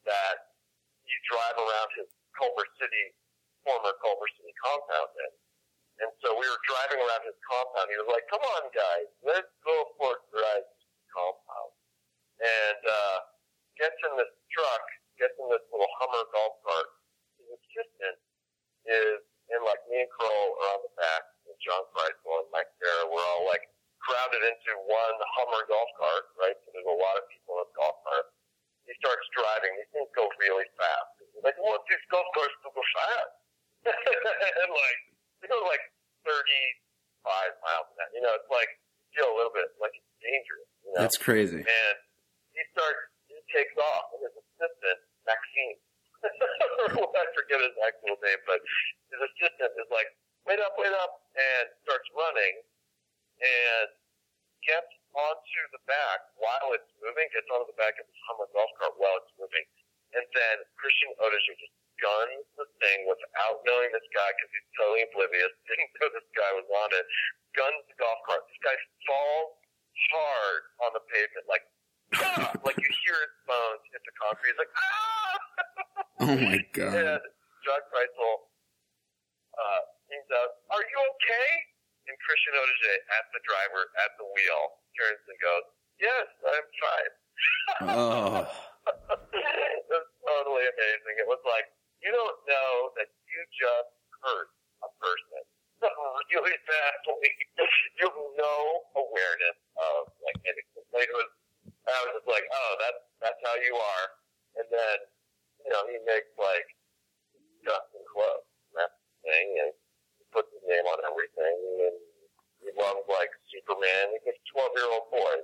that 0.08 0.56
you 1.04 1.18
drive 1.28 1.60
around 1.60 1.90
his 2.00 2.08
Culver 2.40 2.64
City, 2.80 3.12
former 3.68 3.92
Culver 4.00 4.32
City 4.40 4.54
compound 4.64 5.12
in. 5.28 5.32
And 6.08 6.12
so 6.24 6.36
we 6.40 6.48
were 6.48 6.62
driving 6.72 7.04
around 7.04 7.24
his 7.28 7.36
compound. 7.52 7.88
He 7.92 8.00
was 8.00 8.08
like, 8.12 8.24
"Come 8.32 8.44
on, 8.44 8.64
guys, 8.72 9.08
let's 9.24 9.52
go 9.64 9.76
for 10.00 10.16
a 10.16 10.20
drive 10.32 10.64
to 10.64 10.76
his 10.88 11.04
compound." 11.12 11.72
And 12.40 12.82
uh, 12.84 13.18
gets 13.80 13.96
in 14.08 14.16
this 14.20 14.32
truck, 14.56 14.84
gets 15.20 15.36
in 15.40 15.48
this 15.52 15.64
little 15.72 15.88
Hummer 16.00 16.24
golf 16.32 16.56
cart. 16.64 16.90
His 17.40 17.48
assistant 17.60 18.18
is, 18.88 19.20
and 19.52 19.64
like 19.68 19.80
me 19.92 20.04
and 20.04 20.12
Kroll 20.12 20.48
are 20.60 20.70
on 20.76 20.82
the 20.84 20.92
back, 21.00 21.24
and 21.48 21.56
John 21.64 21.80
Krisel 21.96 22.44
and 22.44 22.50
Mike 22.52 22.68
Farah, 22.76 23.08
we're 23.08 23.24
all 23.32 23.48
like 23.48 23.64
crowded 24.04 24.44
into 24.44 24.72
one 24.92 25.16
Hummer 25.40 25.64
golf 25.72 25.90
cart, 25.96 26.26
right? 26.36 26.60
So 26.68 26.76
there's 26.76 26.92
a 26.92 27.00
lot 27.00 27.16
of 27.16 27.24
people 27.32 27.56
in 27.56 27.72
the 27.72 27.76
golf 27.80 27.96
cart. 28.04 28.36
He 28.84 28.92
starts 29.00 29.24
driving. 29.32 29.72
These 29.80 29.92
things 29.96 30.12
go 30.12 30.28
really 30.44 30.68
fast. 30.76 31.24
He's 31.24 31.40
like, 31.40 31.56
"Well, 31.56 31.80
these 31.88 32.04
golf 32.12 32.28
carts 32.36 32.52
do 32.60 32.68
go 32.76 32.84
fast," 33.00 33.32
and 34.60 34.72
like 34.76 35.00
they 35.44 35.48
go 35.52 35.58
like 35.68 35.82
35 36.26 36.34
miles 37.62 37.88
an 37.92 37.98
hour. 38.02 38.10
You 38.14 38.22
know, 38.26 38.34
it's 38.38 38.50
like 38.50 38.70
you 39.12 39.22
feel 39.22 39.30
a 39.30 39.36
little 39.38 39.54
bit 39.54 39.70
like 39.82 39.94
it's 39.94 40.14
dangerous. 40.22 40.70
You 40.86 40.90
know? 40.96 41.02
That's 41.06 41.15
crazy. 41.26 41.66
and 41.66 41.96
he 42.54 42.62
starts, 42.70 43.02
he 43.26 43.38
takes 43.50 43.74
off, 43.74 44.14
and 44.14 44.22
his 44.30 44.36
assistant, 44.38 45.00
Maxine, 45.26 45.78
I 46.26 47.26
forget 47.34 47.60
his 47.60 47.76
actual 47.82 48.16
name, 48.22 48.42
but 48.46 48.62
his 49.10 49.22
assistant 49.34 49.74
is 49.74 49.90
like, 49.90 50.10
wait 50.46 50.62
up, 50.62 50.78
wait 50.78 50.94
up, 50.94 51.26
and 51.34 51.66
starts 51.82 52.06
running, 52.14 52.62
and 53.42 53.90
gets 54.62 54.94
onto 55.18 55.62
the 55.74 55.82
back 55.90 56.22
while 56.38 56.78
it's 56.78 56.90
moving, 57.02 57.26
gets 57.34 57.50
onto 57.50 57.66
the 57.74 57.78
back 57.82 57.98
of 57.98 58.06
his 58.06 58.20
Hummer 58.30 58.50
golf 58.54 58.72
cart 58.78 58.94
while 59.02 59.18
it's 59.22 59.34
moving, 59.42 59.66
and 60.14 60.26
then 60.30 60.56
Christian 60.78 61.10
Audigier 61.22 61.58
just 61.58 61.76
guns 62.02 62.44
the 62.60 62.68
thing 62.84 63.08
without 63.08 63.64
knowing 63.64 63.90
this 63.96 64.06
guy 64.12 64.30
because 64.36 64.52
he's 64.52 64.70
totally 64.76 65.04
oblivious, 65.10 65.52
didn't 65.66 65.90
know 65.98 66.10
this 66.12 66.28
guy 66.36 66.52
was 66.54 66.68
on 66.86 66.90
it, 66.92 67.06
guns 67.56 67.82
the 67.88 67.96
golf 67.98 68.20
cart. 68.28 68.44
This 68.52 68.62
guy 68.62 68.76
falls 69.08 69.56
hard 70.12 70.62
on 70.84 70.85
the 70.96 71.04
pavement, 71.12 71.46
like, 71.52 71.66
ah! 72.16 72.56
like 72.64 72.80
you 72.80 72.88
hear 73.04 73.18
his 73.20 73.36
bones 73.44 73.84
hit 73.92 74.00
the 74.08 74.16
concrete. 74.16 74.56
He's 74.56 74.62
like, 74.64 74.76
ah! 74.80 75.36
Oh 76.24 76.36
my 76.40 76.60
god. 76.72 76.96
and 77.20 77.20
John 77.68 77.82
Krisel 77.92 78.36
uh, 79.60 79.82
hangs 80.08 80.32
out, 80.32 80.64
are 80.72 80.80
you 80.80 80.98
okay? 81.20 81.50
And 82.08 82.16
Christian 82.24 82.56
Audigier 82.56 82.98
at 83.20 83.26
the 83.36 83.42
driver, 83.44 83.84
at 84.08 84.16
the 84.16 84.26
wheel, 84.30 84.64
turns 84.96 85.20
and 85.28 85.40
goes, 85.44 85.66
yes, 86.00 86.28
I'm 86.48 86.68
fine. 86.80 87.14
Oh. 87.84 88.48
it 89.36 89.86
was 89.92 90.08
totally 90.24 90.64
amazing. 90.64 91.16
It 91.20 91.28
was 91.28 91.42
like, 91.44 91.68
you 92.00 92.14
don't 92.14 92.40
know 92.48 92.96
that 92.96 93.10
you 93.28 93.40
just 93.58 93.92
hurt 94.24 94.54
a 94.86 94.90
person 95.02 95.42
really 96.46 96.58
badly. 96.68 97.32
You 97.96 98.12
have 98.12 98.32
no 98.36 98.56
awareness 99.00 99.58
of 99.80 100.12
like 100.20 100.40
anything. 100.44 100.86
Like, 100.92 101.08
it 101.08 101.16
was, 101.16 101.32
I 101.88 101.96
was 102.04 102.20
just 102.20 102.30
like, 102.30 102.44
oh, 102.44 102.72
that's 102.84 103.02
that's 103.24 103.42
how 103.42 103.56
you 103.64 103.74
are. 103.76 104.06
And 104.60 104.68
then, 104.68 104.98
you 105.64 105.70
know, 105.72 105.84
he 105.88 105.98
makes 106.04 106.30
like 106.36 106.68
custom 107.64 108.04
clothes, 108.12 108.46
and 108.72 108.84
that 108.84 108.92
thing, 109.24 109.48
and 109.64 109.72
he 110.20 110.24
puts 110.36 110.52
his 110.52 110.64
name 110.68 110.86
on 110.86 111.00
everything, 111.08 111.56
and 111.88 111.98
he 112.62 112.70
loves 112.76 113.08
like 113.08 113.32
Superman. 113.48 114.20
He's 114.20 114.36
a 114.36 114.36
twelve 114.52 114.76
year 114.76 114.90
old 114.92 115.08
boy, 115.08 115.36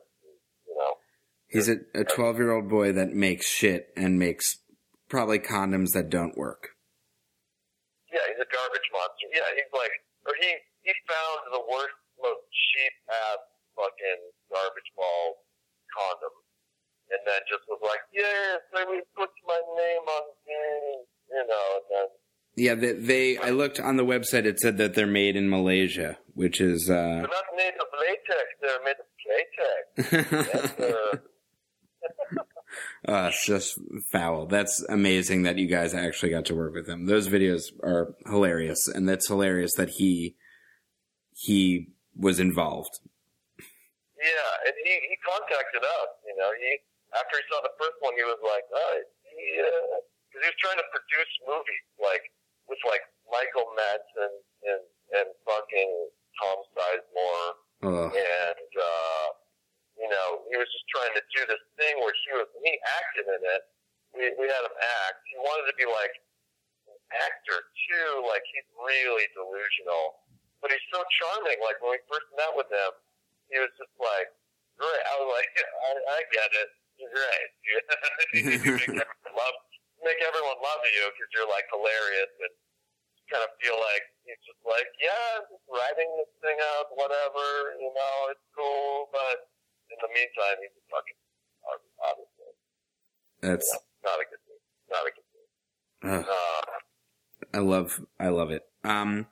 you 0.67 0.75
know. 0.75 0.99
He's 1.47 1.71
a, 1.93 2.01
a 2.01 2.03
12 2.03 2.37
year 2.37 2.51
old 2.51 2.69
boy 2.69 2.91
that 2.93 3.09
makes 3.13 3.47
shit 3.47 3.87
and 3.95 4.17
makes 4.19 4.57
probably 5.09 5.39
condoms 5.39 5.91
that 5.93 6.09
don't 6.09 6.37
work. 6.37 6.69
Yeah, 8.11 8.19
he's 8.27 8.39
a 8.41 8.49
garbage 8.51 8.87
monster. 8.91 9.27
Yeah, 9.33 9.47
he's 9.55 9.71
like, 9.73 9.91
or 10.27 10.33
he 10.39 10.51
he 10.83 10.91
found 11.07 11.39
the 11.53 11.63
worst, 11.71 11.95
most 12.21 12.43
cheap 12.51 12.93
ass 13.09 13.39
fucking 13.75 14.21
garbage 14.51 14.91
ball 14.95 15.45
condom, 15.95 16.35
and 17.11 17.21
then 17.25 17.39
just 17.47 17.63
was 17.69 17.79
like, 17.83 17.99
yes, 18.13 18.59
let 18.73 18.87
me 18.89 18.99
put 19.15 19.29
my 19.47 19.59
name 19.77 20.05
on 20.07 20.23
things, 20.45 21.07
you 21.29 21.43
know, 21.47 21.67
and 21.79 21.85
then 21.91 22.07
Yeah, 22.55 22.75
they, 22.75 22.93
they. 22.93 23.37
I 23.37 23.51
looked 23.51 23.79
on 23.79 23.95
the 23.95 24.03
website. 24.05 24.45
It 24.45 24.59
said 24.59 24.77
that 24.77 24.93
they're 24.95 25.07
made 25.07 25.35
in 25.35 25.49
Malaysia, 25.49 26.17
which 26.35 26.59
is. 26.59 26.89
uh 26.89 26.93
they're 26.93 27.21
not 27.31 27.49
made 27.55 27.75
of 27.79 27.87
latex; 27.95 28.47
they're 28.59 28.83
made 28.83 28.99
of 28.99 29.07
latex. 29.31 30.73
Uh, 33.49 33.53
uh, 33.53 33.57
just 33.57 33.79
foul. 34.11 34.45
That's 34.45 34.83
amazing 34.89 35.43
that 35.43 35.57
you 35.57 35.67
guys 35.67 35.93
actually 35.93 36.31
got 36.31 36.45
to 36.45 36.55
work 36.55 36.73
with 36.73 36.87
him. 36.87 37.05
Those 37.05 37.27
videos 37.27 37.71
are 37.83 38.15
hilarious, 38.25 38.87
and 38.87 39.07
that's 39.07 39.27
hilarious 39.27 39.73
that 39.75 39.89
he 39.89 40.35
he 41.33 41.89
was 42.15 42.39
involved. 42.39 42.99
Yeah, 43.57 44.67
and 44.67 44.75
he 44.83 44.91
he 44.91 45.15
contacted 45.25 45.81
us. 45.81 46.11
You 46.27 46.35
know, 46.37 46.51
he 46.59 46.77
after 47.17 47.37
he 47.37 47.43
saw 47.49 47.61
the 47.63 47.73
first 47.79 47.97
one, 47.99 48.13
he 48.15 48.23
was 48.23 48.39
like, 48.43 48.65
oh, 48.73 49.01
he 49.23 49.45
because 50.29 50.41
he 50.45 50.49
was 50.49 50.61
trying 50.61 50.79
to 50.79 50.87
produce 50.93 51.33
movies 51.47 51.85
like 51.99 52.23
with 52.69 52.79
like 52.87 53.03
Michael 53.31 53.67
Madsen 53.73 54.31
and 54.69 54.83
and 55.17 55.27
fucking 55.43 55.91
Tom 56.39 56.57
Sizemore, 56.71 57.51
Ugh. 57.83 58.11
and 58.15 58.71
uh, 58.79 59.27
you 60.01 60.09
know, 60.09 60.41
he 60.49 60.57
was 60.57 60.65
just 60.73 60.87
trying 60.89 61.13
to 61.13 61.23
do 61.37 61.41
this 61.45 61.61
thing 61.77 62.01
where 62.01 62.13
he 62.25 62.29
was 62.33 62.49
he 62.65 62.73
acted 62.99 63.29
in 63.29 63.41
it. 63.45 63.61
We 64.17 64.23
we 64.41 64.45
had 64.49 64.65
him 64.65 64.75
act. 65.05 65.21
He 65.29 65.37
wanted 65.37 65.69
to 65.69 65.75
be 65.77 65.85
like 65.85 66.11
an 66.89 66.97
actor 67.21 67.61
too. 67.87 68.25
Like 68.25 68.41
he's 68.49 68.65
really 68.81 69.29
delusional, 69.37 70.25
but 70.59 70.73
he's 70.73 70.83
so 70.89 71.05
charming. 71.21 71.61
Like 71.61 71.77
when 71.79 71.95
we 71.95 72.01
first 72.09 72.27
met 72.33 72.57
with 72.57 72.67
him 72.73 72.91
he 73.51 73.59
was 73.59 73.71
just 73.75 73.91
like, 73.99 74.31
great. 74.79 75.03
I 75.11 75.13
was 75.19 75.29
like, 75.29 75.49
I, 75.87 75.91
I 75.91 76.19
get 76.31 76.49
it. 76.55 76.69
You're 76.97 77.11
great. 77.11 77.49
you 78.33 78.41
make 78.47 78.63
everyone 79.03 79.35
love, 79.35 79.57
make 80.01 80.19
everyone 80.23 80.59
love 80.63 80.81
you 80.87 81.03
because 81.11 81.29
you're 81.35 81.51
like 81.51 81.67
hilarious 81.69 82.31
and 82.39 82.53
kind 83.27 83.43
of 83.43 83.51
feel 83.59 83.75
like 83.75 84.03
he's 84.23 84.39
just 84.47 84.59
like, 84.63 84.87
yeah, 85.03 85.39
I'm 85.39 85.45
just 85.51 85.67
writing 85.67 86.07
this 86.19 86.31
thing 86.43 86.59
out, 86.75 86.91
whatever, 86.95 87.75
you 87.79 87.91
know, 87.95 88.15
it's 88.31 88.43
cool, 88.51 89.07
but 89.15 89.47
in 89.91 89.99
the 90.01 90.11
meantime, 90.13 90.57
he's 90.63 90.71
a 90.71 90.83
fucking 90.89 91.19
obviously. 91.99 92.51
That's. 93.41 93.69
Not 94.03 94.17
a 94.17 94.25
good 94.29 94.41
thing. 94.47 94.61
Not 94.89 95.05
a 95.05 95.11
good 95.13 95.27
thing. 95.29 96.31
Uh, 96.31 97.57
I 97.57 97.59
love. 97.59 98.01
I 98.19 98.29
love 98.29 98.51
it. 98.51 98.63
Um. 98.83 99.27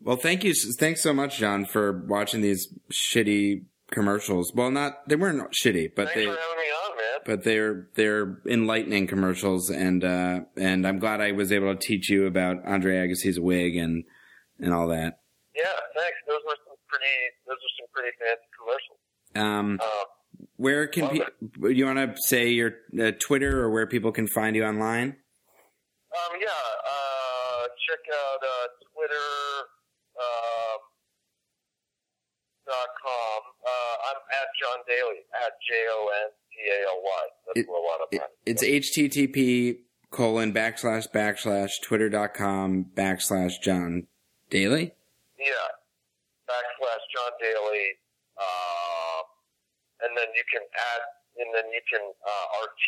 Well, 0.00 0.16
thank 0.16 0.44
you. 0.44 0.54
Thanks 0.54 1.02
so 1.02 1.12
much, 1.12 1.38
Jon, 1.38 1.64
for 1.64 2.04
watching 2.06 2.40
these 2.40 2.68
shitty 2.92 3.64
commercials. 3.90 4.52
Well, 4.54 4.70
not 4.70 5.08
they 5.08 5.16
weren't 5.16 5.42
shitty, 5.52 5.90
but 5.96 6.06
thanks 6.06 6.14
they 6.14 6.26
for 6.26 6.30
having 6.30 6.56
me 6.56 6.70
on, 6.70 6.96
man. 6.96 7.20
but 7.26 7.44
they're 7.44 7.88
they're 7.96 8.38
enlightening 8.48 9.08
commercials, 9.08 9.70
and 9.70 10.04
uh, 10.04 10.40
and 10.56 10.86
I'm 10.86 11.00
glad 11.00 11.20
I 11.20 11.32
was 11.32 11.50
able 11.50 11.74
to 11.74 11.80
teach 11.80 12.08
you 12.08 12.26
about 12.26 12.64
Andre 12.64 12.96
Agassi's 12.98 13.40
wig 13.40 13.76
and 13.76 14.04
and 14.60 14.72
all 14.72 14.88
that. 14.88 15.20
Yeah, 15.54 15.74
thanks. 15.96 16.18
Those 16.28 16.42
were 16.46 16.58
some 16.66 16.78
pretty, 16.86 17.14
those 17.46 17.58
are 17.58 17.74
some 17.82 17.90
pretty 17.90 18.14
fancy. 18.22 18.47
Um, 19.38 19.78
uh, 19.82 19.86
where 20.56 20.86
can 20.86 21.08
people? 21.08 21.70
You 21.70 21.86
want 21.86 21.98
to 21.98 22.20
say 22.22 22.50
your 22.50 22.74
uh, 23.00 23.12
Twitter 23.20 23.60
or 23.62 23.70
where 23.70 23.86
people 23.86 24.12
can 24.12 24.26
find 24.26 24.56
you 24.56 24.64
online? 24.64 25.08
Um, 25.08 26.38
yeah, 26.40 26.48
uh, 26.48 27.66
check 27.88 28.00
out 28.12 28.40
uh, 28.42 28.66
Twitter. 28.92 29.28
Um, 30.18 30.80
dot 32.66 32.88
com. 33.02 33.40
Uh, 33.64 33.96
I'm 34.10 34.20
at 34.36 34.48
Jon 34.60 34.78
Daly 34.86 35.24
at 35.32 35.52
J 35.66 35.74
O 35.90 36.08
N 36.26 36.30
D 36.52 36.68
A 36.68 36.78
L 36.90 37.00
Y. 37.02 37.24
That's 37.46 37.60
it, 37.60 37.68
a 37.68 37.72
lot 37.72 38.00
of 38.02 38.08
it, 38.12 38.22
It's 38.44 38.62
HTTP 38.62 39.78
colon 40.10 40.52
backslash 40.52 41.10
backslash 41.10 41.80
twitter 41.82 42.08
dot 42.08 42.34
com 42.34 42.86
backslash 42.94 43.60
Jon 43.62 44.06
Daly. 44.50 44.92
Yeah, 45.38 45.68
backslash 46.48 47.04
Jon 47.14 47.32
Daly. 47.40 47.86
Uh, 48.36 49.07
and 50.04 50.10
then 50.16 50.28
you 50.34 50.44
can 50.52 50.62
add, 50.62 51.02
and 51.42 51.48
then 51.54 51.66
you 51.70 51.82
can 51.90 52.02
uh, 52.02 52.44
RT 52.64 52.86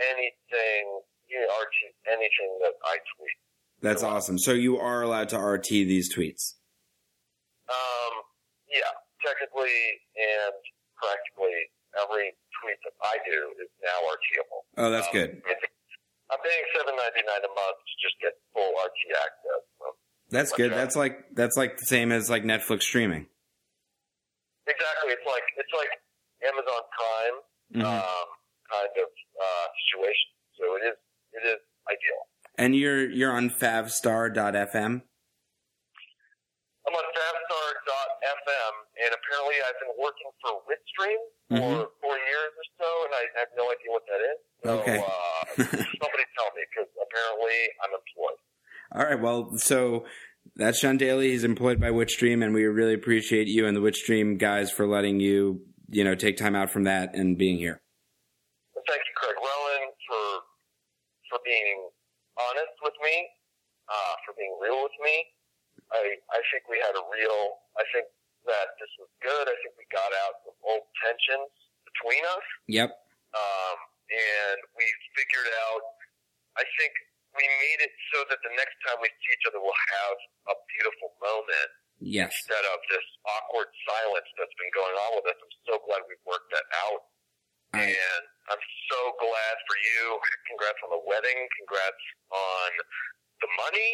anything, 0.00 0.82
you 1.28 1.38
know, 1.40 1.48
RT 1.50 1.76
anything 2.08 2.50
that 2.64 2.74
I 2.84 2.96
tweet. 3.16 3.38
That's 3.80 4.02
awesome. 4.02 4.38
So 4.38 4.52
you 4.52 4.76
are 4.78 5.02
allowed 5.02 5.28
to 5.30 5.38
RT 5.40 5.68
these 5.88 6.12
tweets. 6.12 6.56
Um, 7.70 8.14
yeah, 8.68 8.92
technically 9.24 9.78
and 10.18 10.56
practically 11.00 11.56
every 11.96 12.34
tweet 12.60 12.78
that 12.84 12.96
I 13.02 13.16
do 13.24 13.38
is 13.62 13.70
now 13.80 13.98
RTable. 14.04 14.60
Oh, 14.76 14.90
that's 14.90 15.06
Um, 15.08 15.12
good. 15.14 15.30
I'm 16.30 16.38
paying 16.46 16.66
seven 16.76 16.94
ninety 16.94 17.22
nine 17.26 17.42
a 17.42 17.48
month 17.50 17.78
to 17.82 17.94
just 18.04 18.14
get 18.22 18.32
full 18.54 18.70
RT 18.70 19.00
access. 19.18 19.62
So. 19.80 19.86
That's 20.30 20.52
good. 20.52 20.70
That's 20.72 20.94
like 20.94 21.24
that's 21.34 21.56
like 21.56 21.78
the 21.78 21.86
same 21.86 22.12
as 22.12 22.30
like 22.30 22.44
Netflix 22.44 22.82
streaming. 22.82 23.26
Exactly, 24.66 25.10
it's 25.10 25.26
like 25.26 25.42
it's 25.58 25.74
like 25.74 25.90
Amazon 26.46 26.82
Prime 26.96 27.38
Mhm. 27.70 27.84
um, 27.86 28.28
kind 28.70 28.90
of 28.98 29.08
uh, 29.40 29.66
situation. 29.86 30.30
So 30.58 30.64
it 30.76 30.82
is 30.90 30.96
it 31.32 31.42
is 31.46 31.60
ideal. 31.88 32.20
And 32.58 32.74
you're 32.74 33.08
you're 33.08 33.32
on 33.32 33.50
favstar.fm. 33.50 35.02
I'm 36.88 36.94
on 36.96 37.04
Favstar.fm, 37.14 38.74
and 39.04 39.10
apparently 39.14 39.56
I've 39.62 39.78
been 39.78 39.94
working 40.00 40.30
for 40.42 40.62
Witstream 40.66 41.20
for 41.48 41.86
Mhm. 41.86 41.90
four 42.00 42.16
years 42.18 42.52
or 42.56 42.66
so, 42.80 43.04
and 43.04 43.14
I 43.14 43.22
have 43.38 43.48
no 43.56 43.70
idea 43.70 43.90
what 43.90 44.06
that 44.06 44.20
is. 44.20 44.38
So 44.64 44.70
Okay. 44.80 44.98
uh, 44.98 45.44
somebody 46.02 46.24
tell 46.36 46.50
me, 46.56 46.62
because 46.74 46.90
apparently 47.00 47.56
I'm 47.84 47.92
employed. 47.94 48.38
All 48.92 49.04
right. 49.04 49.20
Well, 49.20 49.56
so 49.58 50.04
that's 50.56 50.80
Jon 50.80 50.96
Daly. 50.96 51.30
He's 51.30 51.44
employed 51.44 51.80
by 51.80 51.90
Witstream, 51.90 52.42
and 52.42 52.52
we 52.54 52.64
really 52.64 52.94
appreciate 52.94 53.46
you 53.46 53.66
and 53.66 53.76
the 53.76 53.80
Witstream 53.80 54.36
guys 54.38 54.72
for 54.72 54.86
letting 54.86 55.20
you, 55.20 55.62
you 55.90 56.04
know, 56.04 56.14
take 56.14 56.36
time 56.38 56.54
out 56.54 56.70
from 56.70 56.84
that 56.84 57.14
and 57.14 57.36
being 57.36 57.58
here. 57.58 57.82
Thank 58.86 59.02
you, 59.04 59.14
Craig 59.18 59.36
Rowin, 59.38 59.84
for 60.08 60.24
for 61.30 61.38
being 61.44 61.90
honest 62.38 62.74
with 62.82 62.96
me, 63.04 63.26
uh, 63.90 64.14
for 64.26 64.34
being 64.38 64.54
real 64.62 64.82
with 64.82 64.96
me. 65.04 65.26
I 65.92 66.16
I 66.30 66.40
think 66.50 66.66
we 66.70 66.78
had 66.78 66.94
a 66.94 67.04
real. 67.10 67.40
I 67.78 67.84
think 67.94 68.06
that 68.46 68.72
this 68.80 68.90
was 68.98 69.10
good. 69.22 69.44
I 69.46 69.54
think 69.62 69.74
we 69.78 69.84
got 69.92 70.10
out 70.26 70.34
some 70.46 70.56
old 70.64 70.86
tensions 71.04 71.50
between 71.86 72.22
us, 72.24 72.46
Yep. 72.70 72.90
um, 73.36 73.78
and 74.10 74.58
we 74.78 74.86
figured 75.18 75.50
out. 75.68 75.82
I 76.58 76.64
think 76.78 76.90
we 77.36 77.44
made 77.46 77.80
it 77.86 77.94
so 78.10 78.26
that 78.26 78.38
the 78.42 78.50
next 78.58 78.74
time 78.86 78.98
we 78.98 79.06
see 79.22 79.30
each 79.34 79.46
other, 79.46 79.62
we'll 79.62 79.84
have 80.02 80.18
a 80.50 80.56
beautiful 80.78 81.14
moment 81.22 81.70
Yes. 82.00 82.32
instead 82.32 82.64
of 82.72 82.78
this 82.88 83.04
awkward 83.28 83.68
silence 83.84 84.28
that's 84.40 84.56
been 84.56 84.72
going 84.72 84.96
on 84.96 85.10
with 85.20 85.26
us. 85.30 85.38
I'm 85.38 85.54
so 85.68 85.74
glad 85.84 86.00
we've 86.08 86.24
worked 86.24 86.48
that 86.56 86.64
out. 86.88 87.02
And 87.76 88.22
I'm 88.50 88.64
so 88.90 89.00
glad 89.22 89.54
for 89.68 89.76
you. 89.78 90.18
Congrats 90.50 90.80
on 90.82 90.90
the 90.96 91.02
wedding. 91.06 91.38
Congrats 91.62 92.04
on 92.34 92.70
the 93.38 93.50
money 93.62 93.90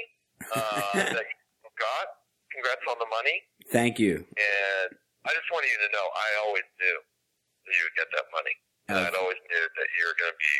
uh, 0.54 1.12
that 1.18 1.26
you 1.28 1.70
got. 1.76 2.06
Congrats 2.54 2.84
on 2.88 2.96
the 3.02 3.10
money. 3.12 3.36
Thank 3.68 3.98
you. 4.00 4.24
And 4.24 4.88
I 5.26 5.30
just 5.36 5.50
wanted 5.52 5.68
you 5.68 5.80
to 5.84 5.90
know 5.92 6.06
I 6.08 6.28
always 6.46 6.64
knew 6.80 6.96
that 7.68 7.72
you 7.74 7.82
would 7.84 7.96
get 8.00 8.08
that 8.16 8.26
money. 8.32 8.54
And 8.88 8.94
I'd 9.02 9.18
always 9.18 9.36
knew 9.50 9.64
that 9.66 9.88
you're 9.98 10.14
going 10.16 10.30
to 10.32 10.38
be, 10.40 10.54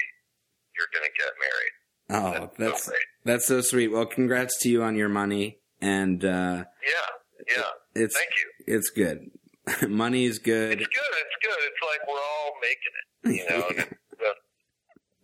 you're 0.77 0.91
going 0.93 1.07
to 1.09 1.15
get 1.15 1.31
married. 1.39 1.75
Oh, 2.09 2.51
that's 2.59 2.91
that's 3.25 3.47
so 3.47 3.61
sweet. 3.63 3.89
Well, 3.89 4.07
congrats 4.07 4.59
to 4.63 4.69
you 4.69 4.83
on 4.83 4.95
your 4.95 5.09
money, 5.09 5.59
and 5.81 6.25
uh, 6.25 6.65
Yeah, 6.85 7.09
yeah. 7.49 7.63
it's 7.95 8.15
Thank 8.17 8.31
you. 8.39 8.75
it's 8.75 8.91
good. 8.91 9.31
Money's 9.89 10.39
good. 10.39 10.81
It's 10.81 10.87
good. 10.87 11.15
It's 11.21 11.39
good. 11.43 11.61
It's 11.67 11.83
like 11.83 12.03
we're 12.07 12.23
all 12.23 12.53
making 12.63 12.95
it. 12.95 13.07
You 13.37 13.45
know, 13.51 13.67
it's, 13.83 14.23
uh, 14.23 14.39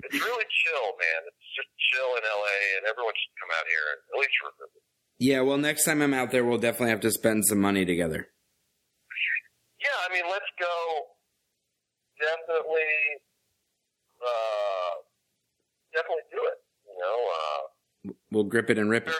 it's 0.04 0.18
really 0.18 0.46
chill, 0.50 0.86
man. 0.98 1.20
It's 1.26 1.48
just 1.54 1.70
chill 1.92 2.10
in 2.18 2.22
LA, 2.26 2.58
and 2.78 2.86
everyone 2.90 3.14
should 3.14 3.36
come 3.38 3.50
out 3.54 3.66
here 3.70 3.86
and 3.94 4.00
at 4.14 4.18
least 4.18 4.34
for 4.42 4.48
a 4.50 4.54
visit. 4.58 4.82
Yeah. 5.18 5.40
Well, 5.42 5.58
next 5.58 5.84
time 5.84 6.02
I'm 6.02 6.14
out 6.14 6.30
there, 6.30 6.44
we'll 6.44 6.58
definitely 6.58 6.90
have 6.90 7.00
to 7.06 7.12
spend 7.12 7.46
some 7.46 7.60
money 7.60 7.84
together. 7.84 8.28
Yeah, 9.80 9.98
I 10.08 10.12
mean, 10.14 10.24
let's 10.30 10.46
go. 10.58 10.74
Definitely, 12.18 12.92
uh, 14.22 14.94
definitely 15.92 16.26
do 16.30 16.38
it. 16.38 16.58
You 16.86 16.96
know, 17.02 17.18
uh, 17.34 17.62
We'll 18.30 18.44
grip 18.44 18.70
it 18.70 18.78
and 18.78 18.90
rip 18.90 19.06
it. 19.08 19.14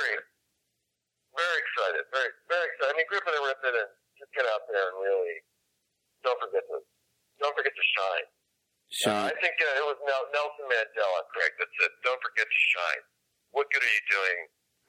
Very, 1.33 1.59
excited. 1.65 2.03
Very, 2.13 2.31
very 2.49 2.67
excited. 2.69 2.93
I 2.93 2.97
mean, 2.97 3.09
grip 3.09 3.25
it 3.25 3.33
and 3.33 3.45
rip 3.49 3.63
it, 3.65 3.75
and 3.75 3.91
just 4.21 4.31
get 4.37 4.45
out 4.45 4.69
there 4.69 4.87
and 4.93 4.97
really 5.01 5.37
don't 6.23 6.39
forget 6.39 6.63
to 6.69 6.77
don't 7.41 7.55
forget 7.57 7.75
to 7.75 7.87
shine. 7.99 8.27
Shine. 8.93 9.25
Uh, 9.27 9.33
I 9.33 9.35
think 9.41 9.57
uh, 9.59 9.81
it 9.81 9.87
was 9.89 9.99
Nel- 10.05 10.31
Nelson 10.37 10.67
Mandela, 10.69 11.21
Craig, 11.33 11.53
that 11.59 11.69
said, 11.81 11.91
"Don't 12.05 12.21
forget 12.23 12.47
to 12.47 12.61
shine. 12.77 13.03
What 13.51 13.67
good 13.73 13.83
are 13.83 13.95
you 13.97 14.05
doing? 14.13 14.39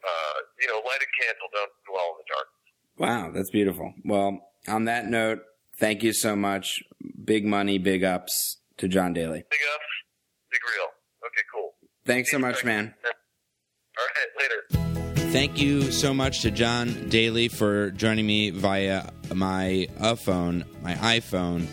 Uh, 0.03 0.37
you 0.59 0.67
know, 0.67 0.77
light 0.83 1.01
a 1.01 1.09
candle. 1.17 1.47
Don't 1.55 1.73
dwell 1.87 2.07
in 2.11 2.17
the 2.19 2.27
dark." 2.29 2.47
Wow, 2.99 3.31
that's 3.33 3.49
beautiful. 3.49 3.93
Well, 4.05 4.53
on 4.67 4.85
that 4.85 5.07
note, 5.07 5.39
thank 5.79 6.03
you 6.03 6.13
so 6.13 6.35
much. 6.35 6.83
Big 7.23 7.45
money, 7.45 7.79
big 7.79 8.03
ups 8.03 8.59
to 8.77 8.87
Jon 8.87 9.13
Daly. 9.13 9.43
Big 9.49 9.63
ups, 9.73 9.91
big 10.51 10.61
real. 10.75 10.89
Okay, 11.25 11.43
cool. 11.53 11.73
Thanks 12.05 12.29
so 12.29 12.37
much, 12.37 12.63
man. 12.63 12.93
All 13.97 14.05
right, 14.05 14.27
later. 14.37 15.02
Thank 15.33 15.59
you 15.59 15.91
so 15.91 16.13
much 16.13 16.41
to 16.41 16.51
Jon 16.51 17.09
Daly 17.09 17.47
for 17.47 17.89
joining 17.89 18.27
me 18.27 18.51
via 18.51 19.09
my 19.33 19.87
uh, 19.99 20.13
phone, 20.13 20.63
my 20.83 20.93
iPhone, 20.93 21.65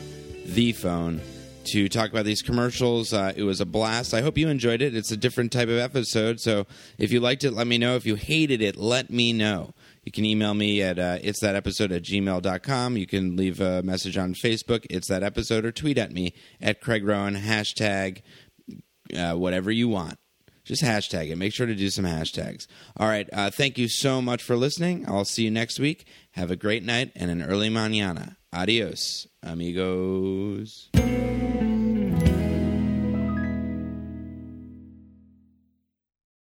the 0.47 0.73
phone, 0.73 1.21
to 1.67 1.87
talk 1.91 2.09
about 2.09 2.25
these 2.25 2.41
commercials. 2.41 3.13
Uh, 3.13 3.35
it 3.37 3.43
was 3.43 3.61
a 3.61 3.67
blast. 3.67 4.15
I 4.15 4.23
hope 4.23 4.39
you 4.39 4.49
enjoyed 4.49 4.81
it. 4.81 4.97
It's 4.97 5.11
a 5.11 5.17
different 5.17 5.53
type 5.53 5.69
of 5.69 5.77
episode, 5.77 6.41
so 6.41 6.67
if 6.97 7.13
you 7.13 7.21
liked 7.21 7.45
it, 7.45 7.51
let 7.51 7.67
me 7.67 7.77
know. 7.77 7.97
If 7.97 8.07
you 8.07 8.15
hated 8.15 8.63
it, 8.63 8.77
let 8.77 9.11
me 9.11 9.35
know. 9.35 9.75
You 10.05 10.11
can 10.11 10.25
email 10.25 10.55
me 10.55 10.81
at 10.81 10.99
uh, 10.99 11.19
it's 11.23 11.41
that 11.41 11.55
episode 11.55 11.93
at 11.93 12.03
gmail.com. 12.03 12.97
You 12.97 13.07
can 13.07 13.37
leave 13.37 13.61
a 13.61 13.83
message 13.83 14.17
on 14.17 14.33
Facebook, 14.33 14.87
it's 14.89 15.09
that 15.09 15.23
episode, 15.23 15.67
or 15.67 15.71
tweet 15.71 15.99
at 15.99 16.13
me 16.13 16.33
at 16.63 16.81
Craig 16.81 17.05
Rowin, 17.05 17.37
hashtag 17.37 18.23
uh, 19.15 19.35
whatever 19.35 19.71
you 19.71 19.89
want. 19.89 20.19
Just 20.71 20.85
hashtag 20.85 21.31
it. 21.31 21.37
Make 21.37 21.53
sure 21.53 21.67
to 21.67 21.75
do 21.75 21.91
some 21.91 22.05
hashtags. 22.05 22.69
All 22.97 23.09
right. 23.09 23.29
Uh, 23.33 23.51
thank 23.51 23.77
you 23.77 23.89
so 23.89 24.23
much 24.23 24.41
for 24.41 24.55
listening. 24.55 25.05
I'll 25.09 25.25
see 25.25 25.43
you 25.43 25.51
next 25.51 25.81
week. 25.81 26.07
Have 26.35 26.53
a 26.53 26.55
great 26.55 26.85
night 26.85 27.11
and 27.17 27.29
an 27.29 27.43
early 27.43 27.69
mañana. 27.69 28.37
Adios, 28.53 29.27
amigos. 29.43 30.91